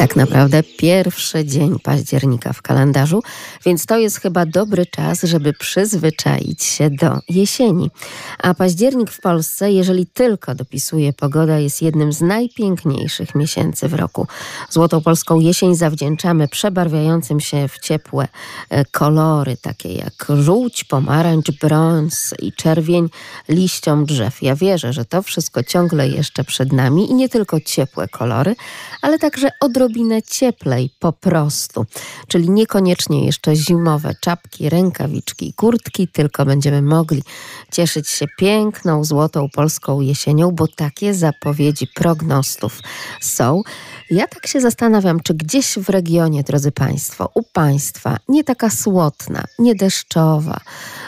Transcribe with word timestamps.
Tak 0.00 0.16
naprawdę 0.16 0.62
pierwszy 0.62 1.44
dzień 1.44 1.78
października 1.82 2.52
w 2.52 2.62
kalendarzu, 2.62 3.22
więc 3.64 3.86
to 3.86 3.98
jest 3.98 4.20
chyba 4.20 4.46
dobry 4.46 4.86
czas, 4.86 5.22
żeby 5.22 5.52
przyzwyczaić 5.52 6.64
się 6.64 6.90
do 6.90 7.18
jesieni. 7.28 7.90
A 8.38 8.54
październik 8.54 9.10
w 9.10 9.20
Polsce, 9.20 9.72
jeżeli 9.72 10.06
tylko 10.06 10.54
dopisuje 10.54 11.12
pogoda, 11.12 11.58
jest 11.58 11.82
jednym 11.82 12.12
z 12.12 12.20
najpiękniejszych 12.20 13.34
miesięcy 13.34 13.88
w 13.88 13.94
roku. 13.94 14.26
Złotą 14.70 15.00
polską 15.00 15.40
jesień 15.40 15.76
zawdzięczamy 15.76 16.48
przebarwiającym 16.48 17.40
się 17.40 17.68
w 17.68 17.78
ciepłe 17.78 18.28
e, 18.70 18.84
kolory, 18.84 19.56
takie 19.56 19.92
jak 19.94 20.26
żółć, 20.38 20.84
pomarańcz, 20.84 21.50
brąz 21.50 22.34
i 22.38 22.52
czerwień 22.52 23.08
liściom 23.48 24.04
drzew. 24.04 24.42
Ja 24.42 24.56
wierzę, 24.56 24.92
że 24.92 25.04
to 25.04 25.22
wszystko 25.22 25.62
ciągle 25.62 26.08
jeszcze 26.08 26.44
przed 26.44 26.72
nami 26.72 27.10
i 27.10 27.14
nie 27.14 27.28
tylko 27.28 27.60
ciepłe 27.60 28.08
kolory, 28.08 28.56
ale 29.02 29.18
także 29.18 29.50
odrobinę 29.60 29.89
odrobinę 29.90 30.22
cieplej 30.22 30.90
po 30.98 31.12
prostu. 31.12 31.86
Czyli 32.28 32.50
niekoniecznie 32.50 33.24
jeszcze 33.26 33.56
zimowe 33.56 34.14
czapki, 34.20 34.68
rękawiczki 34.68 35.48
i 35.48 35.52
kurtki, 35.52 36.08
tylko 36.08 36.44
będziemy 36.44 36.82
mogli 36.82 37.22
cieszyć 37.72 38.08
się 38.08 38.26
piękną, 38.38 39.04
złotą 39.04 39.48
polską 39.52 40.00
jesienią, 40.00 40.50
bo 40.50 40.68
takie 40.68 41.14
zapowiedzi 41.14 41.86
prognostów 41.86 42.80
są. 43.20 43.62
Ja 44.10 44.26
tak 44.26 44.46
się 44.46 44.60
zastanawiam, 44.60 45.20
czy 45.20 45.34
gdzieś 45.34 45.78
w 45.78 45.88
regionie, 45.88 46.42
drodzy 46.42 46.72
Państwo, 46.72 47.30
u 47.34 47.42
Państwa 47.42 48.16
nie 48.28 48.44
taka 48.44 48.70
słodna, 48.70 49.44
nie 49.58 49.74
deszczowa, 49.74 50.60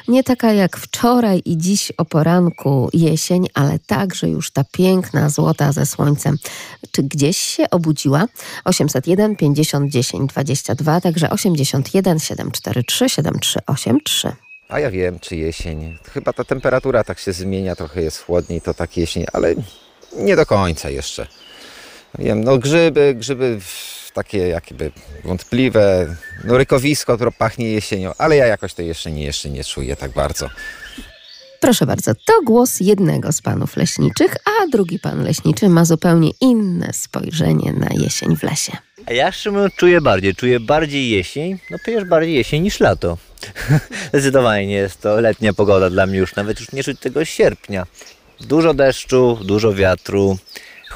nie 0.08 0.24
taka 0.24 0.52
jak 0.52 0.76
wczoraj 0.76 1.42
i 1.44 1.58
dziś 1.58 1.92
o 1.96 2.04
poranku 2.04 2.90
jesień, 2.92 3.46
ale 3.54 3.78
także 3.78 4.28
już 4.28 4.50
ta 4.50 4.64
piękna, 4.72 5.28
złota 5.28 5.72
ze 5.72 5.86
słońcem. 5.86 6.36
Czy 6.90 7.02
gdzieś 7.02 7.36
się 7.36 7.70
obudziła? 7.70 8.26
801 8.64 9.36
50 9.36 9.92
10 9.92 10.30
22, 10.30 11.00
także 11.00 11.30
81 11.30 12.18
743 12.18 13.08
7383. 13.08 14.32
A 14.68 14.80
ja 14.80 14.90
wiem, 14.90 15.18
czy 15.20 15.36
jesień. 15.36 15.98
Chyba 16.10 16.32
ta 16.32 16.44
temperatura 16.44 17.04
tak 17.04 17.18
się 17.18 17.32
zmienia, 17.32 17.76
trochę 17.76 18.02
jest 18.02 18.24
chłodniej, 18.24 18.60
to 18.60 18.74
tak 18.74 18.96
jesień, 18.96 19.24
ale 19.32 19.54
nie 20.16 20.36
do 20.36 20.46
końca 20.46 20.90
jeszcze. 20.90 21.26
Wiem, 22.18 22.44
no 22.44 22.58
grzyby, 22.58 23.14
grzyby 23.14 23.58
takie 24.14 24.38
jakby 24.38 24.92
wątpliwe, 25.24 26.16
no 26.44 26.58
rykowisko, 26.58 27.16
które 27.16 27.32
pachnie 27.32 27.72
jesienią, 27.72 28.12
ale 28.18 28.36
ja 28.36 28.46
jakoś 28.46 28.74
to 28.74 28.82
jeszcze 28.82 29.10
nie, 29.10 29.24
jeszcze 29.24 29.50
nie 29.50 29.64
czuję 29.64 29.96
tak 29.96 30.10
bardzo. 30.10 30.48
Proszę 31.60 31.86
bardzo, 31.86 32.14
to 32.14 32.32
głos 32.44 32.80
jednego 32.80 33.32
z 33.32 33.42
panów 33.42 33.76
leśniczych, 33.76 34.36
a 34.46 34.66
drugi 34.66 34.98
pan 34.98 35.24
leśniczy 35.24 35.68
ma 35.68 35.84
zupełnie 35.84 36.30
inne 36.40 36.92
spojrzenie 36.92 37.72
na 37.72 37.88
jesień 37.90 38.36
w 38.36 38.42
lesie. 38.42 38.72
A 39.06 39.12
ja 39.12 39.32
szczerze 39.32 39.68
czuję 39.76 40.00
bardziej, 40.00 40.34
czuję 40.34 40.60
bardziej 40.60 41.10
jesień, 41.10 41.58
no 41.70 41.78
przecież 41.82 42.04
bardziej 42.04 42.34
jesień 42.34 42.62
niż 42.62 42.80
lato. 42.80 43.18
Zdecydowanie 44.12 44.66
nie 44.66 44.74
jest 44.74 45.00
to 45.00 45.20
letnia 45.20 45.52
pogoda 45.52 45.90
dla 45.90 46.06
mnie 46.06 46.18
już, 46.18 46.36
nawet 46.36 46.60
już 46.60 46.72
nie 46.72 46.84
czuć 46.84 47.00
tego 47.00 47.24
sierpnia. 47.24 47.86
Dużo 48.40 48.74
deszczu, 48.74 49.38
dużo 49.44 49.74
wiatru, 49.74 50.38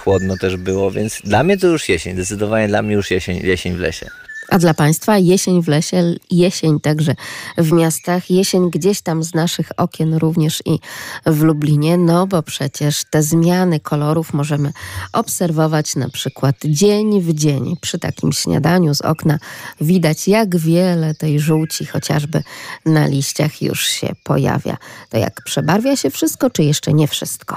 chłodno 0.06 0.36
też 0.36 0.56
było, 0.56 0.90
więc 0.90 1.20
dla 1.24 1.42
mnie 1.42 1.58
to 1.58 1.66
już 1.66 1.88
jesień, 1.88 2.14
zdecydowanie 2.14 2.68
dla 2.68 2.82
mnie 2.82 2.94
już 2.94 3.10
jesień, 3.10 3.40
jesień 3.42 3.76
w 3.76 3.80
lesie. 3.80 4.10
A 4.50 4.58
dla 4.58 4.74
Państwa 4.74 5.18
jesień 5.18 5.62
w 5.62 5.68
lesie, 5.68 6.14
jesień 6.30 6.80
także 6.80 7.14
w 7.58 7.72
miastach, 7.72 8.30
jesień 8.30 8.70
gdzieś 8.70 9.00
tam 9.00 9.22
z 9.22 9.34
naszych 9.34 9.68
okien 9.76 10.14
również 10.14 10.62
i 10.64 10.78
w 11.26 11.42
Lublinie, 11.42 11.98
no 11.98 12.26
bo 12.26 12.42
przecież 12.42 13.04
te 13.10 13.22
zmiany 13.22 13.80
kolorów 13.80 14.32
możemy 14.32 14.72
obserwować 15.12 15.96
na 15.96 16.08
przykład 16.08 16.56
dzień 16.64 17.20
w 17.20 17.34
dzień. 17.34 17.76
Przy 17.80 17.98
takim 17.98 18.32
śniadaniu 18.32 18.94
z 18.94 19.00
okna 19.00 19.38
widać, 19.80 20.28
jak 20.28 20.56
wiele 20.56 21.14
tej 21.14 21.40
żółci 21.40 21.86
chociażby 21.86 22.42
na 22.84 23.06
liściach 23.06 23.62
już 23.62 23.86
się 23.86 24.08
pojawia. 24.24 24.76
To 25.10 25.18
jak 25.18 25.42
przebarwia 25.44 25.96
się 25.96 26.10
wszystko, 26.10 26.50
czy 26.50 26.62
jeszcze 26.62 26.92
nie 26.92 27.08
wszystko? 27.08 27.56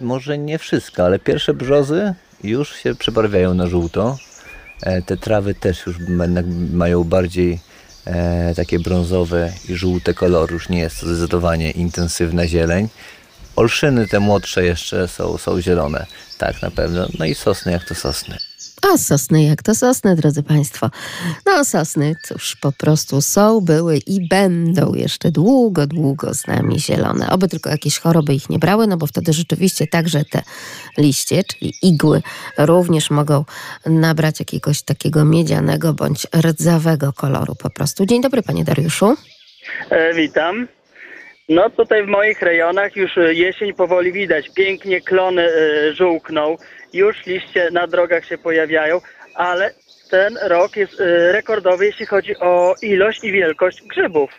Może 0.00 0.38
nie 0.38 0.58
wszystko, 0.58 1.04
ale 1.04 1.18
pierwsze 1.18 1.54
brzozy 1.54 2.14
już 2.44 2.76
się 2.76 2.94
przebarwiają 2.94 3.54
na 3.54 3.66
żółto 3.66 4.16
E, 4.84 5.02
te 5.02 5.16
trawy 5.16 5.54
też 5.54 5.86
już 5.86 5.96
mają 6.72 7.04
bardziej 7.04 7.60
e, 8.04 8.54
takie 8.54 8.78
brązowe 8.78 9.52
i 9.68 9.74
żółte 9.74 10.14
kolory. 10.14 10.54
Już 10.54 10.68
nie 10.68 10.78
jest 10.78 11.00
to 11.00 11.06
zdecydowanie 11.06 11.70
intensywna 11.70 12.46
zieleń. 12.46 12.88
Olszyny 13.56 14.08
te 14.08 14.20
młodsze 14.20 14.64
jeszcze 14.64 15.08
są, 15.08 15.38
są 15.38 15.60
zielone. 15.60 16.06
Tak, 16.38 16.62
na 16.62 16.70
pewno. 16.70 17.08
No 17.18 17.24
i 17.24 17.34
sosny 17.34 17.72
jak 17.72 17.84
to 17.84 17.94
sosny. 17.94 18.38
A 18.92 18.98
sosny 18.98 19.44
jak 19.44 19.62
to 19.62 19.74
sosny, 19.74 20.16
drodzy 20.16 20.42
Państwo. 20.42 20.90
No 21.46 21.64
sosny, 21.64 22.14
cóż, 22.24 22.56
po 22.62 22.72
prostu 22.72 23.20
są, 23.20 23.60
były 23.60 23.96
i 23.96 24.28
będą 24.28 24.94
jeszcze 24.94 25.30
długo, 25.30 25.86
długo 25.86 26.34
z 26.34 26.46
nami 26.46 26.80
zielone. 26.80 27.30
Oby 27.30 27.48
tylko 27.48 27.70
jakieś 27.70 27.98
choroby 27.98 28.34
ich 28.34 28.50
nie 28.50 28.58
brały, 28.58 28.86
no 28.86 28.96
bo 28.96 29.06
wtedy 29.06 29.32
rzeczywiście 29.32 29.86
także 29.86 30.24
te 30.24 30.42
liście, 30.98 31.42
czyli 31.44 31.72
igły, 31.82 32.22
również 32.58 33.10
mogą 33.10 33.44
nabrać 33.86 34.40
jakiegoś 34.40 34.82
takiego 34.82 35.24
miedzianego 35.24 35.92
bądź 35.92 36.26
rdzawego 36.36 37.12
koloru 37.12 37.54
po 37.54 37.70
prostu. 37.70 38.06
Dzień 38.06 38.22
dobry, 38.22 38.42
panie 38.42 38.64
Dariuszu. 38.64 39.16
E, 39.90 40.14
witam. 40.14 40.68
No 41.48 41.70
tutaj 41.70 42.04
w 42.04 42.08
moich 42.08 42.42
rejonach 42.42 42.96
już 42.96 43.18
e, 43.18 43.34
jesień 43.34 43.74
powoli 43.74 44.12
widać. 44.12 44.50
Pięknie 44.54 45.00
klony 45.00 45.42
e, 45.42 45.94
żółkną 45.94 46.56
już 46.94 47.26
liście 47.26 47.70
na 47.72 47.86
drogach 47.86 48.24
się 48.24 48.38
pojawiają, 48.38 49.00
ale 49.34 49.74
ten 50.10 50.38
rok 50.42 50.76
jest 50.76 51.00
y, 51.00 51.32
rekordowy, 51.32 51.86
jeśli 51.86 52.06
chodzi 52.06 52.36
o 52.40 52.74
ilość 52.82 53.24
i 53.24 53.32
wielkość 53.32 53.82
grzybów. 53.82 54.30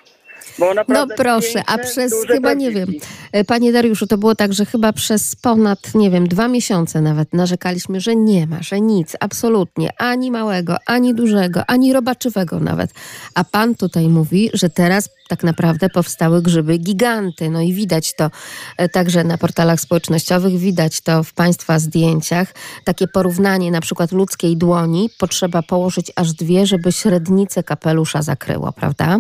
No 0.88 1.08
proszę, 1.18 1.54
piękne, 1.54 1.74
a 1.74 1.78
przez 1.78 2.14
chyba 2.28 2.54
nie 2.54 2.72
wiem, 2.72 2.94
e, 3.32 3.44
panie 3.44 3.72
Dariuszu, 3.72 4.08
to 4.08 4.18
było 4.18 4.36
tak, 4.36 4.54
że 4.54 4.66
chyba 4.66 4.94
przez 4.94 5.36
ponad, 5.36 5.96
nie 5.96 6.12
wiem, 6.12 6.28
dwa 6.28 6.48
miesiące 6.48 7.02
nawet 7.02 7.34
narzekaliśmy, 7.34 8.02
że 8.02 8.16
nie 8.16 8.48
ma, 8.48 8.64
że 8.64 8.82
nic, 8.82 9.14
absolutnie, 9.20 9.90
ani 9.98 10.32
małego, 10.32 10.78
ani 10.86 11.16
dużego, 11.16 11.62
ani 11.68 11.94
robaczywego 11.94 12.60
nawet. 12.60 12.92
A 13.36 13.44
pan 13.44 13.76
tutaj 13.76 14.08
mówi, 14.08 14.50
że 14.54 14.70
teraz 14.70 15.10
tak 15.28 15.44
naprawdę 15.44 15.90
powstały 15.90 16.42
grzyby 16.42 16.78
giganty. 16.78 17.50
No 17.50 17.62
i 17.62 17.74
widać 17.74 18.16
to 18.16 18.32
e, 18.78 18.90
także 18.90 19.24
na 19.24 19.38
portalach 19.38 19.80
społecznościowych, 19.80 20.58
widać 20.58 21.02
to 21.02 21.24
w 21.24 21.34
państwa 21.34 21.80
zdjęciach. 21.80 22.54
Takie 22.84 23.08
porównanie 23.08 23.72
na 23.72 23.82
przykład 23.82 24.12
ludzkiej 24.12 24.58
dłoni 24.58 25.10
potrzeba 25.18 25.62
położyć 25.62 26.12
aż 26.16 26.34
dwie, 26.34 26.66
żeby 26.66 26.92
średnicę 26.92 27.64
kapelusza 27.64 28.22
zakryło, 28.22 28.72
prawda? 28.72 29.20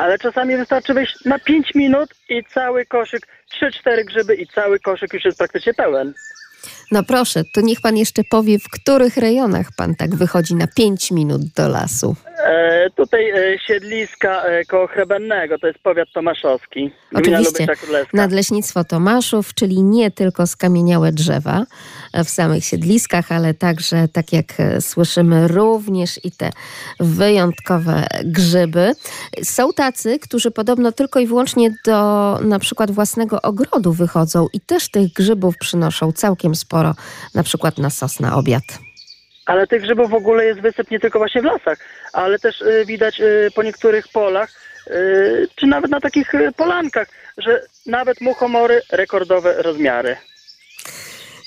Ale 0.00 0.18
czasami 0.18 0.56
wystarczy 0.56 0.94
wejść 0.94 1.24
na 1.24 1.38
5 1.38 1.74
minut 1.74 2.10
i 2.28 2.44
cały 2.44 2.86
koszyk, 2.86 3.26
3-4 3.62 4.04
grzyby 4.04 4.34
i 4.34 4.46
cały 4.46 4.80
koszyk 4.80 5.12
już 5.12 5.24
jest 5.24 5.38
praktycznie 5.38 5.74
pełen. 5.74 6.14
No 6.90 7.02
proszę, 7.02 7.44
to 7.54 7.60
niech 7.60 7.80
pan 7.80 7.96
jeszcze 7.96 8.24
powie, 8.24 8.58
w 8.58 8.70
których 8.70 9.16
rejonach 9.16 9.66
pan 9.76 9.94
tak 9.94 10.14
wychodzi 10.14 10.54
na 10.54 10.66
5 10.66 11.10
minut 11.10 11.42
do 11.56 11.68
lasu. 11.68 12.16
E, 12.44 12.90
tutaj 12.90 13.30
e, 13.30 13.58
siedliska 13.58 14.42
e, 14.42 14.64
koło 14.64 14.86
Chrebennego, 14.86 15.58
to 15.58 15.66
jest 15.66 15.78
powiat 15.78 16.08
tomaszowski. 16.14 16.90
Oczywiście, 17.14 17.66
Nadleśnictwo 18.12 18.84
Tomaszów, 18.84 19.54
czyli 19.54 19.82
nie 19.82 20.10
tylko 20.10 20.46
skamieniałe 20.46 21.12
drzewa 21.12 21.64
w 22.14 22.28
samych 22.28 22.64
siedliskach, 22.64 23.32
ale 23.32 23.54
także, 23.54 24.08
tak 24.08 24.32
jak 24.32 24.46
e, 24.58 24.80
słyszymy, 24.80 25.48
również 25.48 26.24
i 26.24 26.30
te 26.32 26.50
wyjątkowe 27.00 28.06
grzyby. 28.24 28.92
Są 29.42 29.72
tacy, 29.72 30.18
którzy 30.18 30.50
podobno 30.50 30.92
tylko 30.92 31.20
i 31.20 31.26
wyłącznie 31.26 31.70
do 31.86 32.38
na 32.42 32.58
przykład 32.58 32.90
własnego 32.90 33.42
ogrodu 33.42 33.92
wychodzą 33.92 34.46
i 34.52 34.60
też 34.60 34.90
tych 34.90 35.12
grzybów 35.12 35.56
przynoszą 35.58 36.12
całkiem 36.12 36.54
sporo, 36.54 36.79
na 37.34 37.42
przykład 37.42 37.78
na 37.78 37.90
sos 37.90 38.20
na 38.20 38.36
obiad. 38.36 38.64
Ale 39.46 39.66
tych 39.66 39.82
grzybów 39.82 40.10
w 40.10 40.14
ogóle 40.14 40.44
jest 40.44 40.60
wysyp 40.60 40.90
nie 40.90 41.00
tylko 41.00 41.18
właśnie 41.18 41.42
w 41.42 41.44
lasach, 41.44 41.78
ale 42.12 42.38
też 42.38 42.60
y, 42.60 42.84
widać 42.86 43.20
y, 43.20 43.48
po 43.54 43.62
niektórych 43.62 44.08
polach, 44.08 44.50
y, 44.86 45.48
czy 45.56 45.66
nawet 45.66 45.90
na 45.90 46.00
takich 46.00 46.32
polankach, 46.56 47.08
że 47.38 47.62
nawet 47.86 48.20
muchomory 48.20 48.80
rekordowe 48.92 49.62
rozmiary. 49.62 50.16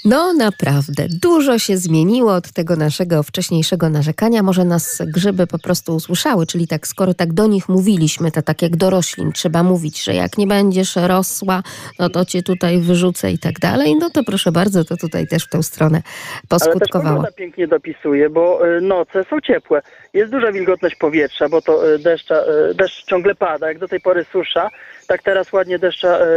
No 0.05 0.33
naprawdę, 0.33 1.03
dużo 1.21 1.59
się 1.59 1.77
zmieniło 1.77 2.33
od 2.33 2.51
tego 2.51 2.75
naszego 2.75 3.23
wcześniejszego 3.23 3.89
narzekania. 3.89 4.43
Może 4.43 4.65
nas 4.65 5.01
grzyby 5.07 5.47
po 5.47 5.59
prostu 5.59 5.95
usłyszały, 5.95 6.45
czyli 6.45 6.67
tak, 6.67 6.87
skoro 6.87 7.13
tak 7.13 7.33
do 7.33 7.47
nich 7.47 7.69
mówiliśmy, 7.69 8.31
to 8.31 8.41
tak 8.41 8.61
jak 8.61 8.75
doroślin, 8.75 9.31
trzeba 9.31 9.63
mówić, 9.63 10.03
że 10.03 10.13
jak 10.13 10.37
nie 10.37 10.47
będziesz 10.47 10.95
rosła, 10.95 11.63
no 11.99 12.09
to 12.09 12.25
cię 12.25 12.43
tutaj 12.43 12.79
wyrzucę 12.79 13.31
i 13.31 13.39
tak 13.39 13.59
dalej. 13.59 13.95
No 13.95 14.09
to 14.09 14.23
proszę 14.23 14.51
bardzo, 14.51 14.83
to 14.83 14.97
tutaj 14.97 15.27
też 15.27 15.43
w 15.45 15.49
tą 15.49 15.63
stronę 15.63 16.01
Ale 16.05 16.59
też 16.59 16.67
poskutkowało. 16.69 17.15
pogoda 17.15 17.31
pięknie 17.31 17.67
dopisuje, 17.67 18.29
bo 18.29 18.67
y, 18.77 18.81
noce 18.81 19.23
są 19.23 19.41
ciepłe. 19.41 19.81
Jest 20.13 20.31
duża 20.31 20.51
wilgotność 20.51 20.95
powietrza, 20.95 21.49
bo 21.49 21.61
to 21.61 21.93
y, 21.93 21.99
deszcza, 21.99 22.35
y, 22.71 22.73
deszcz 22.73 23.05
ciągle 23.05 23.35
pada. 23.35 23.67
Jak 23.67 23.79
do 23.79 23.87
tej 23.87 23.99
pory 23.99 24.25
susza, 24.31 24.69
tak 25.07 25.23
teraz 25.23 25.53
ładnie 25.53 25.79
deszcze 25.79 26.27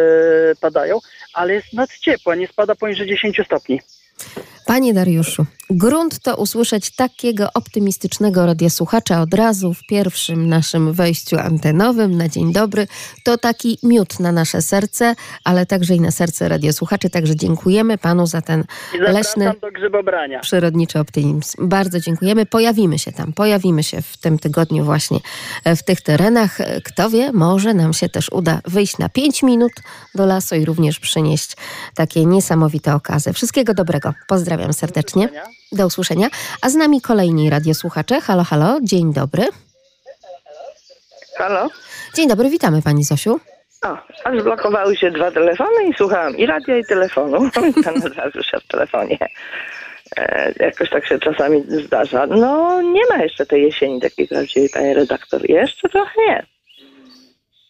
y, 0.52 0.56
padają, 0.60 0.98
ale 1.32 1.54
jest 1.54 1.72
noc 1.72 1.98
ciepła, 1.98 2.34
nie 2.34 2.46
spada 2.46 2.74
poniżej 2.74 3.06
10 3.06 3.40
stopni. 3.46 3.80
Panie 4.66 4.94
Dariuszu, 4.94 5.46
grunt 5.70 6.18
to 6.18 6.36
usłyszeć 6.36 6.90
takiego 6.90 7.48
optymistycznego 7.54 8.46
radiosłuchacza 8.46 9.20
od 9.20 9.34
razu 9.34 9.74
w 9.74 9.86
pierwszym 9.86 10.48
naszym 10.48 10.92
wejściu 10.92 11.38
antenowym 11.38 12.16
na 12.16 12.28
dzień 12.28 12.52
dobry. 12.52 12.86
To 13.24 13.38
taki 13.38 13.78
miód 13.82 14.20
na 14.20 14.32
nasze 14.32 14.62
serce, 14.62 15.14
ale 15.44 15.66
także 15.66 15.94
i 15.94 16.00
na 16.00 16.10
serce 16.10 16.48
radiosłuchaczy. 16.48 17.10
Także 17.10 17.36
dziękujemy 17.36 17.98
panu 17.98 18.26
za 18.26 18.42
ten 18.42 18.64
leśny, 18.98 19.52
przyrodniczy 20.40 20.98
optymizm. 20.98 21.68
Bardzo 21.68 22.00
dziękujemy. 22.00 22.46
Pojawimy 22.46 22.98
się 22.98 23.12
tam, 23.12 23.32
pojawimy 23.32 23.82
się 23.82 24.02
w 24.02 24.16
tym 24.16 24.38
tygodniu 24.38 24.84
właśnie 24.84 25.20
e, 25.64 25.76
w 25.76 25.82
tych 25.82 26.00
terenach. 26.00 26.58
Kto 26.84 27.10
wie, 27.10 27.32
może 27.32 27.74
nam 27.74 27.92
się 27.92 28.08
też 28.08 28.32
uda 28.32 28.60
wyjść 28.64 28.98
na 28.98 29.08
5 29.08 29.42
minut 29.42 29.72
do 30.14 30.26
lasu 30.26 30.54
i 30.54 30.64
również 30.64 31.00
przynieść 31.00 31.56
takie 31.94 32.24
niesamowite 32.24 32.94
okazy. 32.94 33.32
Wszystkiego 33.32 33.74
dobrego. 33.74 34.14
Pozdrawiam 34.26 34.55
serdecznie. 34.72 35.28
Do 35.72 35.86
usłyszenia. 35.86 36.28
A 36.62 36.68
z 36.68 36.74
nami 36.74 37.00
kolejni 37.00 37.50
radiosłuchacze. 37.50 38.20
Halo, 38.20 38.44
halo, 38.44 38.78
dzień 38.82 39.12
dobry. 39.12 39.42
Halo? 41.36 41.68
Dzień 42.14 42.28
dobry, 42.28 42.50
witamy 42.50 42.82
pani 42.82 43.04
Zosiu. 43.04 43.40
O, 43.84 43.98
aż 44.24 44.42
blokowały 44.42 44.96
się 44.96 45.10
dwa 45.10 45.30
telefony 45.30 45.84
i 45.88 45.94
słuchałam 45.94 46.36
i 46.36 46.46
radia, 46.46 46.78
i 46.78 46.84
telefonu. 46.84 47.38
Razu 48.16 48.42
szedł 48.42 48.64
w 48.64 48.68
telefonie. 48.68 49.18
E, 50.16 50.52
jakoś 50.60 50.90
tak 50.90 51.06
się 51.06 51.18
czasami 51.18 51.64
zdarza. 51.68 52.26
No, 52.26 52.82
nie 52.82 53.02
ma 53.10 53.22
jeszcze 53.22 53.46
tej 53.46 53.62
jesieni 53.62 54.00
takiej 54.00 54.28
prawdziwej, 54.28 54.68
panie 54.68 54.94
redaktor. 54.94 55.50
Jeszcze 55.50 55.88
trochę 55.88 56.12
nie. 56.28 56.46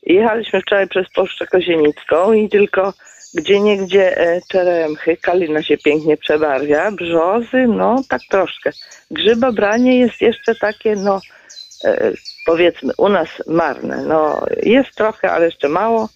Jechaliśmy 0.02 0.60
wczoraj 0.60 0.88
przez 0.88 1.06
Puszczę 1.14 1.46
Kozienicką 1.46 2.32
i 2.32 2.48
tylko 2.48 2.92
gdzie 3.34 3.60
niegdzie 3.60 4.18
e, 4.18 4.40
czeremchy, 4.48 5.16
kalina 5.16 5.62
się 5.62 5.76
pięknie 5.76 6.16
przebarwia, 6.16 6.90
brzozy, 6.90 7.66
no 7.68 8.02
tak 8.08 8.20
troszkę. 8.30 8.70
Grzybobranie 9.10 9.98
jest 9.98 10.20
jeszcze 10.20 10.54
takie, 10.54 10.96
no 10.96 11.20
e, 11.84 12.12
powiedzmy 12.46 12.92
u 12.98 13.08
nas 13.08 13.28
marne. 13.46 14.02
No 14.02 14.46
jest 14.62 14.94
trochę, 14.94 15.32
ale 15.32 15.44
jeszcze 15.44 15.68
mało. 15.68 16.08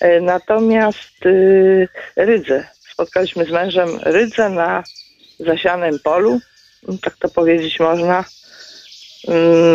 E, 0.00 0.20
Natomiast 0.20 1.26
y, 1.26 1.88
rydze. 2.16 2.68
Spotkaliśmy 2.92 3.44
z 3.44 3.50
mężem 3.50 3.88
rydze 4.02 4.48
na 4.48 4.82
zasianym 5.38 5.98
polu, 5.98 6.40
tak 7.02 7.16
to 7.16 7.28
powiedzieć 7.28 7.80
można. 7.80 8.24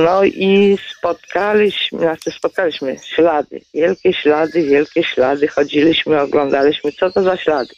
No 0.03 0.23
i 0.23 0.77
spotkaliśmy, 0.97 1.99
znaczy 1.99 2.31
spotkaliśmy 2.31 2.97
ślady, 3.03 3.61
wielkie 3.73 4.13
ślady, 4.13 4.63
wielkie 4.63 5.03
ślady. 5.03 5.47
Chodziliśmy, 5.47 6.21
oglądaliśmy, 6.21 6.91
co 6.91 7.11
to 7.11 7.23
za 7.23 7.37
ślady. 7.37 7.73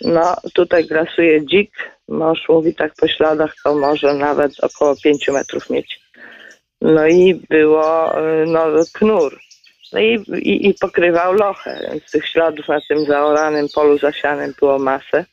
No 0.00 0.36
tutaj 0.54 0.86
grasuje 0.86 1.44
dzik, 1.46 1.70
mąż 2.08 2.48
mówi 2.48 2.74
tak 2.74 2.94
po 2.94 3.08
śladach, 3.08 3.54
to 3.64 3.74
może 3.74 4.14
nawet 4.14 4.52
około 4.60 4.96
5 4.96 5.28
metrów 5.28 5.70
mieć. 5.70 6.00
No 6.80 7.06
i 7.06 7.34
było 7.50 8.18
y, 8.18 8.46
no, 8.46 8.64
knur. 8.92 9.38
No 9.92 10.00
i, 10.00 10.24
i, 10.38 10.68
i 10.68 10.74
pokrywał 10.74 11.32
lochę, 11.32 11.88
więc 11.90 12.10
tych 12.10 12.28
śladów 12.28 12.68
na 12.68 12.80
tym 12.88 13.04
zaoranym 13.04 13.66
polu 13.74 13.98
zasianym 13.98 14.54
było 14.60 14.78
masę. 14.78 15.24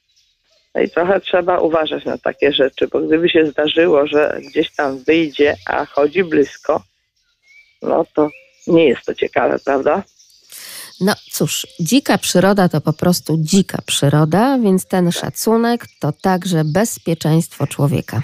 No 0.76 0.82
i 0.82 0.90
trochę 0.90 1.20
trzeba 1.20 1.60
uważać 1.60 2.06
na 2.06 2.18
takie 2.18 2.54
rzeczy, 2.54 2.88
bo 2.88 3.00
gdyby 3.00 3.30
się 3.30 3.46
zdarzyło, 3.46 4.08
że 4.08 4.38
gdzieś 4.50 4.76
tam 4.76 4.98
wyjdzie, 5.04 5.56
a 5.68 5.86
chodzi 5.86 6.24
blisko, 6.24 6.84
no 7.82 8.06
to 8.16 8.30
nie 8.68 8.88
jest 8.88 9.06
to 9.06 9.16
ciekawe, 9.16 9.60
prawda? 9.66 10.04
No 11.02 11.14
cóż, 11.32 11.68
dzika 11.80 12.18
przyroda 12.18 12.70
to 12.70 12.82
po 12.82 12.94
prostu 12.94 13.38
dzika 13.40 13.78
przyroda, 13.86 14.58
więc 14.64 14.88
ten 14.88 15.12
szacunek 15.12 15.86
to 16.00 16.12
także 16.22 16.64
bezpieczeństwo 16.66 17.68
człowieka. 17.68 18.22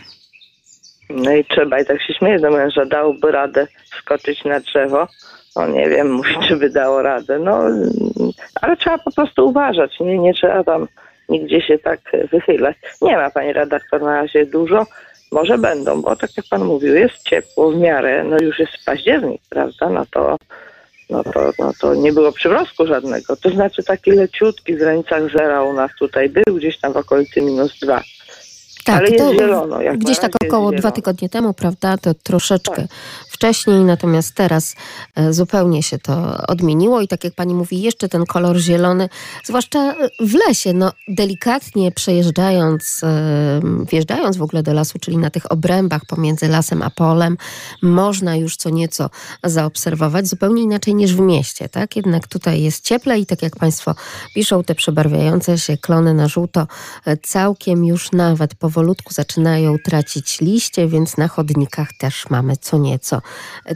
No 1.09 1.31
i 1.31 1.45
trzeba, 1.45 1.79
i 1.79 1.85
tak 1.85 2.01
się 2.01 2.13
śmieje 2.13 2.39
do 2.39 2.51
męża, 2.51 2.85
dałby 2.85 3.31
radę 3.31 3.67
skoczyć 4.01 4.45
na 4.45 4.59
drzewo. 4.59 5.07
No 5.55 5.67
nie 5.67 5.89
wiem, 5.89 6.11
mówi, 6.11 6.35
czy 6.47 6.55
by 6.55 6.69
dało 6.69 7.01
radę. 7.01 7.39
No, 7.39 7.59
ale 8.61 8.77
trzeba 8.77 8.97
po 8.97 9.11
prostu 9.11 9.47
uważać, 9.47 9.99
nie, 9.99 10.19
nie 10.19 10.33
trzeba 10.33 10.63
tam 10.63 10.87
nigdzie 11.29 11.61
się 11.61 11.79
tak 11.79 11.99
wychylać. 12.31 12.75
Nie 13.01 13.17
ma 13.17 13.31
pani 13.31 13.53
redaktor 13.53 14.01
na 14.01 14.21
razie 14.21 14.45
dużo. 14.45 14.85
Może 15.31 15.57
będą, 15.57 16.01
bo 16.01 16.15
tak 16.15 16.37
jak 16.37 16.45
pan 16.49 16.63
mówił, 16.63 16.95
jest 16.95 17.23
ciepło 17.23 17.71
w 17.71 17.77
miarę, 17.77 18.23
no 18.23 18.37
już 18.41 18.59
jest 18.59 18.73
październik, 18.85 19.41
prawda? 19.49 19.89
No 19.89 20.05
to, 20.11 20.37
no 21.09 21.23
to, 21.23 21.51
no 21.59 21.71
to 21.81 21.95
nie 21.95 22.13
było 22.13 22.31
przymrozku 22.31 22.87
żadnego. 22.87 23.35
To 23.35 23.49
znaczy 23.49 23.83
taki 23.83 24.11
leciutki 24.11 24.75
w 24.75 24.79
granicach 24.79 25.31
zera 25.31 25.63
u 25.63 25.73
nas 25.73 25.91
tutaj 25.99 26.29
był, 26.29 26.55
gdzieś 26.55 26.79
tam 26.79 26.93
w 26.93 26.97
okolicy 26.97 27.41
minus 27.41 27.79
dwa. 27.79 28.01
Tak, 28.87 28.97
Ale 28.97 29.09
jest 29.09 29.25
to 29.25 29.33
zielono, 29.33 29.79
gdzieś 29.97 30.19
tak 30.19 30.31
około 30.45 30.71
dwa 30.71 30.91
tygodnie 30.91 31.29
temu, 31.29 31.53
prawda? 31.53 31.97
To 31.97 32.13
troszeczkę 32.13 32.75
Tak. 32.75 32.87
wcześniej, 33.29 33.79
natomiast 33.83 34.35
teraz 34.35 34.75
e, 35.15 35.33
zupełnie 35.33 35.83
się 35.83 35.97
to 35.97 36.37
odmieniło 36.47 37.01
i 37.01 37.07
tak 37.07 37.23
jak 37.23 37.33
pani 37.33 37.53
mówi, 37.53 37.81
jeszcze 37.81 38.09
ten 38.09 38.25
kolor 38.25 38.57
zielony, 38.57 39.09
zwłaszcza 39.45 39.79
e, 39.79 39.95
w 40.19 40.33
lesie, 40.47 40.73
no 40.73 40.91
delikatnie 41.07 41.91
przejeżdżając, 41.91 43.01
e, 43.03 43.61
wjeżdżając 43.91 44.37
w 44.37 44.41
ogóle 44.41 44.63
do 44.63 44.73
lasu, 44.73 44.99
czyli 44.99 45.17
na 45.17 45.29
tych 45.29 45.51
obrębach 45.51 46.01
pomiędzy 46.05 46.47
lasem 46.47 46.81
a 46.81 46.89
polem, 46.89 47.37
można 47.81 48.35
już 48.35 48.55
co 48.55 48.69
nieco 48.69 49.09
zaobserwować, 49.43 50.27
zupełnie 50.27 50.63
inaczej 50.63 50.95
niż 50.95 51.15
w 51.15 51.19
mieście, 51.19 51.69
tak? 51.69 51.95
Jednak 51.95 52.27
tutaj 52.27 52.61
jest 52.61 52.83
cieplej 52.85 53.21
i 53.21 53.25
tak 53.25 53.41
jak 53.41 53.55
państwo 53.55 53.95
piszą, 54.35 54.63
te 54.63 54.75
przebarwiające 54.75 55.57
się 55.57 55.77
klony 55.77 56.13
na 56.13 56.27
żółto 56.27 56.67
całkiem 57.23 57.85
już 57.85 58.11
nawet 58.11 58.55
powolutku 58.77 59.13
zaczynają 59.13 59.77
tracić 59.83 60.41
liście, 60.41 60.87
więc 60.87 61.17
na 61.17 61.27
chodnikach 61.27 61.89
też 61.99 62.29
mamy 62.29 62.57
co 62.57 62.77
nieco 62.77 63.21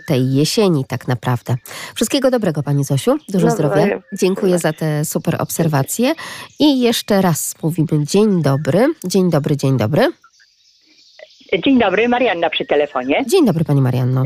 tej 0.07 0.33
jesieni 0.33 0.85
tak 0.85 1.07
naprawdę. 1.07 1.55
Wszystkiego 1.95 2.31
dobrego 2.31 2.63
Pani 2.63 2.83
Zosiu, 2.83 3.17
dużo 3.29 3.51
zdrowia. 3.51 3.75
Nawzajem. 3.75 4.01
Dziękuję 4.13 4.59
za 4.59 4.73
te 4.73 5.05
super 5.05 5.35
obserwacje 5.39 6.13
i 6.59 6.79
jeszcze 6.79 7.21
raz 7.21 7.55
mówimy 7.63 8.05
dzień 8.05 8.41
dobry, 8.41 8.93
dzień 9.05 9.29
dobry, 9.29 9.57
dzień 9.57 9.77
dobry. 9.77 10.11
Dzień 11.59 11.79
dobry, 11.79 12.07
Marianna 12.09 12.49
przy 12.49 12.65
telefonie. 12.65 13.23
Dzień 13.27 13.45
dobry 13.45 13.65
Pani 13.65 13.81
Marianno. 13.81 14.21
E, 14.21 14.25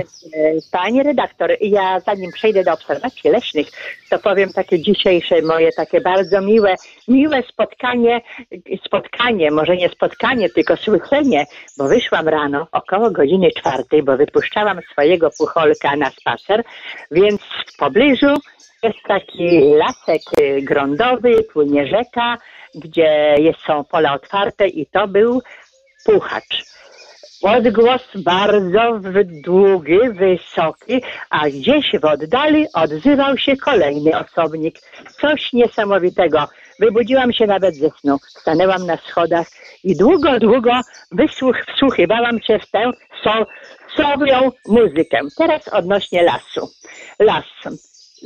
Panie 0.71 1.03
redaktor, 1.03 1.51
ja 1.61 1.99
zanim 1.99 2.31
przejdę 2.31 2.63
do 2.63 2.73
obserwacji 2.73 3.29
leśnych, 3.29 3.67
to 4.09 4.19
powiem 4.19 4.49
takie 4.53 4.79
dzisiejsze 4.79 5.41
moje 5.41 5.71
takie 5.71 6.01
bardzo 6.01 6.41
miłe, 6.41 6.75
miłe 7.07 7.43
spotkanie, 7.43 8.21
spotkanie, 8.85 9.51
może 9.51 9.75
nie 9.75 9.89
spotkanie, 9.89 10.49
tylko 10.49 10.77
słyszenie, 10.77 11.45
bo 11.77 11.87
wyszłam 11.87 12.27
rano 12.27 12.67
około 12.71 13.11
godziny 13.11 13.49
czwartej, 13.51 14.03
bo 14.03 14.17
wypuszczałam 14.17 14.79
swojego 14.91 15.29
pucholka 15.37 15.95
na 15.95 16.09
spacer, 16.09 16.63
więc 17.11 17.41
w 17.41 17.77
pobliżu 17.77 18.33
jest 18.83 19.03
taki 19.07 19.61
lasek 19.75 20.21
y, 20.39 20.61
grądowy, 20.61 21.43
płynie 21.53 21.87
rzeka, 21.87 22.37
gdzie 22.75 23.35
jest, 23.37 23.59
są 23.67 23.83
pola 23.83 24.13
otwarte 24.13 24.67
i 24.67 24.85
to 24.85 25.07
był 25.07 25.41
puchacz. 26.05 26.74
Odgłos 27.45 28.01
bardzo 28.15 28.99
długi, 29.43 29.99
wysoki, 30.09 31.01
a 31.29 31.49
gdzieś 31.49 31.91
w 32.01 32.05
oddali 32.05 32.65
odzywał 32.73 33.37
się 33.37 33.57
kolejny 33.57 34.11
osobnik. 34.19 34.79
Coś 35.21 35.53
niesamowitego. 35.53 36.47
Wybudziłam 36.79 37.33
się 37.33 37.47
nawet 37.47 37.75
ze 37.75 37.89
snu. 37.89 38.17
Stanęłam 38.27 38.85
na 38.85 38.97
schodach 38.97 39.47
i 39.83 39.97
długo, 39.97 40.39
długo 40.39 40.71
wysłuch, 41.11 41.57
wsłuchiwałam 41.75 42.41
się 42.41 42.59
w 42.59 42.71
tę 42.71 42.91
so, 43.23 43.45
sowią 43.95 44.51
muzykę. 44.67 45.19
Teraz 45.37 45.67
odnośnie 45.67 46.23
lasu. 46.23 46.69
Las. 47.19 47.45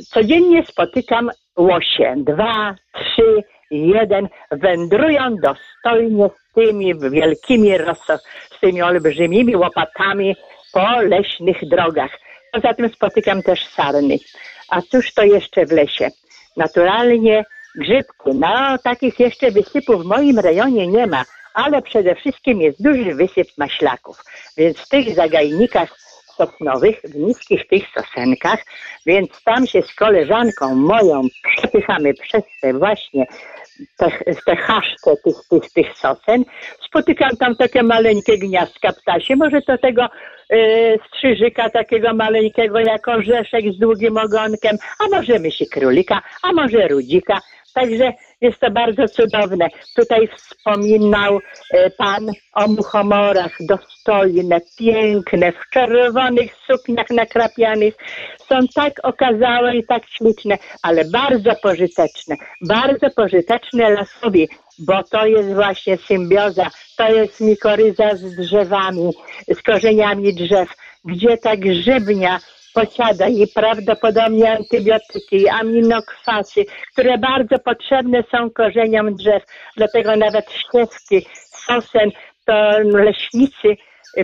Codziennie 0.08 0.66
spotykam 0.66 1.30
łosie. 1.56 2.14
Dwa, 2.16 2.74
trzy, 2.92 3.42
jeden. 3.70 4.28
Wędrują 4.50 5.36
dostojnie 5.36 6.30
tymi 6.54 6.94
wielkimi, 7.10 7.78
roso, 7.78 8.18
z 8.56 8.60
tymi 8.60 8.82
olbrzymimi 8.82 9.56
łopatami 9.56 10.36
po 10.72 11.00
leśnych 11.00 11.68
drogach. 11.68 12.10
Poza 12.52 12.74
tym 12.74 12.88
spotykam 12.88 13.42
też 13.42 13.66
sarny. 13.66 14.18
A 14.68 14.82
cóż 14.82 15.14
to 15.14 15.22
jeszcze 15.22 15.66
w 15.66 15.72
lesie? 15.72 16.08
Naturalnie 16.56 17.44
grzybki. 17.76 18.30
No, 18.34 18.78
takich 18.84 19.20
jeszcze 19.20 19.50
wysypów 19.50 20.02
w 20.02 20.06
moim 20.06 20.38
rejonie 20.38 20.86
nie 20.86 21.06
ma, 21.06 21.24
ale 21.54 21.82
przede 21.82 22.14
wszystkim 22.14 22.60
jest 22.60 22.82
duży 22.82 23.14
wysyp 23.14 23.48
maślaków. 23.56 24.16
Więc 24.56 24.78
w 24.78 24.88
tych 24.88 25.14
zagajnikach 25.14 25.98
sosnowych, 26.40 27.00
w 27.04 27.16
niskich 27.16 27.68
tych 27.68 27.82
sosenkach, 27.94 28.64
więc 29.06 29.44
tam 29.44 29.66
się 29.66 29.82
z 29.82 29.94
koleżanką 29.94 30.74
moją 30.74 31.22
przepychamy 31.56 32.14
przez 32.14 32.42
te 32.62 32.72
właśnie 32.72 33.26
te, 33.98 34.10
te 34.46 34.56
tych, 35.24 35.36
tych, 35.50 35.72
tych 35.72 35.98
sosen. 35.98 36.44
Spotykam 36.86 37.36
tam 37.36 37.56
takie 37.56 37.82
maleńkie 37.82 38.38
gniazdka 38.38 38.92
ptasie, 38.92 39.36
może 39.36 39.62
to 39.62 39.78
tego 39.78 40.02
e, 40.04 40.58
strzyżyka 41.08 41.70
takiego 41.70 42.14
maleńkiego 42.14 42.78
jak 42.78 43.08
orzeszek 43.08 43.72
z 43.72 43.78
długim 43.78 44.16
ogonkiem, 44.16 44.76
a 45.00 45.16
może 45.16 45.38
myśli 45.38 45.68
królika, 45.68 46.22
a 46.42 46.52
może 46.52 46.88
rudzika. 46.88 47.38
Także 47.74 48.12
jest 48.40 48.60
to 48.60 48.70
bardzo 48.70 49.08
cudowne. 49.08 49.68
Tutaj 49.96 50.28
wspominał 50.36 51.38
e, 51.74 51.90
Pan 51.90 52.30
o 52.54 52.68
muchomorach 52.68 53.56
dostojne, 53.60 54.60
piękne, 54.78 55.52
w 55.52 55.70
czerwonych 55.70 56.54
sukniach 56.66 57.10
nakrapianych. 57.10 57.94
Są 58.48 58.58
tak 58.74 58.92
okazałe 59.02 59.76
i 59.76 59.84
tak 59.86 60.02
śliczne, 60.08 60.58
ale 60.82 61.04
bardzo 61.04 61.50
pożyteczne. 61.62 62.36
Bardzo 62.68 63.10
pożyteczne 63.16 63.90
lasowi, 63.90 64.48
bo 64.78 65.02
to 65.02 65.26
jest 65.26 65.54
właśnie 65.54 65.96
symbioza, 65.96 66.70
to 66.96 67.08
jest 67.08 67.40
mikoryza 67.40 68.16
z 68.16 68.36
drzewami, 68.36 69.10
z 69.48 69.62
korzeniami 69.62 70.34
drzew, 70.34 70.68
gdzie 71.04 71.38
ta 71.38 71.56
grzybnia 71.56 72.38
posiada 72.74 73.28
i 73.28 73.46
prawdopodobnie 73.54 74.52
antybiotyki, 74.52 75.48
aminokwasy, 75.48 76.64
które 76.92 77.18
bardzo 77.18 77.58
potrzebne 77.58 78.24
są 78.30 78.50
korzeniom 78.50 79.14
drzew. 79.14 79.42
Dlatego 79.76 80.16
nawet 80.16 80.52
ścieżki, 80.52 81.26
sosen, 81.66 82.10
to 82.46 82.78
leśnicy 82.82 83.76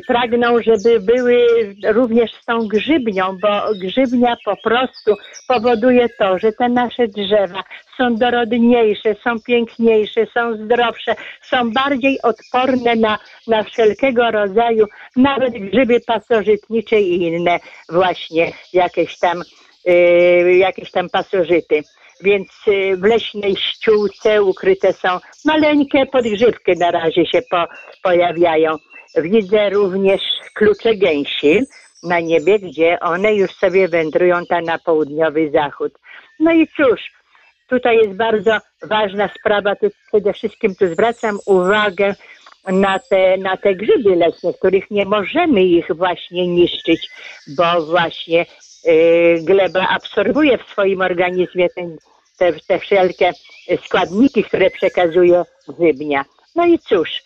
pragną, 0.06 0.62
żeby 0.62 1.00
były 1.00 1.46
również 1.84 2.32
z 2.32 2.44
tą 2.44 2.68
grzybnią, 2.68 3.38
bo 3.42 3.62
grzybnia 3.80 4.36
po 4.44 4.56
prostu 4.56 5.14
powoduje 5.48 6.08
to, 6.18 6.38
że 6.38 6.52
te 6.52 6.68
nasze 6.68 7.08
drzewa 7.08 7.64
są 7.96 8.14
dorodniejsze, 8.14 9.14
są 9.24 9.40
piękniejsze, 9.46 10.26
są 10.34 10.64
zdrowsze, 10.64 11.16
są 11.42 11.70
bardziej 11.72 12.22
odporne 12.22 12.96
na, 12.96 13.18
na 13.46 13.62
wszelkiego 13.62 14.30
rodzaju, 14.30 14.86
nawet 15.16 15.52
grzyby 15.52 16.00
pasożytnicze 16.06 17.00
i 17.00 17.22
inne 17.22 17.58
właśnie 17.88 18.52
jakieś 18.72 19.18
tam, 19.18 19.42
yy, 19.84 20.56
jakieś 20.56 20.90
tam 20.90 21.10
pasożyty 21.10 21.82
więc 22.20 22.48
y, 22.68 22.96
w 22.96 23.02
leśnej 23.02 23.56
ściółce 23.56 24.42
ukryte 24.42 24.92
są 24.92 25.08
maleńkie 25.44 26.06
podgrzybki 26.06 26.72
na 26.78 26.90
razie 26.90 27.26
się 27.26 27.42
po, 27.50 27.64
pojawiają. 28.02 28.76
Widzę 29.16 29.70
również 29.70 30.20
klucze 30.54 30.94
gęsi 30.94 31.60
na 32.02 32.20
niebie, 32.20 32.58
gdzie 32.58 33.00
one 33.00 33.34
już 33.34 33.50
sobie 33.50 33.88
wędrują 33.88 34.46
tam 34.46 34.64
na 34.64 34.78
południowy 34.78 35.50
zachód. 35.50 35.92
No 36.40 36.52
i 36.52 36.66
cóż, 36.66 37.00
tutaj 37.68 37.96
jest 37.96 38.16
bardzo 38.16 38.58
ważna 38.82 39.30
sprawa, 39.40 39.76
tu 39.76 39.86
przede 40.08 40.32
wszystkim 40.32 40.74
tu 40.74 40.86
zwracam 40.86 41.38
uwagę 41.46 42.14
na 42.68 42.98
te, 42.98 43.36
na 43.36 43.56
te 43.56 43.74
grzyby 43.74 44.16
leśne, 44.16 44.52
których 44.52 44.90
nie 44.90 45.04
możemy 45.04 45.64
ich 45.64 45.86
właśnie 45.94 46.48
niszczyć, 46.48 47.10
bo 47.56 47.86
właśnie 47.86 48.46
yy, 48.84 49.42
gleba 49.42 49.88
absorbuje 49.88 50.58
w 50.58 50.68
swoim 50.72 51.00
organizmie 51.00 51.68
ten, 51.70 51.96
te, 52.38 52.52
te 52.52 52.78
wszelkie 52.78 53.32
składniki, 53.84 54.44
które 54.44 54.70
przekazuje 54.70 55.42
grzybnia. 55.68 56.24
No 56.54 56.66
i 56.66 56.78
cóż, 56.78 57.22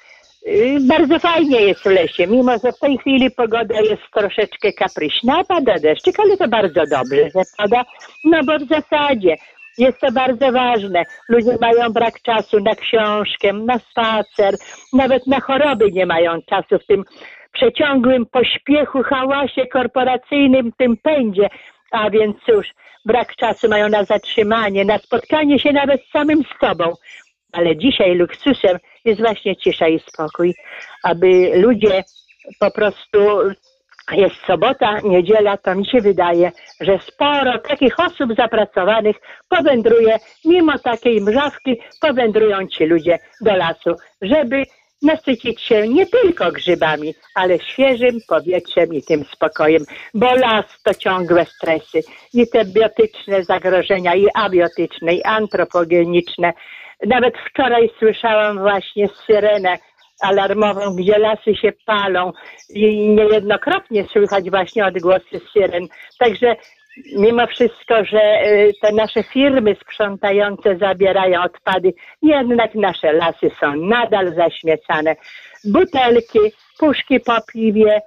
bardzo 0.80 1.18
fajnie 1.18 1.60
jest 1.60 1.82
w 1.82 1.86
lesie, 1.86 2.26
mimo 2.26 2.52
że 2.64 2.72
w 2.72 2.78
tej 2.78 2.98
chwili 2.98 3.30
pogoda 3.30 3.80
jest 3.80 4.02
troszeczkę 4.14 4.72
kapryśna, 4.72 5.44
pada 5.44 5.78
deszczyk, 5.78 6.20
ale 6.20 6.36
to 6.36 6.48
bardzo 6.48 6.82
dobrze, 6.90 7.30
że 7.34 7.42
pada, 7.58 7.84
no 8.24 8.44
bo 8.44 8.58
w 8.58 8.68
zasadzie 8.68 9.36
jest 9.78 10.00
to 10.00 10.12
bardzo 10.12 10.52
ważne. 10.52 11.04
Ludzie 11.28 11.56
mają 11.60 11.92
brak 11.92 12.22
czasu 12.22 12.60
na 12.60 12.74
książkę, 12.74 13.52
na 13.52 13.78
spacer, 13.78 14.54
nawet 14.92 15.26
na 15.26 15.40
choroby 15.40 15.92
nie 15.92 16.06
mają 16.06 16.42
czasu 16.42 16.78
w 16.78 16.86
tym 16.86 17.04
przeciągłym 17.52 18.26
pośpiechu, 18.26 19.02
hałasie 19.02 19.66
korporacyjnym, 19.66 20.72
tym 20.78 20.96
pędzie. 20.96 21.48
A 21.90 22.10
więc 22.10 22.36
cóż, 22.46 22.66
brak 23.04 23.36
czasu 23.36 23.68
mają 23.68 23.88
na 23.88 24.04
zatrzymanie, 24.04 24.84
na 24.84 24.98
spotkanie 24.98 25.58
się 25.58 25.72
nawet 25.72 26.00
z 26.04 26.10
samym 26.10 26.42
sobą. 26.60 26.94
Ale 27.52 27.76
dzisiaj 27.76 28.14
luksusem 28.14 28.78
jest 29.04 29.20
właśnie 29.20 29.56
cisza 29.56 29.88
i 29.88 30.00
spokój, 30.00 30.54
aby 31.02 31.52
ludzie 31.54 32.04
po 32.60 32.70
prostu 32.70 33.18
jest 34.12 34.36
sobota, 34.46 35.00
niedziela, 35.00 35.56
to 35.56 35.74
mi 35.74 35.86
się 35.86 36.00
wydaje, 36.00 36.52
że 36.80 36.98
sporo 36.98 37.58
takich 37.58 38.00
osób 38.00 38.34
zapracowanych 38.36 39.16
powędruje, 39.48 40.18
mimo 40.44 40.78
takiej 40.78 41.20
mrzawki, 41.20 41.80
powędrują 42.00 42.66
ci 42.66 42.84
ludzie 42.84 43.18
do 43.40 43.56
lasu, 43.56 43.94
żeby 44.22 44.62
nasycić 45.02 45.60
się 45.60 45.88
nie 45.88 46.06
tylko 46.06 46.52
grzybami, 46.52 47.14
ale 47.34 47.58
świeżym 47.58 48.18
powietrzem 48.28 48.94
i 48.94 49.02
tym 49.02 49.24
spokojem, 49.24 49.84
bo 50.14 50.34
las 50.34 50.64
to 50.84 50.94
ciągłe 50.94 51.44
stresy 51.44 52.00
i 52.34 52.48
te 52.48 52.64
biotyczne 52.64 53.44
zagrożenia, 53.44 54.14
i 54.14 54.26
abiotyczne, 54.34 55.14
i 55.14 55.22
antropogeniczne, 55.22 56.52
nawet 57.06 57.34
wczoraj 57.50 57.90
słyszałam 57.98 58.58
właśnie 58.58 59.08
syrenę 59.26 59.78
alarmową, 60.20 60.96
gdzie 60.96 61.18
lasy 61.18 61.54
się 61.54 61.72
palą 61.86 62.32
i 62.74 63.08
niejednokrotnie 63.08 64.04
słychać 64.04 64.50
właśnie 64.50 64.86
odgłosy 64.86 65.40
syren. 65.52 65.86
Także 66.18 66.56
mimo 67.16 67.46
wszystko, 67.46 68.04
że 68.04 68.44
y, 68.44 68.72
te 68.82 68.92
nasze 68.92 69.22
firmy 69.22 69.76
sprzątające 69.82 70.76
zabierają 70.76 71.42
odpady, 71.42 71.92
jednak 72.22 72.74
nasze 72.74 73.12
lasy 73.12 73.50
są 73.60 73.76
nadal 73.76 74.34
zaśmiecane. 74.34 75.16
Butelki, 75.64 76.38
puszki 76.78 77.20
po 77.20 77.36
piwie, 77.52 78.00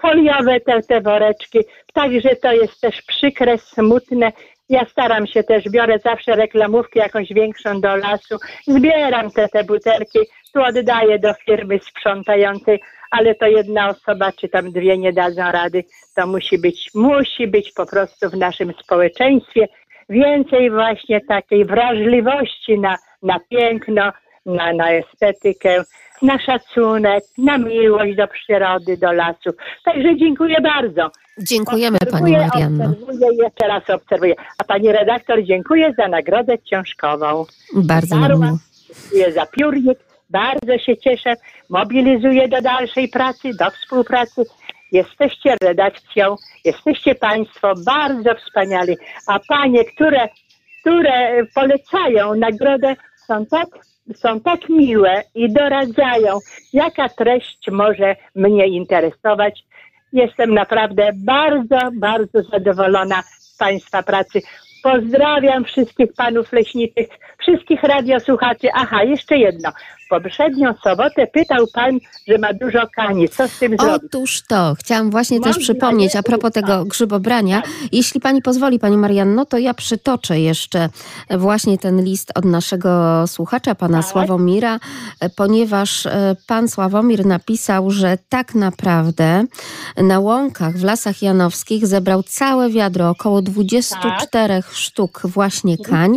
foliowe 0.00 0.60
te, 0.60 0.82
te 0.82 1.00
woreczki. 1.00 1.58
Także 1.94 2.36
to 2.36 2.52
jest 2.52 2.80
też 2.80 3.02
przykre, 3.02 3.58
smutne 3.58 4.32
ja 4.68 4.84
staram 4.84 5.26
się 5.26 5.42
też, 5.42 5.64
biorę 5.70 5.98
zawsze 5.98 6.36
reklamówkę 6.36 7.00
jakąś 7.00 7.32
większą 7.32 7.80
do 7.80 7.96
lasu, 7.96 8.36
zbieram 8.66 9.30
te, 9.30 9.48
te 9.48 9.64
butelki, 9.64 10.18
tu 10.54 10.62
oddaję 10.62 11.18
do 11.18 11.34
firmy 11.34 11.78
sprzątającej, 11.78 12.80
ale 13.10 13.34
to 13.34 13.46
jedna 13.46 13.88
osoba, 13.88 14.32
czy 14.32 14.48
tam 14.48 14.72
dwie 14.72 14.98
nie 14.98 15.12
dadzą 15.12 15.42
rady. 15.52 15.84
To 16.16 16.26
musi 16.26 16.58
być, 16.58 16.90
musi 16.94 17.46
być 17.46 17.72
po 17.72 17.86
prostu 17.86 18.30
w 18.30 18.36
naszym 18.36 18.72
społeczeństwie 18.82 19.68
więcej 20.08 20.70
właśnie 20.70 21.20
takiej 21.20 21.64
wrażliwości 21.64 22.78
na, 22.78 22.96
na 23.22 23.40
piękno, 23.50 24.12
na, 24.46 24.72
na 24.72 24.90
estetykę, 24.92 25.84
na 26.22 26.38
szacunek, 26.38 27.24
na 27.38 27.58
miłość 27.58 28.16
do 28.16 28.28
przyrody, 28.28 28.96
do 28.96 29.12
lasów. 29.12 29.54
Także 29.84 30.16
dziękuję 30.16 30.60
bardzo. 30.60 31.10
Dziękujemy 31.38 31.98
Pani 32.10 32.32
Marianno. 32.32 32.84
Obserwuję, 32.84 33.28
jeszcze 33.42 33.68
raz 33.68 33.90
obserwuję. 33.90 34.34
A 34.58 34.64
Pani 34.64 34.92
redaktor, 34.92 35.42
dziękuję 35.44 35.94
za 35.98 36.08
nagrodę 36.08 36.58
książkową. 36.58 37.44
Bardzo 37.74 38.16
miło. 38.16 38.58
Dziękuję 39.02 39.32
za 39.32 39.46
piórnik. 39.46 39.98
Bardzo 40.30 40.78
się 40.78 40.96
cieszę. 40.96 41.34
Mobilizuję 41.68 42.48
do 42.48 42.60
dalszej 42.62 43.08
pracy, 43.08 43.50
do 43.58 43.70
współpracy. 43.70 44.44
Jesteście 44.92 45.56
redakcją, 45.62 46.36
jesteście 46.64 47.14
Państwo 47.14 47.74
bardzo 47.86 48.34
wspaniali. 48.34 48.96
A 49.26 49.38
Panie, 49.48 49.84
które, 49.84 50.28
które 50.80 51.46
polecają 51.54 52.34
nagrodę, 52.34 52.96
są 53.26 53.46
tak 53.46 53.68
są 54.14 54.40
tak 54.40 54.68
miłe 54.68 55.22
i 55.34 55.52
doradzają, 55.52 56.38
jaka 56.72 57.08
treść 57.08 57.70
może 57.70 58.16
mnie 58.34 58.66
interesować. 58.66 59.64
Jestem 60.12 60.54
naprawdę 60.54 61.10
bardzo, 61.14 61.78
bardzo 61.94 62.42
zadowolona 62.42 63.22
z 63.22 63.56
Państwa 63.56 64.02
pracy. 64.02 64.40
Pozdrawiam 64.82 65.64
wszystkich 65.64 66.12
panów 66.16 66.52
leśniczych, 66.52 67.08
wszystkich 67.38 67.82
radiosłuchaczy. 67.82 68.68
Aha, 68.74 69.04
jeszcze 69.04 69.36
jedno. 69.36 69.72
Poprzednią 70.10 70.74
sobotę 70.84 71.26
pytał 71.26 71.66
pan, 71.74 71.98
że 72.28 72.38
ma 72.38 72.52
dużo 72.52 72.78
kani. 72.96 73.28
Co 73.28 73.48
z 73.48 73.58
tym 73.58 73.76
zrobić? 73.76 74.04
Otóż 74.04 74.42
to, 74.48 74.74
chciałam 74.78 75.10
właśnie 75.10 75.38
też 75.40 75.46
Można 75.46 75.62
przypomnieć 75.62 76.14
je 76.14 76.20
a 76.20 76.22
propos 76.22 76.52
tego 76.52 76.72
uznać. 76.72 76.88
grzybobrania. 76.88 77.62
Jeśli 77.92 78.20
pani 78.20 78.42
pozwoli, 78.42 78.78
pani 78.78 78.96
Marianno, 78.96 79.44
to 79.46 79.58
ja 79.58 79.74
przytoczę 79.74 80.40
jeszcze 80.40 80.88
właśnie 81.30 81.78
ten 81.78 82.04
list 82.04 82.32
od 82.34 82.44
naszego 82.44 83.24
słuchacza, 83.26 83.74
pana 83.74 84.02
Tak. 84.02 84.10
Sławomira, 84.10 84.80
ponieważ 85.36 86.06
e, 86.06 86.36
pan 86.46 86.68
Sławomir 86.68 87.26
napisał, 87.26 87.90
że 87.90 88.18
tak 88.28 88.54
naprawdę 88.54 89.44
na 89.96 90.20
łąkach 90.20 90.76
w 90.76 90.84
Lasach 90.84 91.22
Janowskich 91.22 91.86
zebrał 91.86 92.22
całe 92.22 92.70
wiadro, 92.70 93.10
około 93.10 93.42
24 93.42 94.62
sztuk 94.72 95.20
właśnie 95.24 95.78
kań. 95.78 96.16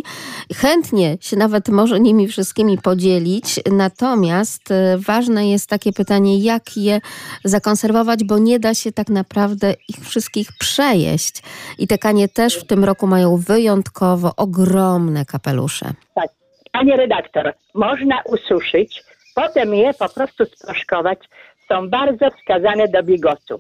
Chętnie 0.56 1.18
się 1.22 1.38
nawet 1.38 1.70
może 1.70 2.00
nimi 2.00 2.28
wszystkimi 2.28 2.78
podzielić, 2.78 3.60
natomiast 3.86 4.72
e, 4.72 4.98
ważne 4.98 5.50
jest 5.50 5.70
takie 5.70 5.92
pytanie, 5.94 6.34
jak 6.52 6.66
je 6.78 6.96
zakonserwować, 7.44 8.20
bo 8.24 8.38
nie 8.38 8.60
da 8.60 8.74
się 8.74 8.92
tak 8.92 9.10
naprawdę 9.10 9.68
ich 9.92 10.00
wszystkich 10.10 10.48
przejeść. 10.60 11.36
I 11.78 11.88
te 11.88 11.98
kanie 11.98 12.28
też 12.30 12.52
w 12.60 12.68
tym 12.68 12.84
roku 12.84 13.08
mają 13.08 13.38
wyjątkowo 13.38 14.32
ogromne 14.38 15.26
kapelusze. 15.26 15.86
Tak. 16.16 16.30
Panie 16.72 16.98
redaktor, 16.98 17.54
można 17.74 18.18
ususzyć, 18.26 19.04
potem 19.36 19.74
je 19.74 19.94
po 19.94 20.10
prostu 20.10 20.46
sproszkować. 20.46 21.20
Są 21.68 21.90
bardzo 21.90 22.26
wskazane 22.38 22.88
do 22.88 23.04
bigosu. 23.04 23.56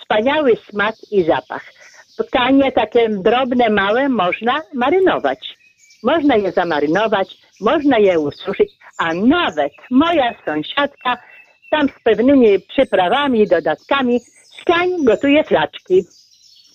Wspaniały 0.00 0.52
smak 0.68 0.94
i 1.10 1.24
zapach. 1.24 1.64
Kanie 2.32 2.72
takie 2.72 3.08
drobne, 3.08 3.70
małe 3.70 4.08
można 4.08 4.60
marynować. 4.74 5.40
Można 6.02 6.36
je 6.36 6.52
zamarynować, 6.52 7.28
można 7.60 7.98
je 7.98 8.18
ususzyć, 8.18 8.72
a 8.98 9.14
nawet 9.14 9.72
moja 9.90 10.34
sąsiadka 10.44 11.18
tam 11.70 11.88
z 11.88 12.02
pewnymi 12.04 12.60
przyprawami 12.60 13.40
i 13.40 13.48
dodatkami 13.48 14.20
z 14.20 14.64
kań 14.64 15.04
gotuje 15.04 15.44
flaczki. 15.44 16.04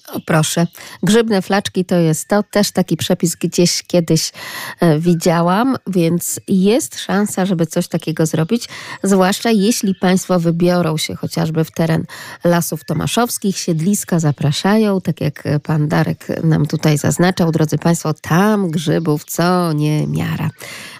O 0.07 0.19
proszę, 0.25 0.67
grzybne 1.03 1.41
flaczki 1.41 1.85
to 1.85 1.95
jest 1.95 2.27
to, 2.27 2.43
też 2.43 2.71
taki 2.71 2.97
przepis 2.97 3.35
gdzieś 3.35 3.83
kiedyś 3.83 4.31
e, 4.79 4.99
widziałam, 4.99 5.75
więc 5.87 6.39
jest 6.47 6.99
szansa, 6.99 7.45
żeby 7.45 7.65
coś 7.65 7.87
takiego 7.87 8.25
zrobić, 8.25 8.69
zwłaszcza 9.03 9.51
jeśli 9.51 9.95
Państwo 9.95 10.39
wybiorą 10.39 10.97
się 10.97 11.15
chociażby 11.15 11.63
w 11.63 11.71
teren 11.71 12.05
Lasów 12.43 12.83
Tomaszowskich, 12.83 13.57
siedliska 13.57 14.19
zapraszają, 14.19 15.01
tak 15.01 15.21
jak 15.21 15.43
Pan 15.63 15.87
Darek 15.87 16.27
nam 16.43 16.65
tutaj 16.65 16.97
zaznaczał, 16.97 17.51
drodzy 17.51 17.77
Państwo, 17.77 18.13
tam 18.13 18.71
grzybów 18.71 19.25
co 19.25 19.73
nie 19.73 20.07
miara. 20.07 20.49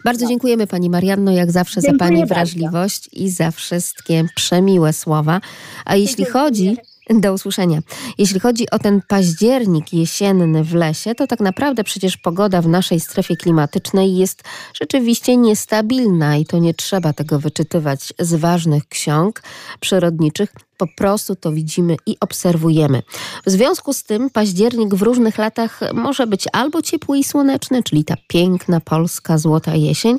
Bardzo 0.05 0.27
dziękujemy 0.27 0.67
Pani 0.67 0.89
Marianno, 0.89 1.31
jak 1.31 1.51
zawsze 1.51 1.81
za 1.81 1.87
Dziękuję 1.87 1.99
Pani 1.99 2.19
bardzo. 2.19 2.35
wrażliwość 2.35 3.09
i 3.13 3.29
za 3.29 3.51
wszystkie 3.51 4.25
przemiłe 4.35 4.93
słowa. 4.93 5.41
A 5.85 5.95
jeśli 5.95 6.25
chodzi... 6.25 6.77
Do 7.09 7.33
usłyszenia. 7.33 7.79
Jeśli 8.17 8.39
chodzi 8.39 8.69
o 8.69 8.79
ten 8.79 9.01
październik 9.07 9.93
jesienny 9.93 10.63
w 10.63 10.73
lesie, 10.73 11.15
to 11.15 11.27
tak 11.27 11.39
naprawdę 11.39 11.83
przecież 11.83 12.17
pogoda 12.17 12.61
w 12.61 12.67
naszej 12.67 12.99
strefie 12.99 13.35
klimatycznej 13.35 14.17
jest 14.17 14.43
rzeczywiście 14.81 15.37
niestabilna 15.37 16.37
i 16.37 16.45
to 16.45 16.57
nie 16.57 16.73
trzeba 16.73 17.13
tego 17.13 17.39
wyczytywać 17.39 18.13
z 18.19 18.33
ważnych 18.33 18.87
ksiąg 18.87 19.43
przyrodniczych. 19.79 20.53
Po 20.77 20.87
prostu 20.97 21.35
to 21.35 21.51
widzimy 21.51 21.97
i 22.05 22.17
obserwujemy. 22.19 23.01
W 23.45 23.51
związku 23.51 23.93
z 23.93 24.03
tym 24.03 24.29
październik 24.29 24.95
w 24.95 25.01
różnych 25.01 25.37
latach 25.37 25.79
może 25.93 26.27
być 26.27 26.45
albo 26.53 26.81
ciepły 26.81 27.17
i 27.17 27.23
słoneczny, 27.23 27.83
czyli 27.83 28.05
ta 28.05 28.15
piękna 28.27 28.79
polska 28.79 29.37
złota 29.37 29.75
jesień, 29.75 30.17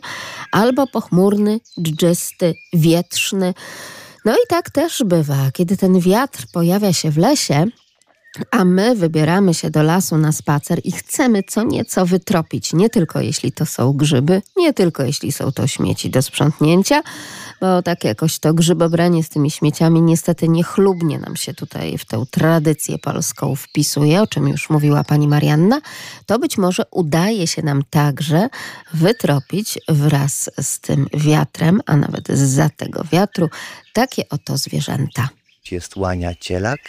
albo 0.53 0.87
pochmurny, 0.87 1.61
dżdżysty, 1.83 2.55
wietrzny. 2.73 3.55
No 4.27 4.35
i 4.35 4.47
tak 4.49 4.71
też 4.71 5.03
bywa, 5.05 5.51
kiedy 5.53 5.77
ten 5.77 6.01
wiatr 6.01 6.45
pojawia 6.53 6.93
się 6.93 7.11
w 7.11 7.19
lesie, 7.19 7.67
a 8.51 8.65
my 8.65 8.95
wybieramy 8.95 9.55
się 9.55 9.71
do 9.71 9.83
lasu 9.83 10.19
na 10.19 10.33
spacer 10.33 10.81
i 10.85 10.93
chcemy 10.93 11.43
co 11.43 11.63
nieco 11.63 12.07
wytropić, 12.07 12.73
nie 12.73 12.91
tylko 12.91 13.21
jeśli 13.21 13.53
to 13.53 13.67
są 13.67 13.93
grzyby, 13.93 14.43
nie 14.57 14.73
tylko 14.73 15.03
jeśli 15.03 15.33
są 15.33 15.53
to 15.53 15.67
śmieci 15.67 16.11
do 16.11 16.23
sprzątnięcia, 16.23 17.03
bo 17.61 17.83
tak 17.83 18.05
jakoś 18.05 18.39
to 18.39 18.55
grzybobranie 18.55 19.25
z 19.25 19.29
tymi 19.29 19.51
śmieciami 19.51 20.03
niestety 20.03 20.49
niechlubnie 20.49 21.19
nam 21.19 21.37
się 21.37 21.55
tutaj 21.55 21.99
w 21.99 22.05
tę 22.05 22.25
tradycję 22.31 22.99
polską 22.99 23.55
wpisuje, 23.55 24.23
o 24.23 24.27
czym 24.27 24.49
już 24.49 24.71
mówiła 24.71 25.05
pani 25.05 25.29
Marianna, 25.29 25.81
to 26.27 26.39
być 26.39 26.59
może 26.59 26.83
udaje 26.91 27.47
się 27.47 27.63
nam 27.63 27.83
także 27.91 28.49
wytropić 28.95 29.79
wraz 29.89 30.51
z 30.61 30.81
tym 30.81 31.07
wiatrem, 31.15 31.81
a 31.87 31.97
nawet 31.97 32.29
zza 32.29 32.71
tego 32.77 33.05
wiatru, 33.13 33.49
takie 33.93 34.29
oto 34.29 34.57
zwierzęta. 34.57 35.29
Jest 35.73 35.97
łania 35.97 36.35
cielak, 36.41 36.81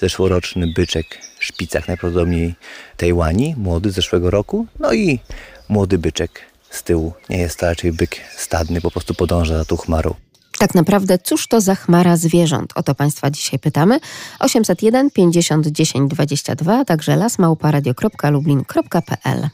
zeszłoroczny 0.00 0.66
byczek 0.76 1.06
szpicach, 1.38 1.88
najprawdopodobniej 1.88 2.54
tej 2.96 3.12
łani, 3.12 3.54
młody 3.58 3.90
z 3.90 3.94
zeszłego 3.94 4.30
roku, 4.30 4.66
no 4.80 4.92
i 4.92 5.20
młody 5.68 5.98
byczek 5.98 6.40
z 6.70 6.82
tyłu. 6.82 7.12
Nie 7.28 7.38
jest 7.38 7.58
to 7.58 7.66
raczej 7.66 7.92
byk 7.92 8.16
stadny, 8.36 8.80
po 8.80 8.90
prostu 8.90 9.14
podąża 9.14 9.58
za 9.58 9.64
tą 9.64 9.76
chmarą. 9.76 10.14
Tak 10.58 10.74
naprawdę, 10.74 11.18
cóż 11.18 11.46
to 11.46 11.60
za 11.60 11.74
chmara 11.74 12.16
zwierząt? 12.16 12.72
O 12.74 12.82
to 12.82 12.94
Państwa 12.94 13.30
dzisiaj 13.30 13.58
pytamy. 13.58 14.00
801 14.38 15.10
50 15.10 15.66
10 15.66 16.10
22, 16.10 16.78
a 16.78 16.84
także 16.84 17.16
lasmałparadio.lublin.pl 17.16 19.48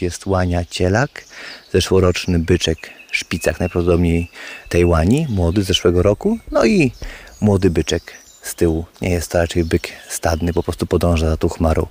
Jest 0.00 0.26
łania 0.26 0.64
cielak, 0.64 1.24
zeszłoroczny 1.72 2.38
byczek 2.38 2.90
szpicach, 3.10 3.60
najprawdopodobniej 3.60 4.30
tej 4.68 4.84
łani, 4.84 5.26
młody 5.30 5.62
z 5.62 5.66
zeszłego 5.66 6.02
roku, 6.02 6.38
no 6.50 6.64
i 6.64 6.92
młody 7.40 7.70
byczek 7.70 8.12
z 8.44 8.54
tyłu. 8.54 8.84
Nie 9.00 9.10
jest 9.10 9.30
to 9.30 9.38
raczej 9.38 9.64
byk 9.64 9.88
stadny, 10.08 10.52
po 10.52 10.62
prostu 10.62 10.86
podąża 10.86 11.30
za 11.30 11.36
tą 11.36 11.48
chmarą. 11.48 11.86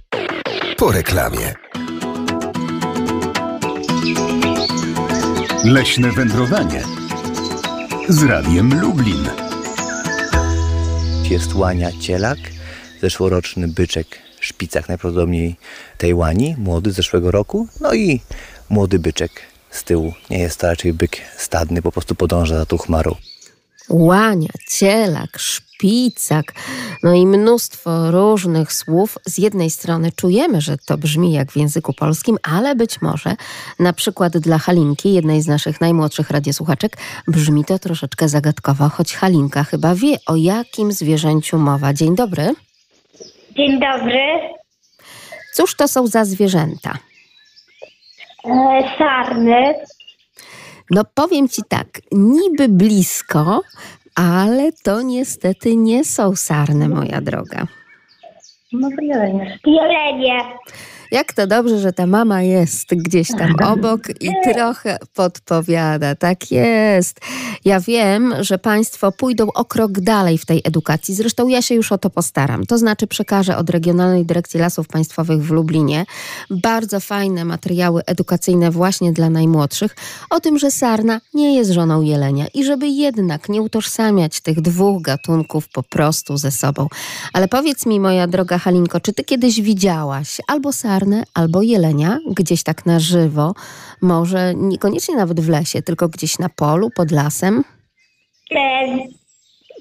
Po 0.77 0.91
reklamie. 0.91 1.53
Leśne 5.65 6.11
wędrowanie 6.11 6.83
z 8.09 8.23
Radiem 8.23 8.81
Lublin. 8.81 9.29
Jest 11.29 11.55
łania 11.55 11.89
cielak, 12.01 12.37
zeszłoroczny 13.01 13.67
byczek 13.67 14.07
szpicach, 14.39 14.89
najprawdopodobniej 14.89 15.55
tej 15.97 16.13
łani, 16.13 16.55
młody 16.57 16.91
z 16.91 16.95
zeszłego 16.95 17.31
roku, 17.31 17.67
no 17.81 17.93
i 17.93 18.21
młody 18.69 18.99
byczek 18.99 19.31
z 19.71 19.83
tyłu. 19.83 20.13
Nie 20.29 20.39
jest 20.39 20.59
to 20.59 20.67
raczej 20.67 20.93
byk 20.93 21.17
stadny, 21.37 21.81
po 21.81 21.91
prostu 21.91 22.15
podąża 22.15 22.57
za 22.57 22.65
tą 22.65 22.77
chmarą. 22.77 23.15
Łania, 23.89 24.49
cielak, 24.69 25.39
szpicak, 25.39 25.72
no 27.03 27.13
i 27.13 27.27
mnóstwo 27.27 28.11
różnych 28.11 28.73
słów. 28.73 29.17
Z 29.25 29.37
jednej 29.37 29.69
strony 29.69 30.11
czujemy, 30.11 30.61
że 30.61 30.77
to 30.77 30.97
brzmi 30.97 31.31
jak 31.31 31.51
w 31.51 31.57
języku 31.57 31.93
polskim, 31.93 32.37
ale 32.43 32.75
być 32.75 33.01
może 33.01 33.35
na 33.79 33.93
przykład 33.93 34.37
dla 34.37 34.57
Halinki, 34.57 35.13
jednej 35.13 35.41
z 35.41 35.47
naszych 35.47 35.81
najmłodszych 35.81 36.29
radiosłuchaczek, 36.29 36.97
brzmi 37.27 37.65
to 37.65 37.79
troszeczkę 37.79 38.29
zagadkowo, 38.29 38.89
choć 38.89 39.15
Halinka 39.15 39.63
chyba 39.63 39.95
wie, 39.95 40.17
o 40.27 40.35
jakim 40.35 40.91
zwierzęciu 40.91 41.57
mowa. 41.57 41.93
Dzień 41.93 42.15
dobry. 42.15 42.53
Dzień 43.51 43.79
dobry. 43.79 44.23
Cóż 45.53 45.75
to 45.75 45.87
są 45.87 46.07
za 46.07 46.25
zwierzęta? 46.25 46.97
E, 48.45 48.83
sarny. 48.97 49.73
No 50.91 51.03
powiem 51.13 51.49
ci 51.49 51.61
tak, 51.69 51.87
niby 52.11 52.69
blisko, 52.69 53.61
ale 54.15 54.71
to 54.84 55.02
niestety 55.02 55.76
nie 55.76 56.06
są 56.06 56.36
sarny, 56.36 56.89
moja 56.89 57.21
droga. 57.21 57.67
Jelenie. 59.65 60.43
Jak 61.13 61.34
to 61.34 61.47
dobrze, 61.47 61.80
że 61.80 61.93
ta 61.93 62.08
mama 62.08 62.41
jest 62.41 62.88
gdzieś 62.95 63.28
tam 63.28 63.56
obok 63.63 63.99
i 64.21 64.30
trochę 64.54 64.97
podpowiada. 65.13 66.15
Tak 66.15 66.52
jest. 66.52 67.19
Ja 67.65 67.80
wiem, 67.80 68.34
że 68.39 68.58
Państwo 68.58 69.12
pójdą 69.12 69.47
o 69.47 69.65
krok 69.65 69.91
dalej 69.91 70.38
w 70.38 70.45
tej 70.45 70.62
edukacji. 70.63 71.15
Zresztą 71.15 71.47
ja 71.47 71.62
się 71.62 71.76
już 71.76 71.91
o 71.91 71.97
to 71.97 72.10
postaram. 72.10 72.65
To 72.65 72.78
znaczy 72.78 73.08
przekażę 73.08 73.58
od 73.58 73.69
Regionalnej 73.69 74.26
Dyrekcji 74.26 74.60
Lasów 74.60 74.88
Państwowych 74.88 75.43
w 75.43 75.52
Lublinie 75.52 76.06
bardzo 76.49 76.99
fajne 76.99 77.45
materiały 77.45 78.02
edukacyjne 78.06 78.71
właśnie 78.71 79.13
dla 79.13 79.30
najmłodszych 79.30 79.95
o 80.30 80.39
tym, 80.39 80.60
że 80.60 80.71
sarna 80.71 81.21
nie 81.34 81.58
jest 81.58 81.71
żoną 81.71 82.02
jelenia 82.02 82.45
i 82.54 82.63
żeby 82.63 82.88
jednak 82.88 83.49
nie 83.49 83.62
utożsamiać 83.62 84.41
tych 84.41 84.62
dwóch 84.62 85.02
gatunków 85.02 85.69
po 85.69 85.84
prostu 85.84 86.38
ze 86.38 86.52
sobą. 86.52 86.88
Ale 87.34 87.47
powiedz 87.47 87.86
mi, 87.86 87.99
moja 87.99 88.28
droga 88.28 88.58
Halinko, 88.58 88.99
czy 88.99 89.13
ty 89.13 89.23
kiedyś 89.23 89.62
widziałaś 89.62 90.41
albo 90.47 90.73
sarnę, 90.73 91.02
albo 91.33 91.61
jelenia 91.61 92.17
gdzieś 92.27 92.63
tak 92.63 92.85
na 92.85 92.99
żywo? 92.99 93.53
Może 94.01 94.53
niekoniecznie 94.55 95.15
nawet 95.15 95.39
w 95.39 95.49
lesie, 95.49 95.81
tylko 95.81 96.09
gdzieś 96.09 96.39
na 96.39 96.49
polu, 96.49 96.89
pod 96.95 97.11
lasem? 97.11 97.63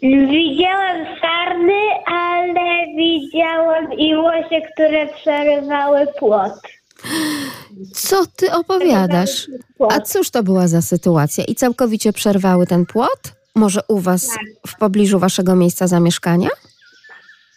Widziałam 0.03 1.07
sarny, 1.21 1.81
ale 2.07 2.87
widziałam 2.97 3.93
i 3.93 4.17
łosie, 4.17 4.61
które 4.73 5.07
przerywały 5.07 6.07
płot. 6.19 6.53
Co 7.95 8.27
ty 8.37 8.53
opowiadasz? 8.53 9.49
A 9.91 10.01
cóż 10.01 10.31
to 10.31 10.43
była 10.43 10.69
za 10.69 10.83
sytuacja? 10.83 11.45
I 11.45 11.55
całkowicie 11.55 12.13
przerwały 12.13 12.67
ten 12.67 12.87
płot? 12.87 13.33
Może 13.55 13.81
u 13.89 13.99
was 13.99 14.39
w 14.67 14.77
pobliżu 14.79 15.19
waszego 15.19 15.57
miejsca 15.57 15.87
zamieszkania? 15.87 16.49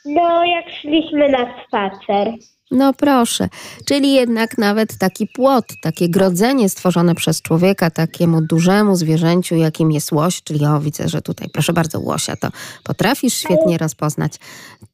No, 0.05 0.45
jak 0.45 0.65
szliśmy 0.81 1.29
na 1.29 1.63
spacer. 1.67 2.33
No 2.71 2.93
proszę, 2.93 3.49
czyli 3.85 4.13
jednak 4.13 4.57
nawet 4.57 4.97
taki 4.97 5.27
płot, 5.27 5.65
takie 5.81 6.09
grodzenie 6.09 6.69
stworzone 6.69 7.15
przez 7.15 7.41
człowieka 7.41 7.89
takiemu 7.89 8.41
dużemu 8.41 8.95
zwierzęciu, 8.95 9.55
jakim 9.55 9.91
jest 9.91 10.11
łoś, 10.11 10.43
czyli 10.43 10.65
o 10.65 10.79
widzę, 10.79 11.09
że 11.09 11.21
tutaj 11.21 11.47
proszę 11.53 11.73
bardzo 11.73 11.99
łosia, 11.99 12.35
to 12.35 12.49
potrafisz 12.83 13.33
świetnie 13.33 13.77
rozpoznać. 13.77 14.33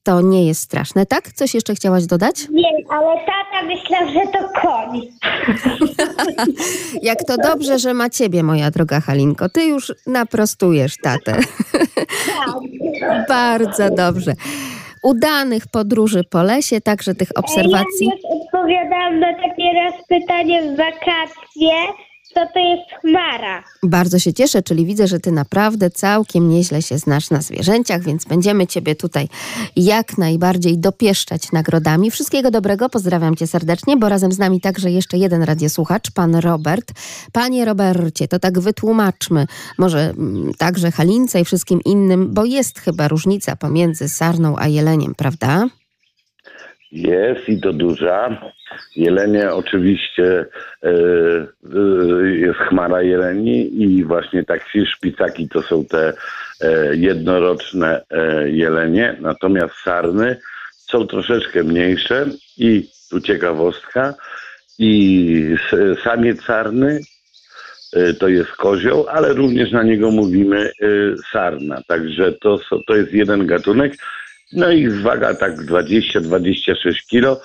To 0.03 0.21
nie 0.21 0.47
jest 0.47 0.61
straszne, 0.61 1.05
tak? 1.05 1.33
Coś 1.33 1.53
jeszcze 1.53 1.75
chciałaś 1.75 2.05
dodać? 2.05 2.49
Nie, 2.49 2.69
ale 2.89 3.15
tata 3.25 3.65
myślał, 3.65 4.13
że 4.13 4.31
to 4.31 4.61
koń. 4.61 5.01
Jak 7.09 7.23
to 7.23 7.37
dobrze, 7.37 7.79
że 7.79 7.93
ma 7.93 8.09
ciebie, 8.09 8.43
moja 8.43 8.71
droga 8.71 9.01
Halinko. 9.01 9.49
Ty 9.49 9.65
już 9.65 9.93
naprostujesz 10.07 10.97
tatę. 11.03 11.37
Bardzo 13.29 13.89
dobrze. 13.89 14.33
Udanych 15.03 15.67
podróży 15.67 16.23
po 16.23 16.43
lesie, 16.43 16.81
także 16.81 17.15
tych 17.15 17.29
obserwacji. 17.35 18.07
Ja 18.07 18.29
odpowiadałam 18.29 19.19
na 19.19 19.33
takie 19.33 19.73
raz 19.73 19.93
pytanie 20.07 20.61
w 20.63 20.77
wakacje, 20.77 21.73
co 22.33 22.47
to 22.53 22.59
jest 22.59 22.91
chmara. 23.01 23.63
Bardzo 23.83 24.19
się 24.19 24.33
cieszę, 24.33 24.61
czyli 24.61 24.85
widzę, 24.85 25.07
że 25.07 25.19
ty 25.19 25.31
naprawdę 25.31 25.89
całkiem 25.89 26.49
nieźle 26.49 26.81
się 26.81 26.97
znasz 26.97 27.29
na 27.29 27.41
zwierzęciach, 27.41 28.03
więc 28.03 28.25
będziemy 28.25 28.67
ciebie 28.67 28.95
tutaj 28.95 29.27
jak 29.75 30.17
najbardziej 30.17 30.77
dopieszczać 30.77 31.51
nagrodami. 31.51 32.11
Wszystkiego 32.11 32.51
dobrego, 32.51 32.89
pozdrawiam 32.89 33.35
cię 33.35 33.47
serdecznie, 33.47 33.97
bo 33.97 34.09
razem 34.09 34.31
z 34.31 34.39
nami 34.39 34.61
także 34.61 34.91
jeszcze 34.91 35.17
jeden 35.17 35.43
radiosłuchacz, 35.43 36.11
pan 36.11 36.35
Robert. 36.35 36.91
Panie 37.31 37.65
Robercie, 37.65 38.27
to 38.27 38.39
tak 38.39 38.59
wytłumaczmy, 38.59 39.47
może 39.77 40.09
mm, 40.09 40.51
także 40.57 40.91
Halince 40.91 41.41
i 41.41 41.45
wszystkim 41.45 41.79
innym, 41.85 42.33
bo 42.33 42.45
jest 42.45 42.79
chyba 42.79 43.07
różnica 43.07 43.55
pomiędzy 43.55 44.09
sarną 44.09 44.55
a 44.57 44.67
jeleniem, 44.67 45.15
prawda? 45.15 45.67
Jest 46.91 47.49
i 47.49 47.61
to 47.61 47.73
duża. 47.73 48.51
Jelenie 48.95 49.53
oczywiście 49.53 50.45
e, 50.83 50.89
e, 50.89 52.29
jest 52.29 52.59
chmara 52.59 53.01
jeleni 53.01 53.83
i 53.83 54.03
właśnie 54.03 54.43
taksi 54.43 54.85
szpicaki 54.85 55.49
to 55.49 55.61
są 55.61 55.85
te 55.85 56.13
e, 56.61 56.95
jednoroczne 56.95 58.01
jelenie, 58.45 59.17
natomiast 59.21 59.73
sarny 59.83 60.39
są 60.77 61.07
troszeczkę 61.07 61.63
mniejsze 61.63 62.25
i 62.57 62.89
tu 63.09 63.21
ciekawostka 63.21 64.13
i 64.79 65.55
samiec 66.03 66.41
sarny 66.41 66.99
to 68.19 68.27
jest 68.27 68.51
kozioł, 68.51 69.07
ale 69.09 69.33
również 69.33 69.71
na 69.71 69.83
niego 69.83 70.11
mówimy 70.11 70.71
sarna, 71.31 71.81
także 71.87 72.31
to, 72.31 72.59
to 72.87 72.95
jest 72.95 73.13
jeden 73.13 73.45
gatunek. 73.47 73.93
No 74.53 74.71
i 74.71 74.89
waga 74.89 75.33
tak 75.33 75.55
20-26 75.55 77.07
kilo, 77.09 77.41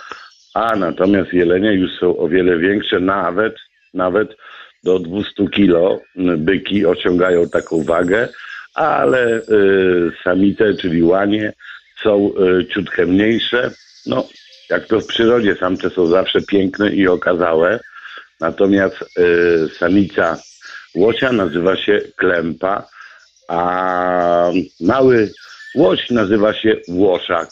a 0.55 0.77
natomiast 0.77 1.33
jelenie 1.33 1.73
już 1.73 1.91
są 2.01 2.17
o 2.17 2.29
wiele 2.29 2.59
większe, 2.59 3.01
nawet, 3.01 3.57
nawet 3.95 4.37
do 4.85 4.99
200 4.99 5.49
kilo 5.49 6.01
byki 6.17 6.87
osiągają 6.87 7.49
taką 7.49 7.85
wagę, 7.85 8.29
ale 8.75 9.39
y, 9.39 9.43
samice, 10.25 10.75
czyli 10.75 11.03
łanie 11.03 11.53
są 12.03 12.31
y, 12.61 12.67
ciutkę 12.67 13.07
mniejsze. 13.07 13.71
No, 14.07 14.29
jak 14.71 14.87
to 14.87 15.01
w 15.01 15.07
przyrodzie, 15.07 15.55
samce 15.55 15.91
są 15.91 16.07
zawsze 16.07 16.43
piękne 16.43 16.91
i 16.91 17.09
okazałe, 17.09 17.81
natomiast 18.41 18.97
y, 19.03 19.69
samica 19.79 20.39
łosia 20.95 21.33
nazywa 21.33 21.77
się 21.77 22.01
klępa, 22.17 22.89
a 23.49 24.51
mały 24.81 25.31
łoś 25.77 26.11
nazywa 26.11 26.55
się 26.55 26.77
łoszak. 26.89 27.49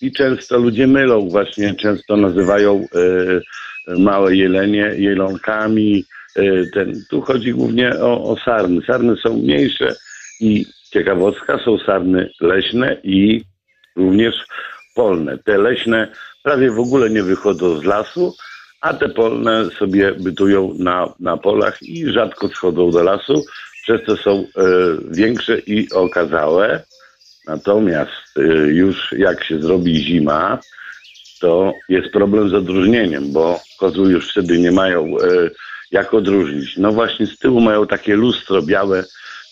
I 0.00 0.12
często 0.12 0.58
ludzie 0.58 0.86
mylą 0.86 1.28
właśnie, 1.28 1.74
często 1.74 2.16
nazywają 2.16 2.84
e, 2.94 3.98
małe 3.98 4.36
jelenie 4.36 4.92
jelonkami. 4.96 6.04
E, 6.36 6.42
ten, 6.66 7.04
tu 7.10 7.20
chodzi 7.20 7.52
głównie 7.52 8.00
o, 8.00 8.24
o 8.32 8.36
sarny. 8.44 8.82
Sarny 8.86 9.16
są 9.16 9.36
mniejsze 9.36 9.94
i 10.40 10.66
ciekawostka, 10.90 11.58
są 11.64 11.78
sarny 11.78 12.30
leśne 12.40 12.96
i 13.02 13.44
również 13.96 14.34
polne. 14.94 15.38
Te 15.38 15.58
leśne 15.58 16.08
prawie 16.42 16.70
w 16.70 16.78
ogóle 16.78 17.10
nie 17.10 17.22
wychodzą 17.22 17.80
z 17.80 17.84
lasu, 17.84 18.34
a 18.80 18.94
te 18.94 19.08
polne 19.08 19.70
sobie 19.78 20.12
bytują 20.12 20.74
na, 20.78 21.14
na 21.20 21.36
polach 21.36 21.82
i 21.82 22.06
rzadko 22.12 22.48
schodzą 22.48 22.90
do 22.90 23.02
lasu, 23.02 23.44
przez 23.82 24.04
to 24.06 24.16
są 24.16 24.30
e, 24.30 24.64
większe 25.10 25.58
i 25.58 25.92
okazałe. 25.92 26.84
Natomiast 27.46 28.38
y, 28.38 28.42
już 28.72 29.12
jak 29.18 29.44
się 29.44 29.60
zrobi 29.60 29.96
zima, 29.96 30.58
to 31.40 31.74
jest 31.88 32.12
problem 32.12 32.48
z 32.48 32.54
odróżnieniem, 32.54 33.32
bo 33.32 33.60
kozły 33.78 34.12
już 34.12 34.30
wtedy 34.30 34.58
nie 34.58 34.72
mają 34.72 35.18
y, 35.18 35.50
jak 35.90 36.14
odróżnić. 36.14 36.76
No 36.76 36.92
właśnie 36.92 37.26
z 37.26 37.38
tyłu 37.38 37.60
mają 37.60 37.86
takie 37.86 38.16
lustro 38.16 38.62
białe, 38.62 39.04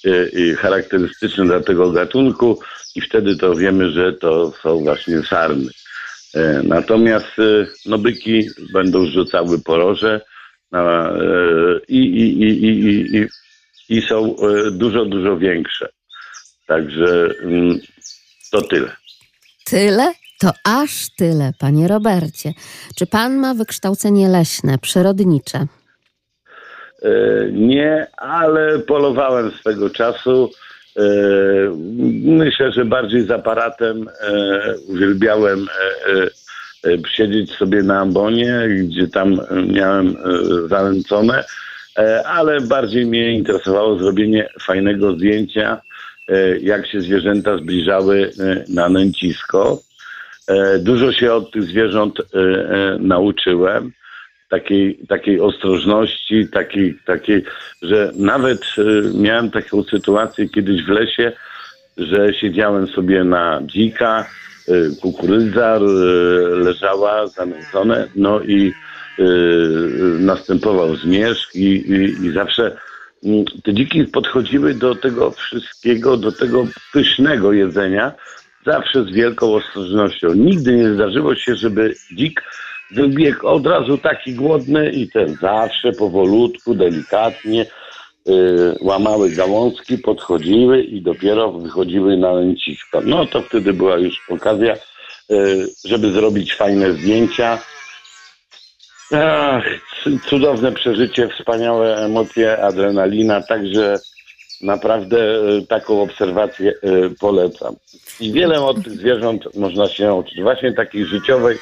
y, 0.06 0.56
charakterystyczne 0.58 1.44
dla 1.44 1.60
tego 1.60 1.90
gatunku 1.90 2.58
i 2.94 3.00
wtedy 3.00 3.36
to 3.36 3.54
wiemy, 3.54 3.90
że 3.90 4.12
to 4.12 4.52
są 4.62 4.78
właśnie 4.78 5.22
sarny. 5.22 5.70
E, 6.34 6.62
Natomiast 6.62 7.36
no 7.86 7.98
byki 7.98 8.48
będą 8.72 9.06
rzucały 9.06 9.58
poroże 9.58 10.20
e, 10.72 11.12
i, 11.88 11.98
i, 11.98 12.42
i, 12.42 12.64
i, 12.64 12.86
i, 12.86 13.16
i, 13.16 13.28
i 13.88 14.02
są 14.02 14.36
e, 14.36 14.70
dużo, 14.70 15.04
dużo 15.04 15.36
większe. 15.38 15.88
Także 16.66 17.28
mm, 17.42 17.78
to 18.50 18.62
tyle. 18.62 18.90
Tyle? 19.64 20.12
To 20.40 20.50
aż 20.64 21.08
tyle, 21.16 21.52
panie 21.58 21.88
Robercie. 21.88 22.52
Czy 22.96 23.06
pan 23.06 23.36
ma 23.36 23.54
wykształcenie 23.54 24.28
leśne, 24.28 24.78
przyrodnicze? 24.78 25.66
E, 27.02 27.08
Nie, 27.52 28.06
ale 28.16 28.78
polowałem 28.78 29.50
swego 29.50 29.90
czasu. 29.90 30.50
E, 30.96 31.02
Myślę, 32.24 32.72
że 32.72 32.84
bardziej 32.84 33.22
z 33.26 33.30
aparatem 33.30 34.08
e, 34.20 34.74
uwielbiałem 34.88 35.66
siedzieć 37.16 37.50
sobie 37.52 37.82
na 37.82 38.00
ambonie, 38.00 38.68
gdzie 38.78 39.08
tam 39.08 39.40
miałem 39.68 40.08
e, 40.08 40.68
zanęcone, 40.68 41.44
e, 41.98 42.26
ale 42.26 42.60
bardziej 42.60 43.06
mnie 43.06 43.32
interesowało 43.32 43.98
zrobienie 43.98 44.48
fajnego 44.60 45.12
zdjęcia, 45.12 45.80
jak 46.60 46.86
się 46.86 47.00
zwierzęta 47.00 47.56
zbliżały 47.56 48.30
e, 48.38 48.64
na 48.68 48.88
nęcisko. 48.88 49.78
E, 50.48 50.78
Dużo 50.78 51.12
się 51.12 51.32
od 51.32 51.52
tych 51.52 51.62
zwierząt 51.62 52.20
e, 52.20 52.38
e, 52.38 52.98
nauczyłem 53.00 53.92
takiej, 54.50 54.98
takiej 55.08 55.40
ostrożności, 55.40 56.48
takiej, 56.48 56.98
takiej, 57.06 57.44
że 57.82 58.12
nawet 58.16 58.60
miałem 59.14 59.50
taką 59.50 59.82
sytuację 59.82 60.48
kiedyś 60.48 60.84
w 60.84 60.88
lesie, 60.88 61.32
że 61.96 62.34
siedziałem 62.34 62.86
sobie 62.86 63.24
na 63.24 63.62
dzika, 63.64 64.26
kukurydza 65.00 65.78
leżała 66.50 67.26
zanęcone, 67.26 68.08
no 68.16 68.40
i 68.40 68.72
następował 70.18 70.96
zmierzch 70.96 71.54
i, 71.54 71.66
i, 71.66 72.26
i 72.26 72.32
zawsze 72.32 72.76
te 73.64 73.74
dziki 73.74 74.04
podchodziły 74.04 74.74
do 74.74 74.94
tego 74.94 75.30
wszystkiego, 75.30 76.16
do 76.16 76.32
tego 76.32 76.66
pysznego 76.92 77.52
jedzenia, 77.52 78.12
zawsze 78.66 79.04
z 79.04 79.10
wielką 79.10 79.54
ostrożnością. 79.54 80.34
Nigdy 80.34 80.76
nie 80.76 80.94
zdarzyło 80.94 81.34
się, 81.34 81.54
żeby 81.54 81.94
dzik 82.16 82.42
wybiegł 82.90 83.46
od 83.46 83.66
razu 83.66 83.98
taki 83.98 84.34
głodny 84.34 84.90
i 84.90 85.08
ten 85.08 85.36
zawsze 85.40 85.92
powolutku, 85.92 86.74
delikatnie 86.74 87.66
y, 88.28 88.32
łamały 88.80 89.30
gałązki, 89.30 89.98
podchodziły 89.98 90.82
i 90.82 91.02
dopiero 91.02 91.52
wychodziły 91.52 92.16
na 92.16 92.32
lęcisko. 92.32 93.00
No 93.04 93.26
to 93.26 93.42
wtedy 93.42 93.72
była 93.72 93.96
już 93.96 94.20
okazja, 94.30 94.74
y, 94.74 95.66
żeby 95.84 96.12
zrobić 96.12 96.54
fajne 96.54 96.92
zdjęcia. 96.92 97.58
Ach, 99.12 99.64
cudowne 100.28 100.72
przeżycie, 100.72 101.28
wspaniałe 101.28 101.96
emocje, 101.96 102.62
adrenalina, 102.62 103.42
także 103.42 104.00
naprawdę 104.62 105.18
y, 105.18 105.66
taką 105.66 106.02
obserwację 106.02 106.70
y, 106.70 107.10
polecam. 107.20 107.76
I 108.20 108.32
wiele 108.32 108.62
od 108.64 108.84
tych 108.84 108.92
zwierząt 108.92 109.56
można 109.56 109.88
się 109.88 110.04
nauczyć. 110.04 110.42
Właśnie 110.42 110.72
takiej 110.72 111.06
życiowej 111.06 111.58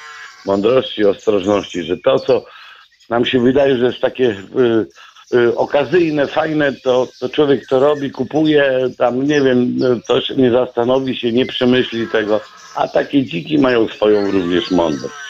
mądrości, 0.46 1.04
ostrożności, 1.04 1.82
że 1.82 1.96
to, 1.96 2.18
co 2.18 2.44
nam 3.08 3.24
się 3.24 3.40
wydaje, 3.40 3.76
że 3.76 3.86
jest 3.86 4.00
takie 4.00 4.36
y, 5.32 5.36
y, 5.36 5.56
okazyjne, 5.56 6.26
fajne, 6.26 6.72
to, 6.72 7.08
to 7.20 7.28
człowiek 7.28 7.66
to 7.66 7.80
robi, 7.80 8.10
kupuje, 8.10 8.88
tam 8.98 9.26
nie 9.26 9.40
wiem, 9.40 9.78
się 10.22 10.34
nie 10.34 10.50
zastanowi 10.50 11.16
się, 11.16 11.32
nie 11.32 11.46
przemyśli 11.46 12.08
tego, 12.08 12.40
a 12.74 12.88
takie 12.88 13.24
dziki 13.24 13.58
mają 13.58 13.88
swoją 13.88 14.30
również 14.30 14.70
mądrość. 14.70 15.29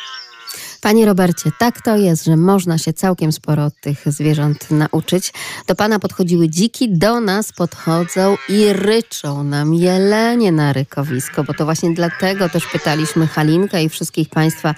Panie 0.80 1.06
Robercie, 1.06 1.50
tak 1.58 1.82
to 1.82 1.96
jest, 1.96 2.24
że 2.24 2.36
można 2.36 2.78
się 2.78 2.92
całkiem 2.92 3.32
sporo 3.32 3.70
tych 3.70 4.02
zwierząt 4.06 4.70
nauczyć. 4.70 5.32
Do 5.66 5.74
pana 5.74 5.98
podchodziły 5.98 6.48
dziki, 6.48 6.98
do 6.98 7.20
nas 7.20 7.52
podchodzą 7.52 8.36
i 8.48 8.72
ryczą 8.72 9.44
nam 9.44 9.74
jelenie 9.74 10.52
na 10.52 10.72
rykowisko, 10.72 11.44
bo 11.44 11.54
to 11.54 11.64
właśnie 11.64 11.94
dlatego 11.94 12.48
też 12.48 12.66
pytaliśmy 12.66 13.26
Halinkę 13.26 13.84
i 13.84 13.88
wszystkich 13.88 14.28
państwa 14.28 14.74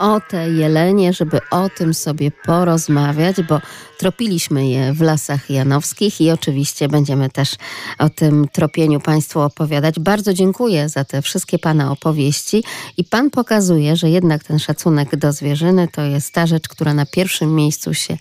o 0.00 0.20
te 0.20 0.50
jelenie, 0.50 1.12
żeby 1.12 1.40
o 1.50 1.68
tym 1.68 1.94
sobie 1.94 2.30
porozmawiać, 2.30 3.36
bo 3.42 3.60
tropiliśmy 3.98 4.68
je 4.68 4.92
w 4.92 5.00
lasach 5.00 5.50
janowskich 5.50 6.20
i 6.20 6.30
oczywiście 6.30 6.88
będziemy 6.88 7.30
też 7.30 7.54
o 7.98 8.08
tym 8.08 8.48
tropieniu 8.52 9.00
Państwu 9.00 9.40
opowiadać. 9.40 10.00
Bardzo 10.00 10.34
dziękuję 10.34 10.88
za 10.88 11.04
te 11.04 11.22
wszystkie 11.22 11.58
Pana 11.58 11.92
opowieści 11.92 12.64
i 12.96 13.04
Pan 13.04 13.30
pokazuje, 13.30 13.96
że 13.96 14.10
jednak 14.10 14.44
ten 14.44 14.58
szacunek 14.58 15.16
do 15.16 15.32
zwierzyny 15.32 15.88
to 15.88 16.02
jest 16.02 16.34
ta 16.34 16.46
rzecz, 16.46 16.68
która 16.68 16.94
na 16.94 17.06
pierwszym 17.06 17.54
miejscu 17.54 17.94
się 17.94 18.16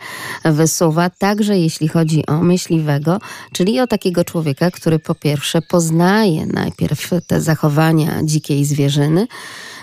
wysuwa, 0.46 1.10
także 1.10 1.60
jeśli 1.60 1.88
chodzi 1.88 2.26
o 2.26 2.38
myśliwego, 2.38 3.20
czyli 3.54 3.80
o 3.80 3.88
takiego 3.88 4.24
człowieka, 4.24 4.72
który 4.72 5.00
po 5.00 5.16
pierwsze 5.16 5.62
poznaje 5.62 6.46
najpierw 6.46 7.10
te 7.28 7.42
zachowania 7.42 8.20
dzikiej 8.24 8.66
zwierzyny, 8.66 9.28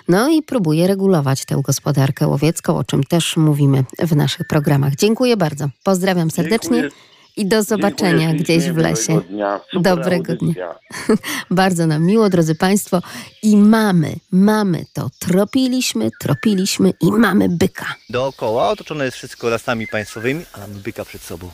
no 0.09 0.29
i 0.29 0.43
próbuje 0.43 0.87
regulować 0.87 1.45
tę 1.45 1.61
gospodarkę 1.65 2.27
łowiecką, 2.29 2.77
o 2.77 2.85
czym 2.85 3.05
też 3.05 3.37
mówimy 3.37 3.85
w 3.99 4.17
naszych 4.17 4.47
programach. 4.47 4.95
Dziękuję 4.95 5.37
bardzo. 5.37 5.69
Pozdrawiam 5.85 6.31
serdecznie. 6.31 6.81
Dziękuję. 6.81 7.17
I 7.37 7.47
do 7.47 7.63
zobaczenia 7.63 8.19
Dziękuję 8.19 8.45
gdzieś 8.45 8.71
w 8.71 8.77
lesie. 8.77 9.13
miłego 9.13 9.29
dnia. 9.29 9.61
Dobrego 9.81 10.37
dnia. 10.37 10.75
Bardzo 11.51 11.87
nam 11.87 12.05
miło, 12.05 12.31
drodzy 12.31 12.55
Państwo. 12.55 13.03
I 13.43 13.57
mamy, 13.57 14.15
mamy 14.33 14.85
to. 14.93 15.11
Tropiliśmy, 15.19 16.11
tropiliśmy 16.21 16.93
i 17.01 17.13
mamy 17.13 17.49
byka. 17.49 17.95
Dookoła 18.11 18.69
otoczone 18.69 19.05
jest 19.05 19.17
wszystko 19.17 19.49
lasami 19.49 19.87
państwowymi, 19.87 20.45
a 20.53 20.59
mamy 20.59 20.75
byka 20.75 21.05
przed 21.05 21.23
sobą. 21.23 21.51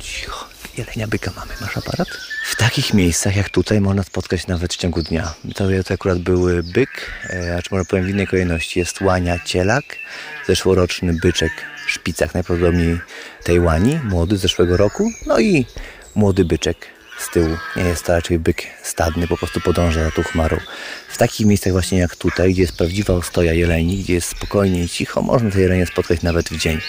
Cicho, 0.00 0.48
jelenia 0.78 1.06
byka 1.06 1.30
mamy. 1.36 1.52
Masz 1.60 1.76
aparat? 1.76 2.08
W 2.44 2.56
takich 2.56 2.94
miejscach 2.94 3.36
jak 3.36 3.50
tutaj 3.50 3.80
można 3.80 4.02
spotkać 4.02 4.46
nawet 4.46 4.74
w 4.74 4.76
ciągu 4.76 5.02
dnia. 5.02 5.34
To, 5.54 5.64
to 5.84 5.94
akurat 5.94 6.18
był 6.18 6.46
byk, 6.62 7.10
e, 7.30 7.56
a 7.56 7.62
czy 7.62 7.68
może 7.74 7.84
powiem 7.84 8.04
w 8.04 8.08
innej 8.08 8.26
kolejności. 8.26 8.78
Jest 8.78 9.00
łania 9.00 9.38
cielak, 9.44 9.84
zeszłoroczny 10.46 11.12
byczek 11.12 11.52
szpicak, 11.86 12.34
najprawdopodobniej 12.34 13.00
tej 13.44 13.60
łani, 13.60 14.00
młody 14.04 14.36
z 14.36 14.40
zeszłego 14.40 14.76
roku, 14.76 15.12
no 15.26 15.40
i 15.40 15.66
młody 16.14 16.44
byczek 16.44 16.86
z 17.18 17.30
tyłu. 17.30 17.56
Nie 17.76 17.82
jest 17.82 18.04
to 18.04 18.12
raczej 18.12 18.38
byk 18.38 18.62
stadny, 18.82 19.28
po 19.28 19.36
prostu 19.36 19.60
podąża 19.60 20.04
za 20.04 20.10
tą 20.10 20.22
chmarą. 20.22 20.56
W 21.08 21.16
takich 21.16 21.46
miejscach 21.46 21.72
właśnie 21.72 21.98
jak 21.98 22.16
tutaj, 22.16 22.52
gdzie 22.52 22.62
jest 22.62 22.76
prawdziwa 22.76 23.14
ostoja 23.14 23.52
jeleni, 23.52 23.96
gdzie 23.96 24.14
jest 24.14 24.28
spokojnie 24.28 24.84
i 24.84 24.88
cicho, 24.88 25.22
można 25.22 25.50
te 25.50 25.60
jelenie 25.60 25.86
spotkać 25.86 26.22
nawet 26.22 26.48
w 26.48 26.58
dzień. 26.58 26.80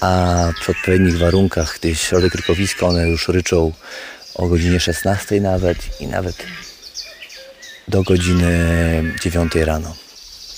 A 0.00 0.36
przy 0.60 0.70
odpowiednich 0.72 1.18
warunkach, 1.18 1.78
gdy 1.78 1.96
środek 1.96 2.34
rykowiska, 2.34 2.86
one 2.86 3.08
już 3.08 3.28
ryczą 3.28 3.72
o 4.34 4.46
godzinie 4.46 4.80
16 4.80 5.40
nawet 5.40 6.00
i 6.00 6.06
nawet 6.06 6.36
do 7.88 8.02
godziny 8.02 9.14
9 9.22 9.54
rano. 9.54 9.96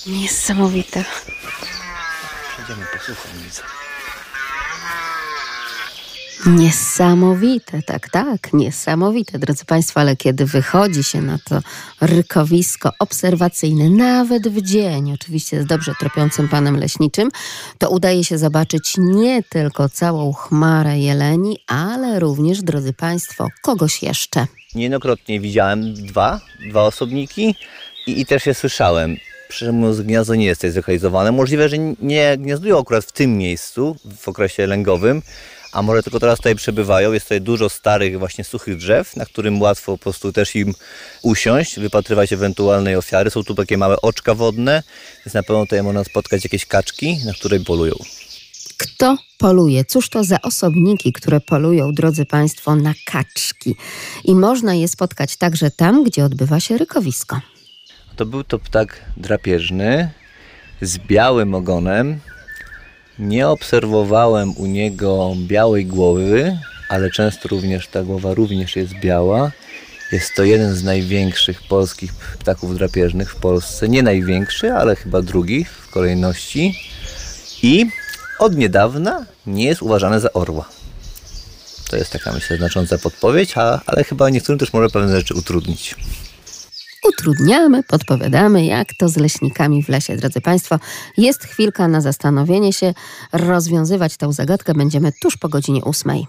Niesamowite. 0.07 1.05
Przejdziemy 2.53 2.87
po 2.93 3.05
słuchawnicę. 3.05 3.63
Niesamowite, 6.47 7.83
tak, 7.83 8.09
tak, 8.09 8.53
niesamowite, 8.53 9.39
drodzy 9.39 9.65
Państwo, 9.65 10.01
ale 10.01 10.17
kiedy 10.17 10.47
wychodzi 10.47 11.05
się 11.05 11.23
na 11.23 11.39
to 11.39 11.61
rykowisko 12.01 12.91
obserwacyjne, 12.99 13.91
nawet 13.91 14.49
w 14.49 14.63
dzień, 14.63 15.13
oczywiście 15.13 15.63
z 15.63 15.67
dobrze 15.67 15.95
tropiącym 16.01 16.49
panem 16.49 16.77
leśniczym, 16.77 17.29
to 17.79 17.91
udaje 17.91 18.25
się 18.25 18.39
zobaczyć 18.39 18.95
nie 18.99 19.43
tylko 19.43 19.89
całą 19.89 20.33
chmarę 20.33 20.99
jeleni, 20.99 21.59
ale 21.67 22.21
również, 22.21 22.63
drodzy 22.63 22.93
Państwo, 22.93 23.49
kogoś 23.63 24.03
jeszcze. 24.03 24.47
Niejednokrotnie 24.75 25.41
widziałem 25.41 25.95
dwa, 25.95 26.41
dwa 26.71 26.83
osobniki 26.83 27.55
i, 28.07 28.21
i 28.21 28.27
też 28.27 28.47
je 28.47 28.55
słyszałem. 28.55 29.17
Szczerze 29.51 29.73
mówiąc, 29.73 30.01
gniazdo 30.01 30.35
nie 30.35 30.47
jest 30.47 30.61
tutaj 30.61 30.71
zlokalizowane. 30.71 31.33
Możliwe, 31.33 31.69
że 31.69 31.79
nie 32.03 32.39
gniazdują 32.39 32.79
akurat 32.79 33.05
w 33.05 33.13
tym 33.13 33.39
miejscu, 33.39 33.97
w 34.17 34.29
okresie 34.29 34.67
lęgowym, 34.67 35.23
a 35.73 35.83
może 35.83 36.03
tylko 36.03 36.21
teraz 36.21 36.39
tutaj 36.39 36.55
przebywają. 36.55 37.13
Jest 37.13 37.27
tutaj 37.27 37.41
dużo 37.41 37.69
starych, 37.69 38.19
właśnie 38.19 38.45
suchych 38.45 38.77
drzew, 38.77 39.17
na 39.17 39.27
którym 39.27 39.61
łatwo 39.61 39.93
po 39.93 39.99
prostu 39.99 40.33
też 40.33 40.57
im 40.57 40.75
usiąść, 41.23 41.79
wypatrywać 41.79 42.33
ewentualnej 42.33 42.97
ofiary. 42.97 43.31
Są 43.31 43.45
tu 43.45 43.55
takie 43.55 43.79
małe 43.79 44.01
oczka 44.01 44.35
wodne, 44.35 44.83
więc 45.27 45.35
na 45.35 45.43
pewno 45.43 45.63
tutaj 45.65 45.83
można 45.83 46.05
spotkać 46.05 46.45
jakieś 46.45 46.67
kaczki, 46.67 47.19
na 47.27 47.33
które 47.33 47.61
polują. 47.61 47.95
Kto 48.77 49.17
poluje? 49.39 49.85
Cóż 49.85 50.09
to 50.09 50.25
za 50.25 50.41
osobniki, 50.43 51.13
które 51.13 51.41
polują, 51.41 51.93
drodzy 51.93 52.27
Państwo, 52.27 52.77
na 52.77 52.95
kaczki? 53.07 53.77
I 54.25 54.35
można 54.35 54.75
je 54.75 54.89
spotkać 54.89 55.37
także 55.37 55.71
tam, 55.71 56.05
gdzie 56.05 56.25
odbywa 56.25 56.61
się 56.61 56.79
rykowisko. 56.79 57.41
To 58.17 58.27
był 58.27 58.45
to 58.45 58.59
ptak 58.59 59.01
drapieżny 59.17 60.11
z 60.83 60.99
białym 60.99 61.55
ogonem. 61.55 62.21
Nie 63.23 63.49
obserwowałem 63.49 64.57
u 64.57 64.67
niego 64.67 65.35
białej 65.37 65.87
głowy, 65.87 66.59
ale 66.89 67.11
często 67.11 67.49
również 67.49 67.89
ta 67.89 68.03
głowa 68.03 68.35
również 68.35 68.77
jest 68.77 68.95
biała. 68.95 69.51
Jest 70.13 70.35
to 70.35 70.45
jeden 70.45 70.75
z 70.75 70.85
największych 70.85 71.63
polskich 71.63 72.15
ptaków 72.15 72.79
drapieżnych 72.79 73.31
w 73.31 73.37
Polsce. 73.37 73.89
Nie 73.89 74.03
największy, 74.03 74.73
ale 74.73 74.97
chyba 74.97 75.23
drugi 75.23 75.65
w 75.65 75.91
kolejności. 75.91 76.79
I 77.63 77.87
od 78.39 78.57
niedawna 78.57 79.27
nie 79.47 79.65
jest 79.65 79.83
uważany 79.83 80.21
za 80.21 80.33
orła. 80.33 80.69
To 81.91 81.97
jest 81.97 82.13
taka, 82.13 82.33
myślę, 82.33 82.57
znacząca 82.57 82.99
podpowiedź, 82.99 83.55
ale 83.87 84.05
chyba 84.05 84.31
niektórym 84.31 84.59
też 84.59 84.73
może 84.73 84.89
pewne 84.89 85.17
rzeczy 85.17 85.35
utrudnić. 85.35 85.95
Utrudniamy, 87.09 87.83
podpowiadamy, 87.83 88.65
jak 88.65 88.89
to 88.99 89.09
z 89.09 89.17
leśnikami 89.17 89.83
w 89.83 89.89
lesie, 89.89 90.17
drodzy 90.17 90.41
Państwo. 90.41 90.79
Jest 91.17 91.45
chwilka 91.45 91.89
na 91.89 92.01
zastanowienie 92.01 92.73
się. 92.73 92.95
Rozwiązywać 93.33 94.17
tę 94.17 94.33
zagadkę 94.33 94.75
będziemy 94.75 95.13
tuż 95.23 95.37
po 95.37 95.49
godzinie 95.49 95.85
ósmej. 95.85 96.27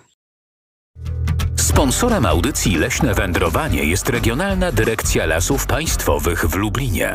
Sponsorem 1.55 2.25
audycji 2.25 2.75
Leśne 2.75 3.13
Wędrowanie 3.13 3.83
jest 3.83 4.09
Regionalna 4.09 4.71
Dyrekcja 4.71 5.25
Lasów 5.25 5.65
Państwowych 5.65 6.45
w 6.45 6.55
Lublinie. 6.55 7.13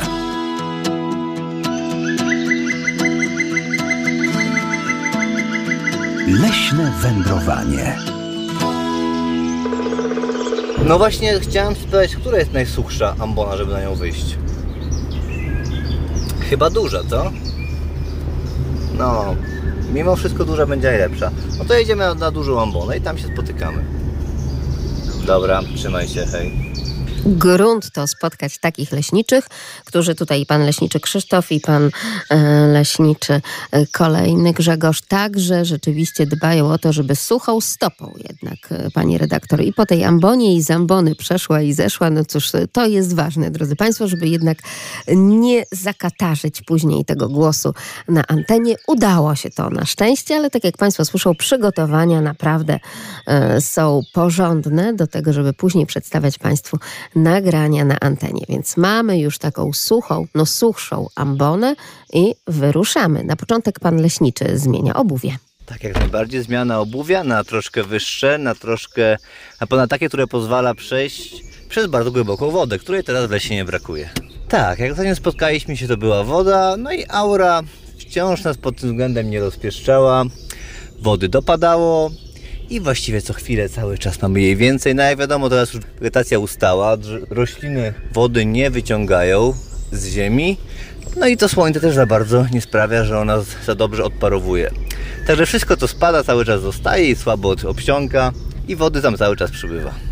Leśne 6.27 6.93
wędrowanie. 7.01 8.18
No 10.89 10.99
właśnie 10.99 11.41
chciałem 11.41 11.75
spytać, 11.77 12.17
która 12.17 12.39
jest 12.39 12.53
najsuchsza 12.53 13.15
ambona, 13.19 13.57
żeby 13.57 13.73
na 13.73 13.81
nią 13.81 13.95
wyjść? 13.95 14.37
Chyba 16.51 16.71
duża, 16.71 17.05
co? 17.11 17.31
No, 18.99 19.35
mimo 19.93 20.17
wszystko 20.17 20.45
duża 20.45 20.67
będzie 20.67 20.89
najlepsza. 20.89 21.31
No 21.59 21.65
to 21.65 21.75
jedziemy 21.75 22.05
na, 22.05 22.15
na 22.15 22.31
dużą 22.31 22.63
ambonę 22.63 22.97
i 22.97 23.01
tam 23.01 23.19
się 23.19 23.27
spotykamy. 23.27 23.85
Dobra, 25.27 25.61
trzymaj 25.77 26.09
się, 26.09 26.27
hej. 26.27 26.68
Grunt 27.27 27.93
to 27.93 28.07
spotkać 28.07 28.59
takich 28.59 28.93
leśniczych, 28.93 29.49
którzy 29.85 30.15
tutaj 30.15 30.47
pan 30.47 30.65
leśniczy 30.65 31.01
Krzysztof 31.01 31.53
i 31.53 31.61
pan 31.61 31.91
e, 32.31 32.37
leśniczy 32.67 33.41
e, 33.71 33.87
kolejny 33.87 34.53
Grzegorz 34.53 35.03
także 35.03 35.65
rzeczywiście 35.65 36.27
dbają 36.27 36.73
o 36.73 36.79
to, 36.79 36.93
żeby 36.93 37.17
suchą 37.17 37.61
stopą 37.61 38.15
jednak 38.29 38.59
e, 38.71 38.91
pani 38.91 39.19
redaktor 39.19 39.61
i 39.61 39.73
po 39.73 39.87
tej 39.87 40.05
ambonie 40.05 40.57
i 40.57 40.63
z 40.63 40.71
ambony 40.71 41.15
przeszła 41.15 41.63
i 41.63 41.73
zeszła. 41.73 42.11
No 42.11 42.25
cóż, 42.25 42.53
to 42.73 42.87
jest 42.87 43.15
ważne, 43.15 43.51
drodzy 43.51 43.77
państwo, 43.77 44.09
żeby 44.09 44.29
jednak 44.29 44.59
nie 45.17 45.65
zakatarzyć 45.73 46.63
później 46.63 47.05
tego 47.05 47.29
głosu 47.29 47.75
na 48.09 48.23
antenie. 48.29 48.77
Udało 48.87 49.35
się 49.35 49.51
to 49.51 49.71
na 49.71 49.87
szczęście, 49.87 50.37
ale 50.37 50.51
tak 50.51 50.65
jak 50.65 50.77
państwo 50.77 51.05
słyszą, 51.05 51.35
przygotowania 51.35 52.21
naprawdę 52.21 52.79
są 53.61 54.01
porządne 54.13 54.95
do 54.95 55.07
tego, 55.07 55.33
żeby 55.33 55.53
później 55.53 55.87
przedstawiać 55.87 56.39
państwu 56.39 56.79
nagrania 57.17 57.85
na 57.85 58.01
antenie. 58.01 58.45
Więc 58.49 58.77
mamy 58.77 59.19
już 59.19 59.39
taką 59.39 59.73
suchą, 59.73 60.27
no 60.35 60.47
suchszą 60.47 61.07
ambonę 61.15 61.75
i 62.13 62.35
wyruszamy. 62.47 63.25
Na 63.25 63.37
początek 63.37 63.81
pan 63.81 63.97
leśniczy 63.97 64.59
zmienia 64.59 64.95
obuwie. 64.95 65.39
Tak 65.67 65.85
jak 65.85 66.01
najbardziej 66.01 66.43
zmiana 66.43 66.81
obuwia 66.81 67.25
na 67.25 67.45
troszkę 67.45 67.85
wyższe, 67.85 68.39
na 68.39 68.55
troszkę, 68.55 69.17
na 69.61 69.67
ponad 69.67 69.91
takie, 69.91 70.09
które 70.09 70.27
pozwala 70.27 70.75
przejść 70.75 71.45
przez 71.69 71.87
bardzo 71.87 72.13
głęboką 72.13 72.51
wodę, 72.51 72.79
której 72.79 73.05
teraz 73.05 73.27
w 73.27 73.31
lesie 73.31 73.55
nie 73.55 73.65
brakuje. 73.65 74.11
Tak, 74.49 74.79
jak 74.79 74.91
ostatnio 74.93 75.15
spotkaliśmy 75.15 75.77
się, 75.77 75.89
to 75.89 75.97
była 75.97 76.25
woda, 76.25 76.77
no 76.79 76.93
i 76.93 77.05
aura 77.09 77.63
wciąż 77.99 78.45
nas 78.45 78.57
pod 78.57 78.77
tym 78.77 78.91
względem 78.91 79.31
nie 79.31 79.41
rozpieszczała. 79.41 80.25
Wody 81.01 81.29
dopadało 81.29 82.11
i 82.71 82.81
właściwie 82.81 83.23
co 83.23 83.33
chwilę 83.33 83.69
cały 83.69 83.99
czas 83.99 84.23
mamy 84.23 84.41
jej 84.41 84.57
więcej. 84.57 84.95
No 84.95 85.03
jak 85.03 85.19
wiadomo, 85.19 85.49
teraz 85.49 85.75
już 85.75 85.85
wegetacja 85.85 86.39
ustała, 86.39 86.97
rośliny 87.31 87.95
wody 88.13 88.47
nie 88.47 88.71
wyciągają, 88.71 89.55
z 89.93 90.07
ziemi. 90.07 90.57
No 91.17 91.27
i 91.27 91.37
to 91.37 91.49
słońce 91.49 91.81
też 91.81 91.95
za 91.95 92.07
bardzo 92.07 92.47
nie 92.53 92.61
sprawia, 92.61 93.05
że 93.05 93.19
ona 93.19 93.43
za 93.67 93.75
dobrze 93.75 94.05
odparowuje. 94.05 94.71
Także 95.27 95.47
wszystko 95.47 95.77
co 95.77 95.89
spada 95.89 96.25
cały 96.25 96.45
czas 96.45 96.63
zostaje 96.63 97.11
i 97.11 97.17
słabo 97.17 97.55
obciąga 97.67 98.33
i 98.69 98.77
wody 98.77 99.03
tam 99.03 99.17
cały 99.17 99.37
czas 99.37 99.51
przybywa 99.51 100.08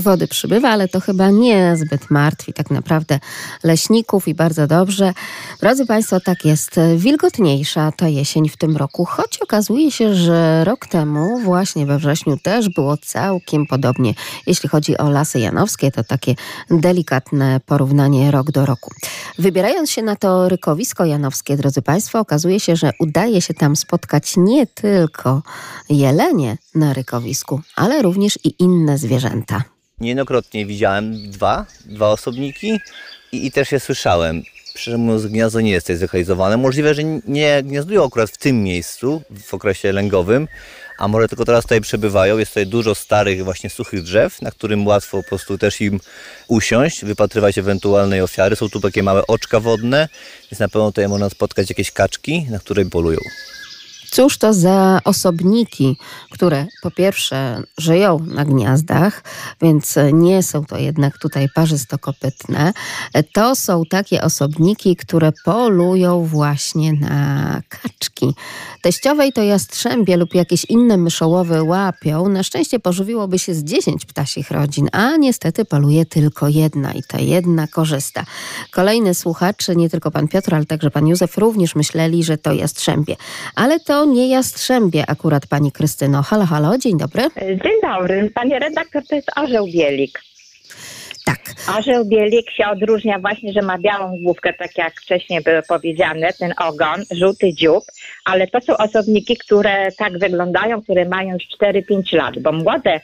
wody 0.00 0.28
przybywa, 0.28 0.68
ale 0.68 0.88
to 0.88 1.00
chyba 1.00 1.30
nie 1.30 1.76
zbyt 1.76 2.10
martwi 2.10 2.52
tak 2.52 2.70
naprawdę 2.70 3.18
leśników 3.64 4.28
i 4.28 4.34
bardzo 4.34 4.66
dobrze. 4.66 5.12
Drodzy 5.60 5.86
Państwo, 5.86 6.20
tak 6.20 6.44
jest. 6.44 6.80
Wilgotniejsza 6.96 7.92
ta 7.92 8.08
jesień 8.08 8.48
w 8.48 8.56
tym 8.56 8.76
roku, 8.76 9.04
choć 9.04 9.38
okazuje 9.38 9.90
się, 9.90 10.14
że 10.14 10.64
rok 10.64 10.86
temu, 10.86 11.38
właśnie 11.40 11.86
we 11.86 11.98
wrześniu, 11.98 12.36
też 12.36 12.68
było 12.68 12.96
całkiem 12.96 13.66
podobnie. 13.66 14.14
Jeśli 14.46 14.68
chodzi 14.68 14.98
o 14.98 15.10
lasy 15.10 15.40
janowskie, 15.40 15.90
to 15.90 16.04
takie 16.04 16.34
delikatne 16.70 17.60
porównanie 17.66 18.30
rok 18.30 18.50
do 18.50 18.66
roku. 18.66 18.90
Wybierając 19.38 19.90
się 19.90 20.02
na 20.02 20.16
to 20.16 20.48
rykowisko 20.48 21.04
janowskie, 21.04 21.56
drodzy 21.56 21.82
Państwo, 21.82 22.20
okazuje 22.20 22.60
się, 22.60 22.76
że 22.76 22.90
udaje 23.00 23.42
się 23.42 23.54
tam 23.54 23.76
spotkać 23.76 24.34
nie 24.36 24.66
tylko 24.66 25.42
jelenie 25.90 26.58
na 26.74 26.92
rykowisku, 26.92 27.60
ale 27.76 28.02
również 28.02 28.38
i 28.44 28.54
inne 28.58 28.98
zwierzęta. 28.98 29.62
Niejednokrotnie 30.00 30.66
widziałem 30.66 31.30
dwa, 31.30 31.66
dwa 31.84 32.10
osobniki 32.10 32.80
i, 33.32 33.46
i 33.46 33.52
też 33.52 33.72
je 33.72 33.80
słyszałem. 33.80 34.42
Szczerze 34.76 34.98
mówiąc, 34.98 35.26
gniazdo 35.26 35.60
nie 35.60 35.70
jest 35.70 35.86
tutaj 35.86 35.96
zlokalizowane. 35.96 36.56
Możliwe, 36.56 36.94
że 36.94 37.04
nie 37.04 37.62
gniazdują 37.62 38.06
akurat 38.06 38.30
w 38.30 38.38
tym 38.38 38.62
miejscu, 38.62 39.22
w 39.46 39.54
okresie 39.54 39.92
lęgowym, 39.92 40.48
a 40.98 41.08
może 41.08 41.28
tylko 41.28 41.44
teraz 41.44 41.64
tutaj 41.64 41.80
przebywają. 41.80 42.38
Jest 42.38 42.50
tutaj 42.50 42.66
dużo 42.66 42.94
starych, 42.94 43.44
właśnie 43.44 43.70
suchych 43.70 44.02
drzew, 44.02 44.42
na 44.42 44.50
którym 44.50 44.86
łatwo 44.86 45.22
po 45.22 45.28
prostu 45.28 45.58
też 45.58 45.80
im 45.80 46.00
usiąść, 46.48 47.04
wypatrywać 47.04 47.58
ewentualnej 47.58 48.20
ofiary. 48.20 48.56
Są 48.56 48.68
tu 48.68 48.80
takie 48.80 49.02
małe 49.02 49.26
oczka 49.26 49.60
wodne, 49.60 50.08
więc 50.50 50.60
na 50.60 50.68
pewno 50.68 50.90
tutaj 50.90 51.08
można 51.08 51.30
spotkać 51.30 51.68
jakieś 51.68 51.90
kaczki, 51.90 52.46
na 52.50 52.58
które 52.58 52.84
polują. 52.84 53.18
Cóż 54.10 54.38
to 54.38 54.52
za 54.52 55.00
osobniki, 55.04 55.96
które 56.30 56.66
po 56.82 56.90
pierwsze 56.90 57.62
żyją 57.78 58.18
na 58.18 58.44
gniazdach, 58.44 59.24
więc 59.62 59.94
nie 60.12 60.42
są 60.42 60.64
to 60.64 60.78
jednak 60.78 61.18
tutaj 61.18 61.48
parzystokopytne. 61.54 62.72
To 63.34 63.56
są 63.56 63.82
takie 63.90 64.22
osobniki, 64.22 64.96
które 64.96 65.32
polują 65.44 66.24
właśnie 66.24 66.92
na 66.92 67.60
kaczki. 67.68 68.34
Teściowej 68.82 69.32
to 69.32 69.42
jastrzębie 69.42 70.16
lub 70.16 70.34
jakieś 70.34 70.64
inne 70.64 70.96
myszołowy 70.96 71.62
łapią. 71.62 72.28
Na 72.28 72.42
szczęście 72.42 72.80
pożywiłoby 72.80 73.38
się 73.38 73.54
z 73.54 73.64
10 73.64 74.06
ptasich 74.06 74.50
rodzin, 74.50 74.88
a 74.92 75.16
niestety 75.16 75.64
poluje 75.64 76.06
tylko 76.06 76.48
jedna 76.48 76.92
i 76.92 77.02
ta 77.08 77.18
jedna 77.18 77.66
korzysta. 77.66 78.24
Kolejny 78.70 79.14
słuchacz, 79.14 79.68
nie 79.68 79.90
tylko 79.90 80.10
pan 80.10 80.28
Piotr, 80.28 80.54
ale 80.54 80.66
także 80.66 80.90
pan 80.90 81.06
Józef 81.06 81.38
również 81.38 81.74
myśleli, 81.74 82.24
że 82.24 82.38
to 82.38 82.52
jastrzębie. 82.52 83.16
Ale 83.54 83.80
to 83.80 83.97
nie 84.04 84.28
jastrzębie 84.28 85.04
akurat 85.06 85.46
pani 85.46 85.72
Krystyno. 85.72 86.22
Halo, 86.22 86.46
halo, 86.46 86.78
dzień 86.78 86.98
dobry. 86.98 87.22
Dzień 87.40 87.80
dobry. 87.82 88.30
Panie 88.34 88.58
redaktor, 88.58 89.06
to 89.06 89.16
jest 89.16 89.30
orzeł 89.36 89.66
bielik. 89.66 90.20
Tak. 91.26 91.38
Orzeł 91.78 92.04
bielik 92.04 92.50
się 92.50 92.66
odróżnia 92.68 93.18
właśnie, 93.18 93.52
że 93.52 93.62
ma 93.62 93.78
białą 93.78 94.18
główkę, 94.22 94.52
tak 94.52 94.78
jak 94.78 95.00
wcześniej 95.00 95.42
było 95.42 95.62
powiedziane, 95.68 96.32
ten 96.32 96.54
ogon, 96.58 97.04
żółty 97.10 97.54
dziób, 97.54 97.84
ale 98.24 98.46
to 98.46 98.60
są 98.60 98.76
osobniki, 98.76 99.36
które 99.36 99.92
tak 99.98 100.18
wyglądają, 100.18 100.82
które 100.82 101.04
mają 101.04 101.34
już 101.34 101.42
4-5 101.60 102.16
lat, 102.16 102.38
bo 102.38 102.52
młode 102.52 102.96
y, 102.96 103.00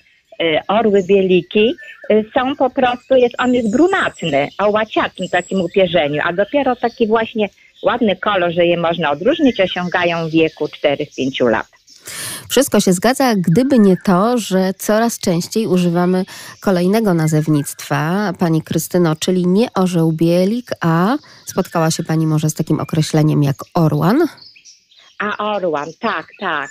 orły 0.68 1.02
bieliki 1.02 1.74
y, 2.10 2.24
są 2.34 2.56
po 2.56 2.70
prostu, 2.70 3.14
jest, 3.14 3.34
on 3.38 3.54
jest 3.54 3.72
brunatny, 3.72 4.48
o 4.58 4.70
łaciaczym 4.70 5.28
takim 5.28 5.60
upierzeniu, 5.60 6.20
a 6.24 6.32
dopiero 6.32 6.76
taki 6.76 7.06
właśnie 7.06 7.48
ładny 7.84 8.16
kolor, 8.16 8.52
że 8.52 8.66
je 8.66 8.76
można 8.76 9.10
odróżnić, 9.10 9.60
osiągają 9.60 10.28
w 10.28 10.30
wieku 10.30 10.66
4-5 10.66 11.50
lat. 11.50 11.66
Wszystko 12.48 12.80
się 12.80 12.92
zgadza, 12.92 13.34
gdyby 13.36 13.78
nie 13.78 13.96
to, 13.96 14.38
że 14.38 14.74
coraz 14.74 15.18
częściej 15.18 15.66
używamy 15.66 16.24
kolejnego 16.60 17.14
nazewnictwa, 17.14 18.32
pani 18.38 18.62
Krystyno, 18.62 19.16
czyli 19.16 19.46
nie 19.46 19.72
orzeł 19.72 20.12
bielik, 20.12 20.70
a 20.80 21.16
spotkała 21.46 21.90
się 21.90 22.04
pani 22.04 22.26
może 22.26 22.50
z 22.50 22.54
takim 22.54 22.80
określeniem 22.80 23.42
jak 23.42 23.56
orłan? 23.74 24.28
A 25.18 25.54
orłan, 25.54 25.88
tak, 26.00 26.26
tak. 26.40 26.70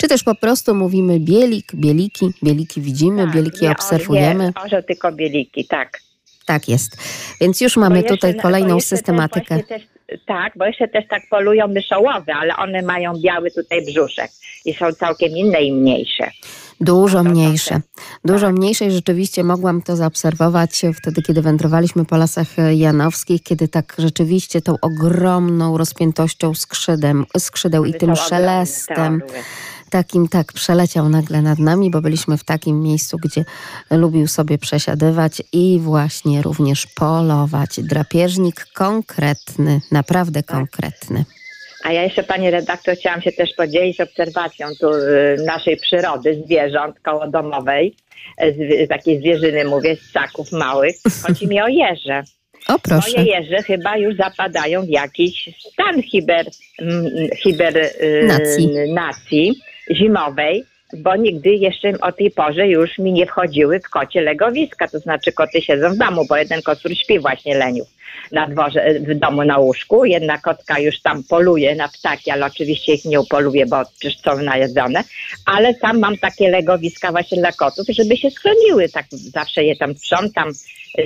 Czy 0.00 0.08
też 0.08 0.22
po 0.22 0.34
prostu 0.34 0.74
mówimy 0.74 1.20
bielik, 1.20 1.74
bieliki, 1.74 2.30
bieliki 2.44 2.80
widzimy, 2.80 3.24
tak, 3.24 3.34
bieliki 3.34 3.64
nie, 3.64 3.70
obserwujemy? 3.70 4.44
Nie, 4.44 4.62
orzeł 4.64 4.82
tylko 4.82 5.12
bieliki, 5.12 5.66
tak. 5.66 6.00
Tak 6.50 6.68
jest. 6.68 6.96
Więc 7.40 7.60
już 7.60 7.76
mamy 7.76 8.02
tutaj 8.02 8.36
kolejną 8.36 8.80
systematykę. 8.80 9.62
Też, 9.62 9.82
tak, 10.26 10.52
bo 10.56 10.64
jeszcze 10.64 10.88
też 10.88 11.04
tak 11.08 11.22
polują 11.30 11.68
myszołowe, 11.68 12.34
ale 12.34 12.56
one 12.56 12.82
mają 12.82 13.12
biały 13.22 13.50
tutaj 13.50 13.86
brzuszek 13.86 14.30
i 14.64 14.74
są 14.74 14.92
całkiem 14.92 15.36
inne 15.36 15.62
i 15.62 15.72
mniejsze. 15.72 16.30
Dużo 16.80 17.24
mniejsze. 17.24 17.80
Dużo 18.24 18.46
tak. 18.46 18.56
mniejsze 18.56 18.86
i 18.86 18.90
rzeczywiście 18.90 19.44
mogłam 19.44 19.82
to 19.82 19.96
zaobserwować 19.96 20.82
wtedy, 20.94 21.22
kiedy 21.22 21.42
wędrowaliśmy 21.42 22.04
po 22.04 22.16
lasach 22.16 22.48
janowskich, 22.72 23.42
kiedy 23.42 23.68
tak 23.68 23.94
rzeczywiście 23.98 24.60
tą 24.60 24.74
ogromną 24.82 25.78
rozpiętością 25.78 26.54
skrzydem, 26.54 27.26
skrzydeł 27.38 27.84
i 27.84 27.94
tym 27.94 28.16
szelestem 28.16 29.22
takim 29.90 30.28
tak 30.28 30.52
przeleciał 30.52 31.08
nagle 31.08 31.42
nad 31.42 31.58
nami, 31.58 31.90
bo 31.90 32.00
byliśmy 32.00 32.38
w 32.38 32.44
takim 32.44 32.82
miejscu, 32.82 33.16
gdzie 33.24 33.44
lubił 33.90 34.26
sobie 34.26 34.58
przesiadywać 34.58 35.42
i 35.52 35.78
właśnie 35.80 36.42
również 36.42 36.86
polować. 36.86 37.80
Drapieżnik 37.82 38.66
konkretny, 38.74 39.80
naprawdę 39.90 40.42
tak. 40.42 40.56
konkretny. 40.56 41.24
A 41.84 41.92
ja 41.92 42.02
jeszcze, 42.02 42.22
pani 42.22 42.50
redaktor, 42.50 42.96
chciałam 42.96 43.22
się 43.22 43.32
też 43.32 43.50
podzielić 43.56 44.00
obserwacją 44.00 44.68
tu 44.80 44.94
y, 44.94 45.36
naszej 45.46 45.76
przyrody, 45.76 46.42
zwierząt 46.44 47.00
kołodomowej, 47.00 47.96
z, 48.38 48.86
z 48.86 48.88
takiej 48.88 49.18
zwierzyny 49.20 49.64
mówię, 49.64 49.96
z 49.96 50.00
ssaków 50.00 50.52
małych. 50.52 50.96
Chodzi 51.22 51.48
mi 51.48 51.62
o 51.62 51.68
jeże. 51.68 52.22
O, 52.68 52.78
proszę. 52.78 53.10
Moje 53.16 53.30
jeże 53.30 53.62
chyba 53.62 53.96
już 53.96 54.16
zapadają 54.16 54.82
w 54.82 54.88
jakiś 54.88 55.50
stan 55.72 56.02
hiber, 56.02 56.46
hibernacji. 57.42 58.76
Y, 58.76 58.92
nacji 58.94 59.54
zimowej, 59.94 60.64
bo 60.98 61.16
nigdy 61.16 61.50
jeszcze 61.50 61.92
o 62.00 62.12
tej 62.12 62.30
porze 62.30 62.68
już 62.68 62.98
mi 62.98 63.12
nie 63.12 63.26
wchodziły 63.26 63.80
w 63.80 63.90
kocie 63.90 64.20
legowiska, 64.20 64.88
to 64.88 64.98
znaczy 64.98 65.32
koty 65.32 65.62
siedzą 65.62 65.90
w 65.90 65.96
domu, 65.96 66.26
bo 66.28 66.36
jeden 66.36 66.62
kocur 66.62 66.96
śpi 66.96 67.18
właśnie 67.18 67.58
leniów 67.58 67.88
na 68.32 68.46
dworze, 68.46 68.94
w 69.00 69.14
domu 69.14 69.44
na 69.44 69.58
łóżku, 69.58 70.04
jedna 70.04 70.38
kotka 70.38 70.78
już 70.78 71.00
tam 71.00 71.22
poluje 71.24 71.74
na 71.74 71.88
ptaki, 71.88 72.30
ale 72.30 72.46
oczywiście 72.46 72.94
ich 72.94 73.04
nie 73.04 73.20
upoluje, 73.20 73.66
bo 73.66 73.76
przecież 73.98 74.20
są 74.20 74.42
najedzone, 74.42 75.04
ale 75.46 75.74
tam 75.74 75.98
mam 75.98 76.16
takie 76.16 76.50
legowiska 76.50 77.12
właśnie 77.12 77.38
dla 77.38 77.52
kotów, 77.52 77.86
żeby 77.88 78.16
się 78.16 78.30
schroniły, 78.30 78.88
tak 78.88 79.06
zawsze 79.10 79.64
je 79.64 79.76
tam 79.76 79.94
sprzątam, 79.94 80.52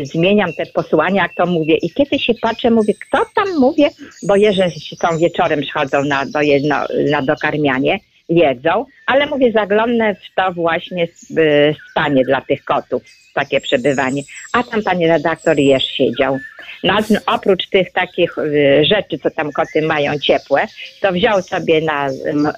zmieniam 0.03 0.53
te 0.53 0.67
posłania, 0.67 1.23
jak 1.23 1.35
to 1.35 1.47
mówię. 1.47 1.77
I 1.77 1.91
kiedy 1.91 2.19
się 2.19 2.35
patrzę, 2.43 2.71
mówię, 2.71 2.95
kto 2.95 3.27
tam 3.35 3.59
mówię, 3.59 3.91
bo 4.23 4.37
jeże 4.37 4.71
są 4.99 5.19
wieczorem 5.19 5.61
przychodzą 5.61 6.05
na, 6.05 6.27
do, 6.27 6.41
jedno, 6.41 6.77
na 7.11 7.23
dokarmianie 7.23 7.99
jedzą, 8.29 8.85
ale 9.07 9.27
mówię, 9.27 9.53
zaglądnę 9.53 10.15
w 10.15 10.35
to 10.35 10.53
właśnie 10.53 11.09
y, 11.39 11.75
spanie 11.91 12.25
dla 12.25 12.41
tych 12.41 12.65
kotów, 12.65 13.03
takie 13.35 13.61
przebywanie. 13.61 14.23
A 14.53 14.63
tam 14.63 14.83
pani 14.83 15.07
redaktor 15.07 15.59
jeż 15.59 15.85
siedział. 15.85 16.39
No, 16.85 16.99
oprócz 17.27 17.69
tych 17.69 17.93
takich 17.93 18.39
y, 18.39 18.85
rzeczy, 18.85 19.19
co 19.19 19.31
tam 19.31 19.53
koty 19.53 19.83
mają 19.83 20.19
ciepłe, 20.19 20.67
to 21.01 21.13
wziął 21.13 21.43
sobie 21.43 21.81
na 21.81 22.09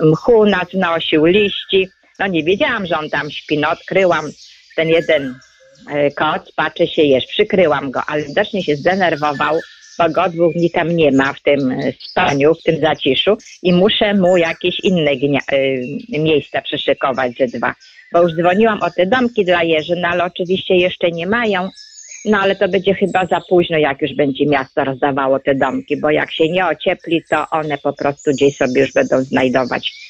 mchu, 0.01 0.45
nadnosił 0.45 1.25
liści. 1.25 1.89
No 2.19 2.27
nie 2.27 2.45
wiedziałam, 2.45 2.87
że 2.87 2.99
on 2.99 3.11
tam 3.11 3.31
śpi. 3.31 3.59
No 3.59 3.71
odkryłam 3.71 4.25
ten 4.77 4.89
jeden 4.89 5.35
y, 5.91 6.15
kot, 6.17 6.53
patrzę 6.57 6.87
się 6.87 7.03
jesz, 7.03 7.27
przykryłam 7.27 7.91
go, 7.91 8.01
ale 8.07 8.23
widocznie 8.23 8.63
się 8.63 8.77
zdenerwował, 8.77 9.61
bo 9.99 10.11
go 10.11 10.29
dwóch 10.29 10.53
dni 10.53 10.71
tam 10.71 10.97
nie 10.97 11.13
ma 11.13 11.33
w 11.33 11.43
tym 11.43 11.71
e, 11.71 11.93
spaniu, 12.11 12.55
w 12.55 12.63
tym 12.63 12.81
zaciszu 12.81 13.37
i 13.63 13.73
muszę 13.73 14.15
mu 14.15 14.37
jakieś 14.37 14.81
inne 14.81 15.11
y, 15.13 16.19
miejsca 16.19 16.63
przyszykować 16.63 17.33
ze 17.39 17.47
dwa. 17.47 17.75
Bo 18.13 18.23
już 18.23 18.33
dzwoniłam 18.33 18.83
o 18.83 18.91
te 18.91 19.07
domki 19.07 19.45
dla 19.45 19.63
jeży, 19.63 19.97
no 19.97 20.09
ale 20.09 20.25
oczywiście 20.25 20.75
jeszcze 20.75 21.11
nie 21.11 21.27
mają. 21.27 21.69
No 22.25 22.39
ale 22.39 22.57
to 22.57 22.69
będzie 22.69 22.95
chyba 22.95 23.27
za 23.27 23.41
późno, 23.49 23.79
jak 23.79 24.03
już 24.03 24.15
będzie 24.15 24.47
miasto 24.47 24.85
rozdawało 24.85 25.39
te 25.39 25.55
domki, 25.55 26.01
bo 26.01 26.11
jak 26.11 26.33
się 26.33 26.49
nie 26.49 26.67
ociepli, 26.67 27.23
to 27.31 27.51
one 27.51 27.79
po 27.79 27.93
prostu 27.93 28.31
gdzieś 28.31 28.57
sobie 28.57 28.81
już 28.81 28.93
będą 28.93 29.23
znajdować 29.23 30.06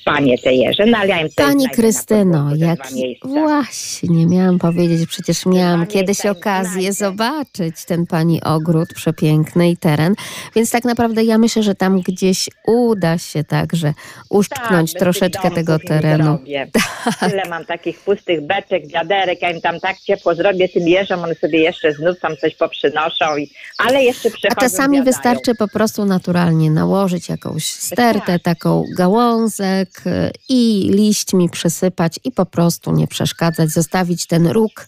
spanie 0.00 0.38
te 0.38 0.52
jeże, 0.54 0.86
no 0.86 0.98
ale 0.98 1.08
ja 1.08 1.20
im 1.20 1.28
Pani 1.36 1.68
Krystyno, 1.70 2.50
jak 2.56 2.78
właśnie 3.24 4.26
miałam 4.26 4.58
powiedzieć, 4.58 5.08
przecież 5.08 5.46
miałam 5.46 5.86
kiedyś 5.86 6.26
okazję 6.26 6.92
zobaczyć 6.92 7.84
ten 7.86 8.06
pani 8.06 8.42
ogród 8.42 8.88
przepiękny 8.94 9.70
i 9.70 9.76
teren, 9.76 10.14
więc 10.54 10.70
tak 10.70 10.84
naprawdę 10.84 11.24
ja 11.24 11.38
myślę, 11.38 11.62
że 11.62 11.74
tam 11.74 12.00
gdzieś 12.00 12.48
uda 12.66 13.18
się 13.18 13.44
także 13.44 13.94
uszczknąć 14.30 14.92
Tak, 14.92 15.00
troszeczkę 15.00 15.50
tego 15.50 15.78
terenu. 15.78 16.24
zrobię. 16.24 16.70
Tyle 17.30 17.42
mam 17.50 17.64
takich 17.64 17.98
pustych 18.00 18.40
beczek, 18.46 18.86
wiaderek, 18.88 19.42
ja 19.42 19.50
im 19.50 19.60
tam 19.60 19.80
tak 19.80 19.98
ciepło 19.98 20.34
zrobię 20.34 20.68
tym 20.68 20.88
jeżom, 20.88 21.20
one 21.24 21.34
sobie 21.34 21.58
jeszcze 21.60 21.92
znów 21.92 22.20
tam 22.20 22.36
coś 22.36 22.54
poprzynoszą, 22.54 23.36
i, 23.36 23.50
ale 23.78 24.02
jeszcze 24.02 24.28
A 24.28 24.32
przychodzą 24.32 24.60
czasami 24.60 24.96
zjadają. 24.96 25.04
wystarczy 25.04 25.54
po 25.54 25.68
prostu 25.68 26.04
naturalnie 26.04 26.70
nałożyć 26.70 27.28
jakąś 27.28 27.66
stertę, 27.66 28.20
Tak. 28.32 28.42
taką 28.42 28.84
gałązek 28.96 29.69
y, 30.06 30.30
i 30.48 30.90
liśćmi 30.92 31.50
przysypać 31.50 32.20
i 32.24 32.32
po 32.32 32.46
prostu 32.46 32.92
nie 32.92 33.06
przeszkadzać, 33.06 33.70
zostawić 33.70 34.26
ten 34.26 34.46
róg 34.46 34.86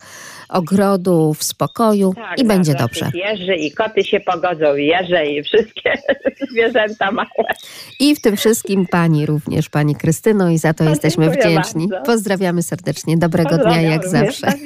ogrodu 0.53 1.35
w 1.35 1.45
spokoju 1.45 2.13
Tak, 2.15 2.39
i 2.41 2.45
będzie 2.45 2.75
dobrze. 2.75 3.11
Jeży 3.15 3.55
i 3.57 3.73
koty 3.73 4.05
się 4.05 4.21
pogodzą, 4.21 4.77
i 4.77 4.87
jeże 4.87 5.27
i 5.27 5.43
wszystkie 5.43 5.93
zwierzęta 6.53 7.13
małe. 7.13 7.29
I 8.01 8.15
w 8.17 8.21
tym 8.21 8.37
wszystkim 8.37 8.87
pani 8.87 9.27
również, 9.27 9.69
pani 9.69 9.95
Krystyno 9.95 10.51
i 10.51 10.59
za 10.59 10.75
to 10.75 10.85
jesteśmy 10.85 11.31
wdzięczni. 11.31 11.89
bardzo. 11.89 12.07
Pozdrawiamy 12.07 12.63
serdecznie, 12.63 13.17
dobrego 13.19 13.49
dnia 13.49 13.59
Pozdrawiam 13.59 13.93
jak 13.93 14.05
również. 14.05 14.41
zawsze. 14.41 14.59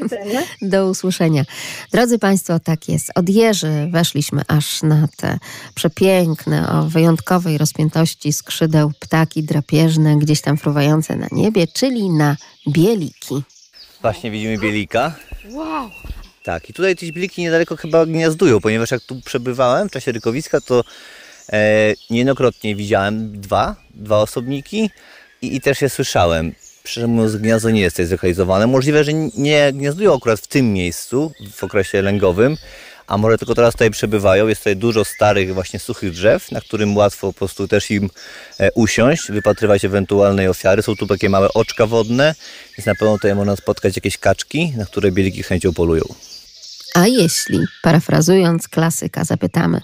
Do 0.63 0.87
usłyszenia. 0.91 1.45
Drodzy 1.93 2.19
Państwo, 2.19 2.59
tak 2.61 2.89
jest. 2.89 3.13
Od 3.15 3.29
jeży 3.29 3.89
weszliśmy 3.91 4.43
aż 4.49 4.83
na 4.83 5.09
te 5.17 5.39
przepiękne, 5.75 6.69
o 6.69 6.83
wyjątkowej 6.83 7.59
rozpiętości 7.59 8.33
skrzydeł 8.33 8.93
ptaki 9.01 9.43
drapieżne, 9.43 10.17
gdzieś 10.17 10.41
tam 10.41 10.57
fruwające 10.57 11.17
na 11.17 11.27
niebie, 11.33 11.67
czyli 11.67 12.11
na 12.11 12.37
bieliki. 12.69 13.35
Właśnie 14.03 14.31
widzimy 14.31 14.59
bielika. 14.59 15.15
Wow. 15.51 15.91
Tak, 16.43 16.71
i 16.71 16.73
tutaj 16.73 16.97
te 16.97 17.07
bieliki 17.07 17.43
niedaleko 17.43 17.77
chyba 17.77 18.07
gniazdują, 18.07 18.61
ponieważ 18.61 18.91
jak 18.91 19.03
tu 19.03 19.21
przebywałem 19.21 19.89
w 19.89 19.93
czasie 19.93 20.13
rykowiska, 20.13 20.61
to 20.61 20.85
e, 21.53 21.95
niejednokrotnie 22.11 22.77
widziałem 22.77 23.41
dwa, 23.41 23.77
dwa 23.95 24.19
osobniki 24.19 24.91
i, 25.43 25.57
i 25.57 25.61
też 25.61 25.83
je 25.83 25.91
słyszałem. 25.91 26.53
Szczerze 26.85 27.07
mówiąc, 27.07 27.37
gniazdo 27.37 27.71
nie 27.71 27.81
jest 27.81 27.97
tutaj 27.97 28.07
zlokalizowane. 28.07 28.67
Możliwe, 28.67 29.05
że 29.05 29.13
nie 29.37 29.73
gniazdują 29.73 30.17
akurat 30.17 30.41
w 30.41 30.47
tym 30.47 30.73
miejscu, 30.73 31.33
w 31.53 31.65
okresie 31.65 32.03
lęgowym, 32.03 32.57
a 33.07 33.19
może 33.19 33.39
tylko 33.39 33.55
teraz 33.55 33.75
tutaj 33.75 33.91
przebywają. 33.91 34.49
Jest 34.49 34.61
tutaj 34.61 34.77
dużo 34.77 35.05
starych, 35.05 35.55
właśnie 35.55 35.79
suchych 35.79 36.13
drzew, 36.13 36.53
na 36.53 36.61
którym 36.61 36.97
łatwo 36.97 37.27
po 37.27 37.33
prostu 37.33 37.69
też 37.69 37.91
im 37.91 38.11
e, 38.61 38.73
usiąść, 38.73 39.31
wypatrywać 39.31 39.85
ewentualnej 39.85 40.49
ofiary. 40.49 40.83
Są 40.83 40.97
tu 40.97 41.07
takie 41.07 41.29
małe 41.29 41.49
oczka 41.55 41.87
wodne, 41.87 42.35
więc 42.79 42.87
na 42.87 42.95
pewno 42.95 43.15
tutaj 43.15 43.35
można 43.35 43.57
spotkać 43.57 43.97
jakieś 43.97 44.19
kaczki, 44.19 44.73
na 44.77 44.87
które 44.87 45.13
bieliki 45.13 45.43
z 45.43 45.47
chęcią 45.47 45.73
polują. 45.73 46.05
A 46.95 47.07
jeśli, 47.07 47.59
parafrazując 47.83 48.69
klasyka, 48.69 49.25
zapytamy, 49.25 49.81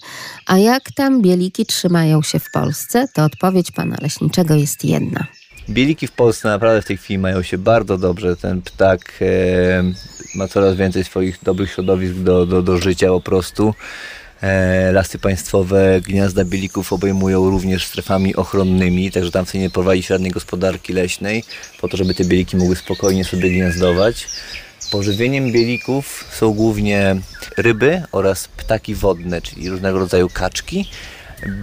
a 0.47 0.59
jak 0.59 0.83
tam 0.95 1.23
bieliki 1.23 1.67
trzymają 1.67 2.23
się 2.23 2.39
w 2.39 2.51
Polsce, 2.51 3.09
to 3.15 3.25
odpowiedź 3.25 3.71
pana 3.71 3.97
leśniczego 4.01 4.55
jest 4.55 4.85
jedna. 4.85 5.27
Bieliki 5.69 6.07
w 6.07 6.13
Polsce 6.13 6.49
naprawdę 6.49 6.83
w 6.83 6.85
tej 6.85 6.97
chwili 6.97 7.19
mają 7.19 7.43
się 7.43 7.59
bardzo 7.59 7.99
dobrze. 7.99 8.37
Ten 8.37 8.63
ptak 8.63 9.13
e, 9.21 9.83
ma 10.35 10.49
coraz 10.49 10.77
więcej 10.77 11.05
swoich 11.05 11.39
dobrych 11.43 11.73
środowisk 11.73 12.15
do, 12.15 12.47
do, 12.47 12.63
do 12.63 12.79
życia 12.79 13.09
po 13.09 13.21
prostu. 13.21 13.75
E, 14.43 14.93
lasy 14.93 15.19
państwowe 15.19 16.01
gniazda 16.01 16.45
bielików 16.45 16.93
obejmują 16.93 17.51
również 17.51 17.87
strefami 17.87 18.37
ochronnymi, 18.37 19.11
także 19.11 19.31
tam 19.31 19.47
sobie 19.47 19.61
nie 19.61 19.71
prowadzi 19.71 20.03
żadnej 20.03 20.31
gospodarki 20.31 20.93
leśnej, 20.93 21.45
po 21.81 21.89
to, 21.89 21.97
żeby 21.97 22.15
te 22.15 22.25
bieliki 22.25 22.57
mogły 22.57 22.77
spokojnie 22.77 23.25
sobie 23.25 23.51
gniazdować. 23.51 24.27
Pożywieniem 24.93 25.53
bielików 25.53 26.25
są 26.33 26.53
głównie 26.53 27.17
ryby 27.57 28.03
oraz 28.13 28.49
ptaki 28.49 28.95
wodne, 28.95 29.43
czyli 29.43 29.71
różnego 29.71 29.99
rodzaju 29.99 30.29
kaczki. 30.29 30.91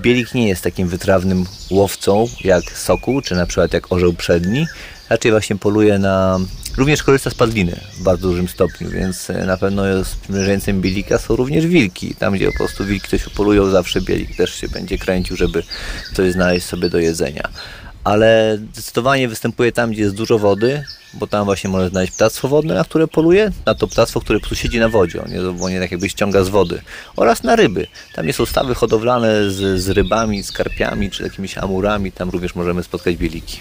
Bielik 0.02 0.34
nie 0.34 0.48
jest 0.48 0.64
takim 0.64 0.88
wytrawnym 0.88 1.46
łowcą 1.70 2.28
jak 2.44 2.64
sokół, 2.64 3.22
czy 3.22 3.36
na 3.36 3.46
przykład 3.46 3.74
jak 3.74 3.92
orzeł 3.92 4.14
przedni. 4.14 4.66
Raczej 5.10 5.32
właśnie 5.32 5.56
poluje 5.56 6.00
na... 6.00 6.40
Również 6.78 7.04
korzysta 7.04 7.30
z 7.30 7.34
padliny 7.34 7.80
w 7.94 8.04
bardzo 8.04 8.28
dużym 8.28 8.48
stopniu, 8.48 8.90
więc 8.90 9.30
e, 9.30 9.46
na 9.46 9.58
pewno 9.58 10.06
sprzymierzeńcem 10.06 10.82
bielika 10.82 11.18
są 11.18 11.36
również 11.36 11.68
wilki. 11.68 12.16
Tam, 12.16 12.34
gdzie 12.34 12.52
po 12.52 12.58
prostu 12.58 12.86
wilki 12.86 13.08
coś 13.08 13.24
polują, 13.24 13.70
zawsze 13.70 14.02
bielik 14.02 14.36
też 14.36 14.56
się 14.56 14.68
będzie 14.68 14.98
kręcił, 14.98 15.36
żeby 15.36 15.64
coś 16.16 16.32
znaleźć 16.32 16.66
sobie 16.66 16.90
do 16.90 17.00
jedzenia. 17.00 17.50
Ale 18.04 18.60
zdecydowanie 18.74 19.28
występuje 19.28 19.72
tam, 19.72 19.92
gdzie 19.92 20.02
jest 20.02 20.16
dużo 20.16 20.40
wody, 20.40 20.84
bo 21.14 21.28
tam 21.28 21.46
właśnie 21.46 21.70
można 21.70 21.90
znaleźć 21.90 22.14
ptactwo 22.14 22.48
wodne, 22.48 22.74
na 22.76 22.84
które 22.84 23.08
poluje, 23.08 23.52
na 23.66 23.76
to 23.76 23.88
ptactwo, 23.88 24.22
które 24.22 24.40
prostu 24.40 24.56
siedzi 24.56 24.80
na 24.80 24.90
wodzie, 24.90 25.24
on 25.24 25.58
bo 25.58 25.70
nie 25.70 25.80
tak 25.80 25.92
jakby 25.92 26.10
ściąga 26.10 26.44
z 26.44 26.50
wody, 26.50 26.82
oraz 27.16 27.44
na 27.44 27.56
ryby. 27.56 27.88
Tam 28.16 28.28
jest 28.28 28.40
stawy 28.46 28.76
hodowlane 28.76 29.52
z, 29.52 29.82
z 29.82 29.90
rybami, 29.90 30.44
z 30.44 30.52
karpiami, 30.52 31.12
czy 31.12 31.24
jakimiś 31.24 31.58
amurami, 31.58 32.12
tam 32.12 32.30
również 32.30 32.56
możemy 32.56 32.84
spotkać 32.84 33.16
bieliki. 33.16 33.60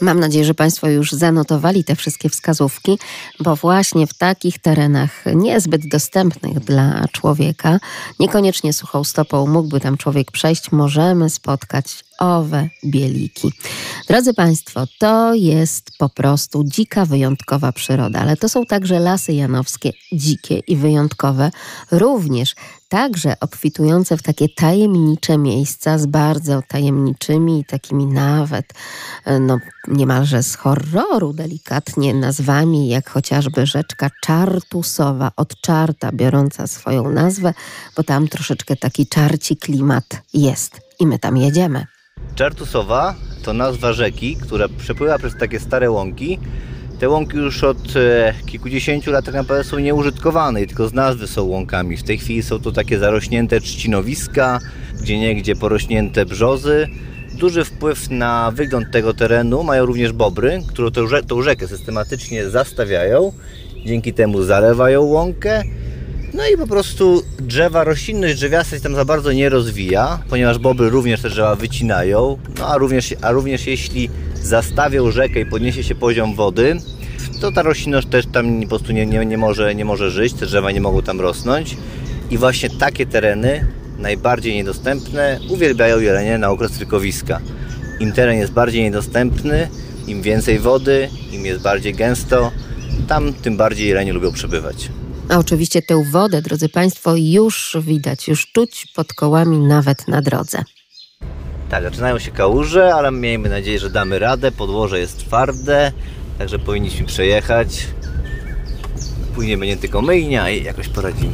Mam 0.00 0.20
nadzieję, 0.20 0.44
że 0.44 0.54
Państwo 0.54 0.88
już 0.88 1.12
zanotowali 1.12 1.84
te 1.84 1.96
wszystkie 1.96 2.28
wskazówki, 2.28 2.98
bo 3.40 3.56
właśnie 3.56 4.06
w 4.06 4.14
takich 4.14 4.58
terenach 4.58 5.24
niezbyt 5.34 5.88
dostępnych 5.88 6.60
dla 6.60 7.04
człowieka, 7.12 7.78
niekoniecznie 8.20 8.72
suchą 8.72 9.04
stopą 9.04 9.46
mógłby 9.46 9.80
tam 9.80 9.96
człowiek 9.96 10.30
przejść, 10.30 10.72
możemy 10.72 11.30
spotkać 11.30 12.04
owe 12.18 12.68
bieliki. 12.84 13.52
Drodzy 14.08 14.34
Państwo, 14.34 14.86
to 14.98 15.34
jest 15.34 15.90
po 15.98 16.08
prostu 16.08 16.64
dzika, 16.64 17.04
wyjątkowa 17.04 17.72
przyroda, 17.72 18.20
ale 18.20 18.36
to 18.36 18.48
są 18.48 18.66
także 18.66 18.98
lasy 18.98 19.32
janowskie, 19.32 19.92
dzikie 20.12 20.58
i 20.58 20.76
wyjątkowe, 20.76 21.50
również 21.90 22.54
także 22.88 23.34
obfitujące 23.40 24.16
w 24.16 24.22
takie 24.22 24.48
tajemnicze 24.48 25.38
miejsca 25.38 25.98
z 25.98 26.06
bardzo 26.06 26.62
tajemniczymi, 26.68 27.64
takimi 27.64 28.06
nawet, 28.06 28.66
no 29.40 29.58
niemalże 29.88 30.42
z 30.42 30.56
horroru 30.56 31.32
delikatnie 31.32 32.14
nazwami, 32.14 32.88
jak 32.88 33.10
chociażby 33.10 33.66
rzeczka 33.66 34.10
Czartusowa, 34.22 35.30
od 35.36 35.60
czarta 35.60 36.12
biorąca 36.12 36.66
swoją 36.66 37.10
nazwę, 37.10 37.54
bo 37.96 38.02
tam 38.02 38.28
troszeczkę 38.28 38.76
taki 38.76 39.06
czarci 39.06 39.56
klimat 39.56 40.22
jest 40.34 40.80
i 41.00 41.06
my 41.06 41.18
tam 41.18 41.36
jedziemy. 41.36 41.86
Czartusowa 42.34 43.14
to 43.42 43.52
nazwa 43.52 43.92
rzeki, 43.92 44.36
która 44.36 44.68
przepływa 44.68 45.18
przez 45.18 45.36
takie 45.36 45.60
stare 45.60 45.90
łąki. 45.90 46.38
Te 47.00 47.08
łąki 47.08 47.36
już 47.36 47.64
od 47.64 47.96
e, 47.96 48.34
kilkudziesięciu 48.46 49.10
lat 49.10 49.24
tak 49.24 49.34
naprawdę 49.34 49.64
są 49.64 49.78
nieużytkowane 49.78 50.62
i 50.62 50.66
tylko 50.66 50.88
z 50.88 50.92
nazwy 50.92 51.26
są 51.26 51.44
łąkami. 51.44 51.96
W 51.96 52.02
tej 52.02 52.18
chwili 52.18 52.42
są 52.42 52.58
to 52.58 52.72
takie 52.72 52.98
zarośnięte 52.98 53.60
trzcinowiska, 53.60 54.58
gdzie 55.00 55.18
niegdzie 55.18 55.56
porośnięte 55.56 56.26
brzozy. 56.26 56.88
Duży 57.34 57.64
wpływ 57.64 58.10
na 58.10 58.50
wygląd 58.50 58.90
tego 58.92 59.14
terenu 59.14 59.62
mają 59.62 59.86
również 59.86 60.12
bobry, 60.12 60.62
które 60.68 60.90
tą, 60.90 61.06
tą 61.28 61.42
rzekę 61.42 61.68
systematycznie 61.68 62.50
zastawiają. 62.50 63.32
Dzięki 63.84 64.12
temu 64.12 64.42
zalewają 64.42 65.02
łąkę 65.02 65.62
no 66.36 66.42
i 66.54 66.56
po 66.56 66.66
prostu 66.66 67.22
drzewa, 67.38 67.84
roślinność 67.84 68.34
drzewiasta 68.34 68.76
się 68.76 68.82
tam 68.82 68.94
za 68.94 69.04
bardzo 69.04 69.32
nie 69.32 69.48
rozwija, 69.48 70.18
ponieważ 70.28 70.58
bobry 70.58 70.90
również 70.90 71.20
te 71.20 71.30
drzewa 71.30 71.54
wycinają, 71.54 72.38
no 72.58 72.68
a 72.68 72.78
również, 72.78 73.14
a 73.22 73.32
również 73.32 73.66
jeśli 73.66 74.10
zastawią 74.46 75.10
rzekę 75.10 75.40
i 75.40 75.46
podniesie 75.46 75.84
się 75.84 75.94
poziom 75.94 76.34
wody, 76.34 76.76
to 77.40 77.52
ta 77.52 77.62
roślinność 77.62 78.08
też 78.08 78.26
tam 78.26 78.62
po 78.62 78.68
prostu 78.68 78.92
nie, 78.92 79.06
nie, 79.06 79.26
nie, 79.26 79.38
może, 79.38 79.74
nie 79.74 79.84
może 79.84 80.10
żyć, 80.10 80.32
te 80.32 80.46
drzewa 80.46 80.70
nie 80.70 80.80
mogą 80.80 81.02
tam 81.02 81.20
rosnąć 81.20 81.76
i 82.30 82.38
właśnie 82.38 82.70
takie 82.70 83.06
tereny, 83.06 83.66
najbardziej 83.98 84.54
niedostępne, 84.54 85.40
uwielbiają 85.48 86.00
jelenie 86.00 86.38
na 86.38 86.50
okres 86.50 86.78
rykowiska. 86.78 87.40
Im 88.00 88.12
teren 88.12 88.38
jest 88.38 88.52
bardziej 88.52 88.82
niedostępny, 88.82 89.68
im 90.06 90.22
więcej 90.22 90.58
wody, 90.58 91.08
im 91.32 91.46
jest 91.46 91.62
bardziej 91.62 91.94
gęsto, 91.94 92.52
tam 93.08 93.32
tym 93.32 93.56
bardziej 93.56 93.88
jelenie 93.88 94.12
lubią 94.12 94.32
przebywać. 94.32 94.90
A 95.28 95.38
oczywiście 95.38 95.82
tę 95.82 96.04
wodę, 96.12 96.42
drodzy 96.42 96.68
Państwo, 96.68 97.16
już 97.16 97.76
widać, 97.80 98.28
już 98.28 98.46
czuć 98.52 98.86
pod 98.94 99.14
kołami 99.14 99.58
nawet 99.58 100.08
na 100.08 100.22
drodze. 100.22 100.64
Tak, 101.70 101.82
zaczynają 101.82 102.18
się 102.18 102.30
kałuże, 102.30 102.94
ale 102.94 103.10
miejmy 103.10 103.48
nadzieję, 103.48 103.78
że 103.78 103.90
damy 103.90 104.18
radę. 104.18 104.52
Podłoże 104.52 104.98
jest 104.98 105.18
twarde, 105.18 105.92
także 106.38 106.58
powinniśmy 106.58 107.06
przejechać. 107.06 107.86
Później 109.34 109.56
będzie 109.56 109.76
tylko 109.76 110.02
myjnia 110.02 110.50
i 110.50 110.64
jakoś 110.64 110.88
poradzimy. 110.88 111.32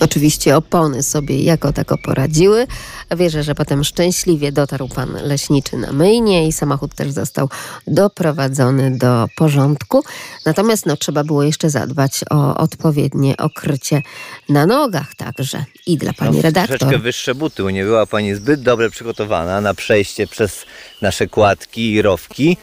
Oczywiście 0.00 0.56
opony 0.56 1.02
sobie 1.02 1.42
jako 1.42 1.72
tako 1.72 1.98
poradziły, 1.98 2.66
Wierzę, 3.10 3.42
że 3.42 3.54
potem 3.54 3.84
szczęśliwie 3.84 4.52
dotarł 4.52 4.88
pan 4.88 5.18
leśniczy 5.22 5.76
na 5.76 5.92
myjnie 5.92 6.48
i 6.48 6.52
samochód 6.52 6.94
też 6.94 7.10
został 7.10 7.48
doprowadzony 7.86 8.98
do 8.98 9.26
porządku. 9.36 10.04
Natomiast 10.46 10.86
no, 10.86 10.96
trzeba 10.96 11.24
było 11.24 11.42
jeszcze 11.42 11.70
zadbać 11.70 12.20
o 12.30 12.56
odpowiednie 12.56 13.36
okrycie 13.36 14.02
na 14.48 14.66
nogach 14.66 15.14
także 15.14 15.64
i 15.86 15.96
dla 15.96 16.12
pani 16.12 16.36
No, 16.36 16.42
redaktor. 16.42 16.78
Troszeczkę 16.78 16.98
wyższe 17.02 17.34
buty, 17.34 17.62
bo 17.62 17.70
nie 17.70 17.84
była 17.84 18.06
pani 18.06 18.34
zbyt 18.34 18.62
dobrze 18.62 18.90
przygotowana 18.90 19.60
na 19.60 19.74
przejście 19.74 20.26
przez 20.26 20.64
nasze 21.02 21.26
kładki 21.26 21.92
i 21.92 22.02
rowki. 22.02 22.56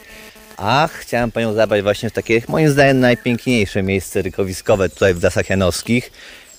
A 0.58 0.90
chciałem 1.00 1.32
panią 1.32 1.54
zabrać 1.54 1.82
właśnie 1.84 2.10
w 2.10 2.14
takie, 2.14 2.42
moim 2.48 2.70
zdaniem, 2.70 3.00
najpiękniejsze 3.00 3.84
miejsce 3.84 4.22
rykowiskowe 4.22 4.90
tutaj 4.90 5.14
w 5.14 5.24
Lasach 5.24 5.50
Janowskich, 5.50 6.12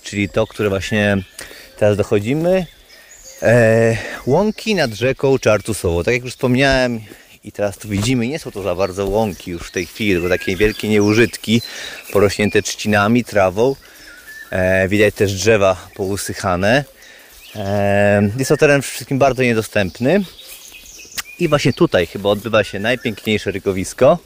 czyli 0.02 0.28
to, 0.28 0.46
które 0.46 0.68
właśnie 0.68 1.16
teraz 1.78 1.96
dochodzimy. 1.96 2.66
E, 3.44 3.96
łąki 4.26 4.74
nad 4.74 4.90
rzeką 4.90 5.38
Czartusową. 5.38 6.04
Tak 6.04 6.14
jak 6.14 6.24
już 6.24 6.32
wspomniałem 6.32 7.00
i 7.44 7.52
teraz 7.52 7.78
tu 7.78 7.88
widzimy, 7.88 8.28
nie 8.28 8.38
są 8.38 8.50
to 8.50 8.62
za 8.62 8.74
bardzo 8.74 9.06
łąki 9.06 9.50
już 9.50 9.62
w 9.62 9.70
tej 9.70 9.86
chwili, 9.86 10.12
tylko 10.12 10.28
takie 10.28 10.56
wielkie 10.56 10.88
nieużytki 10.88 11.62
porośnięte 12.12 12.62
trzcinami, 12.62 13.24
trawą. 13.24 13.76
E, 14.50 14.88
widać 14.88 15.14
też 15.14 15.34
drzewa 15.34 15.88
pousychane. 15.94 16.84
E, 17.56 18.30
jest 18.38 18.48
to 18.48 18.56
teren 18.56 18.82
wszystkim 18.82 19.18
bardzo 19.18 19.42
niedostępny. 19.42 20.24
I 21.38 21.48
właśnie 21.48 21.72
tutaj 21.72 22.06
chyba 22.06 22.28
odbywa 22.28 22.64
się 22.64 22.80
najpiękniejsze 22.80 23.50
rykowisko. 23.50 24.18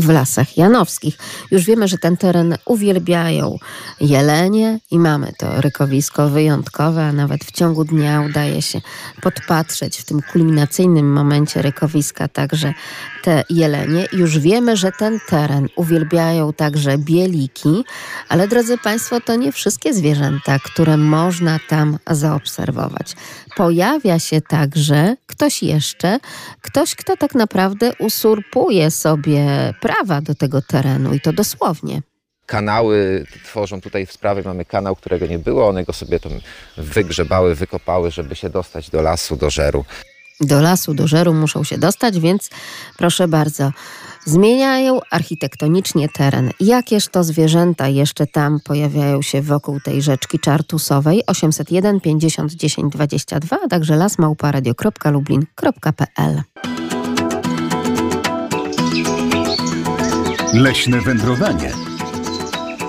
W 0.00 0.08
Lasach 0.08 0.56
Janowskich. 0.56 1.18
Już 1.50 1.64
wiemy, 1.64 1.88
że 1.88 1.98
ten 1.98 2.16
teren 2.16 2.56
uwielbiają 2.64 3.56
jelenie 4.00 4.80
i 4.90 4.98
mamy 4.98 5.32
to 5.38 5.60
rykowisko 5.60 6.28
wyjątkowe, 6.28 7.04
a 7.04 7.12
nawet 7.12 7.44
w 7.44 7.52
ciągu 7.52 7.84
dnia 7.84 8.20
udaje 8.20 8.62
się 8.62 8.80
podpatrzeć 9.22 9.98
w 9.98 10.04
tym 10.04 10.20
kulminacyjnym 10.32 11.12
momencie 11.12 11.62
rykowiska 11.62 12.28
także 12.28 12.74
te 13.22 13.44
jelenie. 13.50 14.06
Już 14.12 14.38
wiemy, 14.38 14.76
że 14.76 14.92
ten 14.92 15.20
teren 15.28 15.68
uwielbiają 15.76 16.52
także 16.52 16.98
bieliki, 16.98 17.84
ale 18.28 18.48
drodzy 18.48 18.78
Państwo, 18.78 19.20
to 19.20 19.36
nie 19.36 19.52
wszystkie 19.52 19.94
zwierzęta, 19.94 20.58
które 20.58 20.96
można 20.96 21.58
tam 21.68 21.98
zaobserwować. 22.10 23.16
Pojawia 23.56 24.18
się 24.18 24.40
także 24.40 25.16
ktoś 25.26 25.62
jeszcze, 25.62 26.18
ktoś, 26.62 26.94
kto 26.94 27.16
tak 27.16 27.34
naprawdę 27.34 27.92
usurpuje 27.98 28.90
sobie 28.90 29.74
prawa 29.88 30.20
do 30.20 30.34
tego 30.34 30.62
terenu 30.62 31.14
i 31.14 31.20
to 31.20 31.32
dosłownie. 31.32 32.02
Kanały 32.46 33.26
tworzą 33.44 33.80
tutaj 33.80 34.06
w 34.06 34.12
sprawie, 34.12 34.42
mamy 34.44 34.64
kanał, 34.64 34.96
którego 34.96 35.26
nie 35.26 35.38
było, 35.38 35.68
one 35.68 35.84
go 35.84 35.92
sobie 35.92 36.20
tam 36.20 36.32
wygrzebały, 36.76 37.54
wykopały, 37.54 38.10
żeby 38.10 38.36
się 38.36 38.50
dostać 38.50 38.90
do 38.90 39.02
lasu, 39.02 39.36
do 39.36 39.50
żeru. 39.50 39.84
Do 40.40 40.60
lasu, 40.60 40.94
do 40.94 41.06
żeru 41.06 41.34
muszą 41.34 41.64
się 41.64 41.78
dostać, 41.78 42.20
więc 42.20 42.50
proszę 42.96 43.28
bardzo, 43.28 43.72
zmieniają 44.24 45.00
architektonicznie 45.10 46.08
teren. 46.08 46.50
Jakież 46.60 47.08
to 47.08 47.24
zwierzęta 47.24 47.88
jeszcze 47.88 48.26
tam 48.26 48.60
pojawiają 48.60 49.22
się 49.22 49.42
wokół 49.42 49.80
tej 49.80 50.02
rzeczki 50.02 50.38
czartusowej? 50.38 51.22
801 51.26 52.00
50 52.00 52.52
10 52.52 52.92
22, 52.92 53.58
a 53.64 53.68
także 53.68 53.96
lasmałparadio.lublin.pl 53.96 56.42
Leśne 60.54 61.00
wędrowanie 61.00 61.72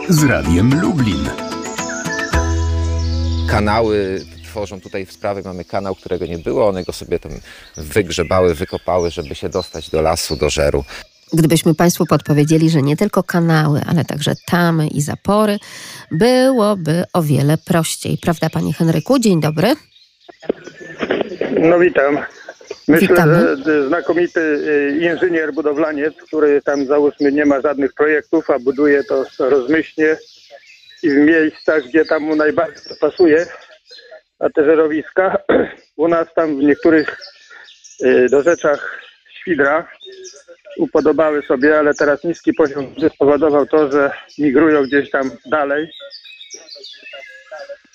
z 0.10 0.24
Radiem 0.24 0.82
Lublin. 0.82 1.30
Kanały 3.50 4.22
tworzą 4.44 4.82
tutaj 4.82 5.06
w 5.06 5.12
sprawie, 5.12 5.42
mamy 5.46 5.66
kanał, 5.66 5.96
którego 5.96 6.26
nie 6.26 6.38
było, 6.38 6.68
one 6.68 6.84
go 6.84 6.94
sobie 6.94 7.20
tam 7.20 7.32
wygrzebały, 7.78 8.56
wykopały, 8.56 9.12
żeby 9.12 9.36
się 9.36 9.50
dostać 9.50 9.90
do 9.90 10.02
lasu, 10.02 10.36
do 10.36 10.50
żeru. 10.50 10.84
Gdybyśmy 11.34 11.76
Państwu 11.76 12.06
podpowiedzieli, 12.06 12.70
że 12.70 12.82
nie 12.82 12.98
tylko 12.98 13.24
kanały, 13.24 13.82
ale 13.88 14.06
także 14.06 14.34
tamy 14.46 14.88
i 14.88 15.02
zapory, 15.02 15.58
byłoby 16.12 17.04
o 17.14 17.24
wiele 17.24 17.58
prościej. 17.58 18.18
Prawda, 18.18 18.50
Panie 18.50 18.74
Henryku? 18.74 19.20
Dzień 19.20 19.42
dobry. 19.42 19.76
No 21.62 21.80
witam. 21.80 22.18
Myślę, 22.88 23.08
Witamy. 23.08 23.58
że 23.66 23.88
znakomity 23.88 24.40
y, 24.40 24.98
inżynier 25.02 25.54
budowlaniec, 25.54 26.14
który 26.28 26.62
tam 26.62 26.86
załóżmy 26.86 27.32
nie 27.32 27.46
ma 27.46 27.62
żadnych 27.62 27.94
projektów, 27.94 28.50
a 28.50 28.60
buduje 28.60 29.04
to 29.04 29.26
rozmyślnie 29.40 30.18
i 31.04 31.10
w 31.10 31.16
miejscach, 31.16 31.84
gdzie 31.84 32.06
tam 32.06 32.24
mu 32.24 32.36
najbardziej 32.36 32.98
pasuje, 33.02 33.46
a 34.40 34.50
te 34.50 34.66
żerowiska, 34.66 35.38
u 35.98 36.08
nas 36.08 36.28
tam 36.36 36.60
w 36.60 36.64
niektórych 36.64 37.18
y, 38.04 38.28
dorzeczach 38.30 39.02
Świdra 39.42 39.88
upodobały 40.78 41.42
sobie, 41.42 41.80
ale 41.80 41.94
teraz 41.94 42.24
niski 42.24 42.54
poziom 42.54 42.96
spowodował 43.16 43.66
to, 43.66 43.92
że 43.92 44.12
migrują 44.38 44.84
gdzieś 44.84 45.10
tam 45.10 45.32
dalej. 45.46 45.92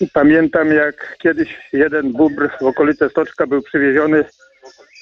I 0.00 0.08
pamiętam 0.08 0.72
jak 0.72 1.16
kiedyś 1.18 1.48
jeden 1.72 2.12
bóbr 2.12 2.48
w 2.60 2.62
okolice 2.62 3.10
Stoczka 3.10 3.46
był 3.46 3.62
przywieziony 3.62 4.24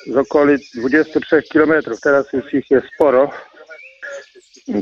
z 0.07 0.17
okolic 0.17 0.71
23 0.75 1.43
km. 1.53 1.73
Teraz 2.03 2.33
już 2.33 2.55
ich 2.55 2.71
jest 2.71 2.87
sporo. 2.95 3.31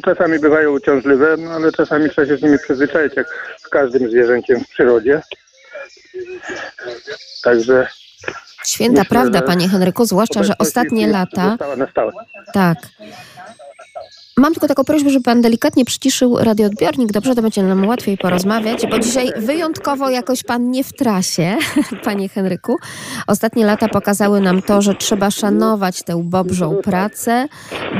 Czasami 0.04 0.38
bywają 0.38 0.72
uciążliwe, 0.72 1.36
no 1.36 1.50
ale 1.50 1.72
czasami 1.72 2.10
trzeba 2.10 2.26
się 2.26 2.36
z 2.36 2.42
nimi 2.42 2.58
przyzwyczaić, 2.58 3.16
jak 3.16 3.56
z 3.58 3.68
każdym 3.68 4.10
zwierzęciem 4.10 4.60
w 4.60 4.68
przyrodzie. 4.68 5.22
Także 7.42 7.88
Święta 8.64 9.00
Myślę, 9.00 9.08
prawda, 9.08 9.42
Panie 9.42 9.68
Henryku, 9.68 10.04
zwłaszcza, 10.04 10.42
że 10.42 10.58
ostatnie 10.58 11.06
lata. 11.06 11.56
Na 11.76 11.90
stałe. 11.90 12.12
Tak. 12.54 12.78
Mam 14.40 14.52
tylko 14.52 14.68
taką 14.68 14.84
prośbę, 14.84 15.10
żeby 15.10 15.24
pan 15.24 15.40
delikatnie 15.40 15.84
przyciszył 15.84 16.38
radioodbiornik. 16.38 17.12
Dobrze, 17.12 17.34
to 17.34 17.42
będzie 17.42 17.62
nam 17.62 17.88
łatwiej 17.88 18.18
porozmawiać, 18.18 18.86
bo 18.90 18.98
dzisiaj 18.98 19.28
wyjątkowo 19.36 20.10
jakoś 20.10 20.42
pan 20.42 20.70
nie 20.70 20.84
w 20.84 20.92
trasie, 20.92 21.56
panie 22.04 22.28
Henryku. 22.28 22.76
Ostatnie 23.26 23.66
lata 23.66 23.88
pokazały 23.88 24.40
nam 24.40 24.62
to, 24.62 24.82
że 24.82 24.94
trzeba 24.94 25.30
szanować 25.30 26.02
tę 26.02 26.22
bobrzą 26.24 26.76
pracę, 26.82 27.48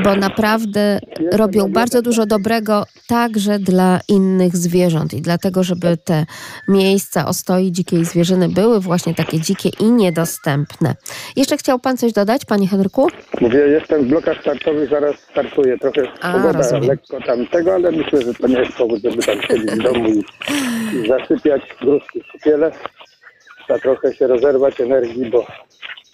bo 0.03 0.15
naprawdę 0.15 0.99
robią 1.31 1.71
bardzo 1.71 2.01
dużo 2.01 2.25
dobrego 2.25 2.85
także 3.07 3.59
dla 3.59 3.99
innych 4.07 4.57
zwierząt 4.57 5.13
i 5.13 5.21
dlatego, 5.21 5.63
żeby 5.63 5.97
te 5.97 6.25
miejsca 6.67 7.25
ostoi 7.27 7.71
dzikiej 7.71 8.05
zwierzyny 8.05 8.49
były 8.49 8.79
właśnie 8.79 9.15
takie 9.15 9.39
dzikie 9.39 9.69
i 9.79 9.91
niedostępne. 9.91 10.95
Jeszcze 11.35 11.57
chciał 11.57 11.79
pan 11.79 11.97
coś 11.97 12.13
dodać, 12.13 12.45
panie 12.45 12.67
Henryku? 12.67 13.07
Mówię, 13.41 13.59
jestem 13.59 14.03
w 14.03 14.07
blokach 14.07 14.41
startowych, 14.41 14.89
zaraz 14.89 15.15
startuję. 15.31 15.77
Trochę 15.77 16.01
A, 16.21 16.30
pogoda 16.33 16.57
rozumiem. 16.57 16.87
lekko 16.87 17.21
tam 17.21 17.47
tego, 17.47 17.73
ale 17.73 17.91
myślę, 17.91 18.21
że 18.21 18.33
to 18.33 18.47
nie 18.47 18.59
jest 18.59 18.73
powód, 18.77 19.01
żeby 19.03 19.23
tam 19.23 19.41
siedzieć 19.41 19.71
w 19.71 19.83
domu 19.83 20.09
i, 20.09 20.23
i 20.95 21.07
zasypiać 21.07 21.61
gruszki 21.81 22.21
w 22.21 22.31
kupiele. 22.31 22.71
Trzeba 23.65 23.79
trochę 23.79 24.13
się 24.13 24.27
rozerwać 24.27 24.81
energii, 24.81 25.29
bo 25.29 25.47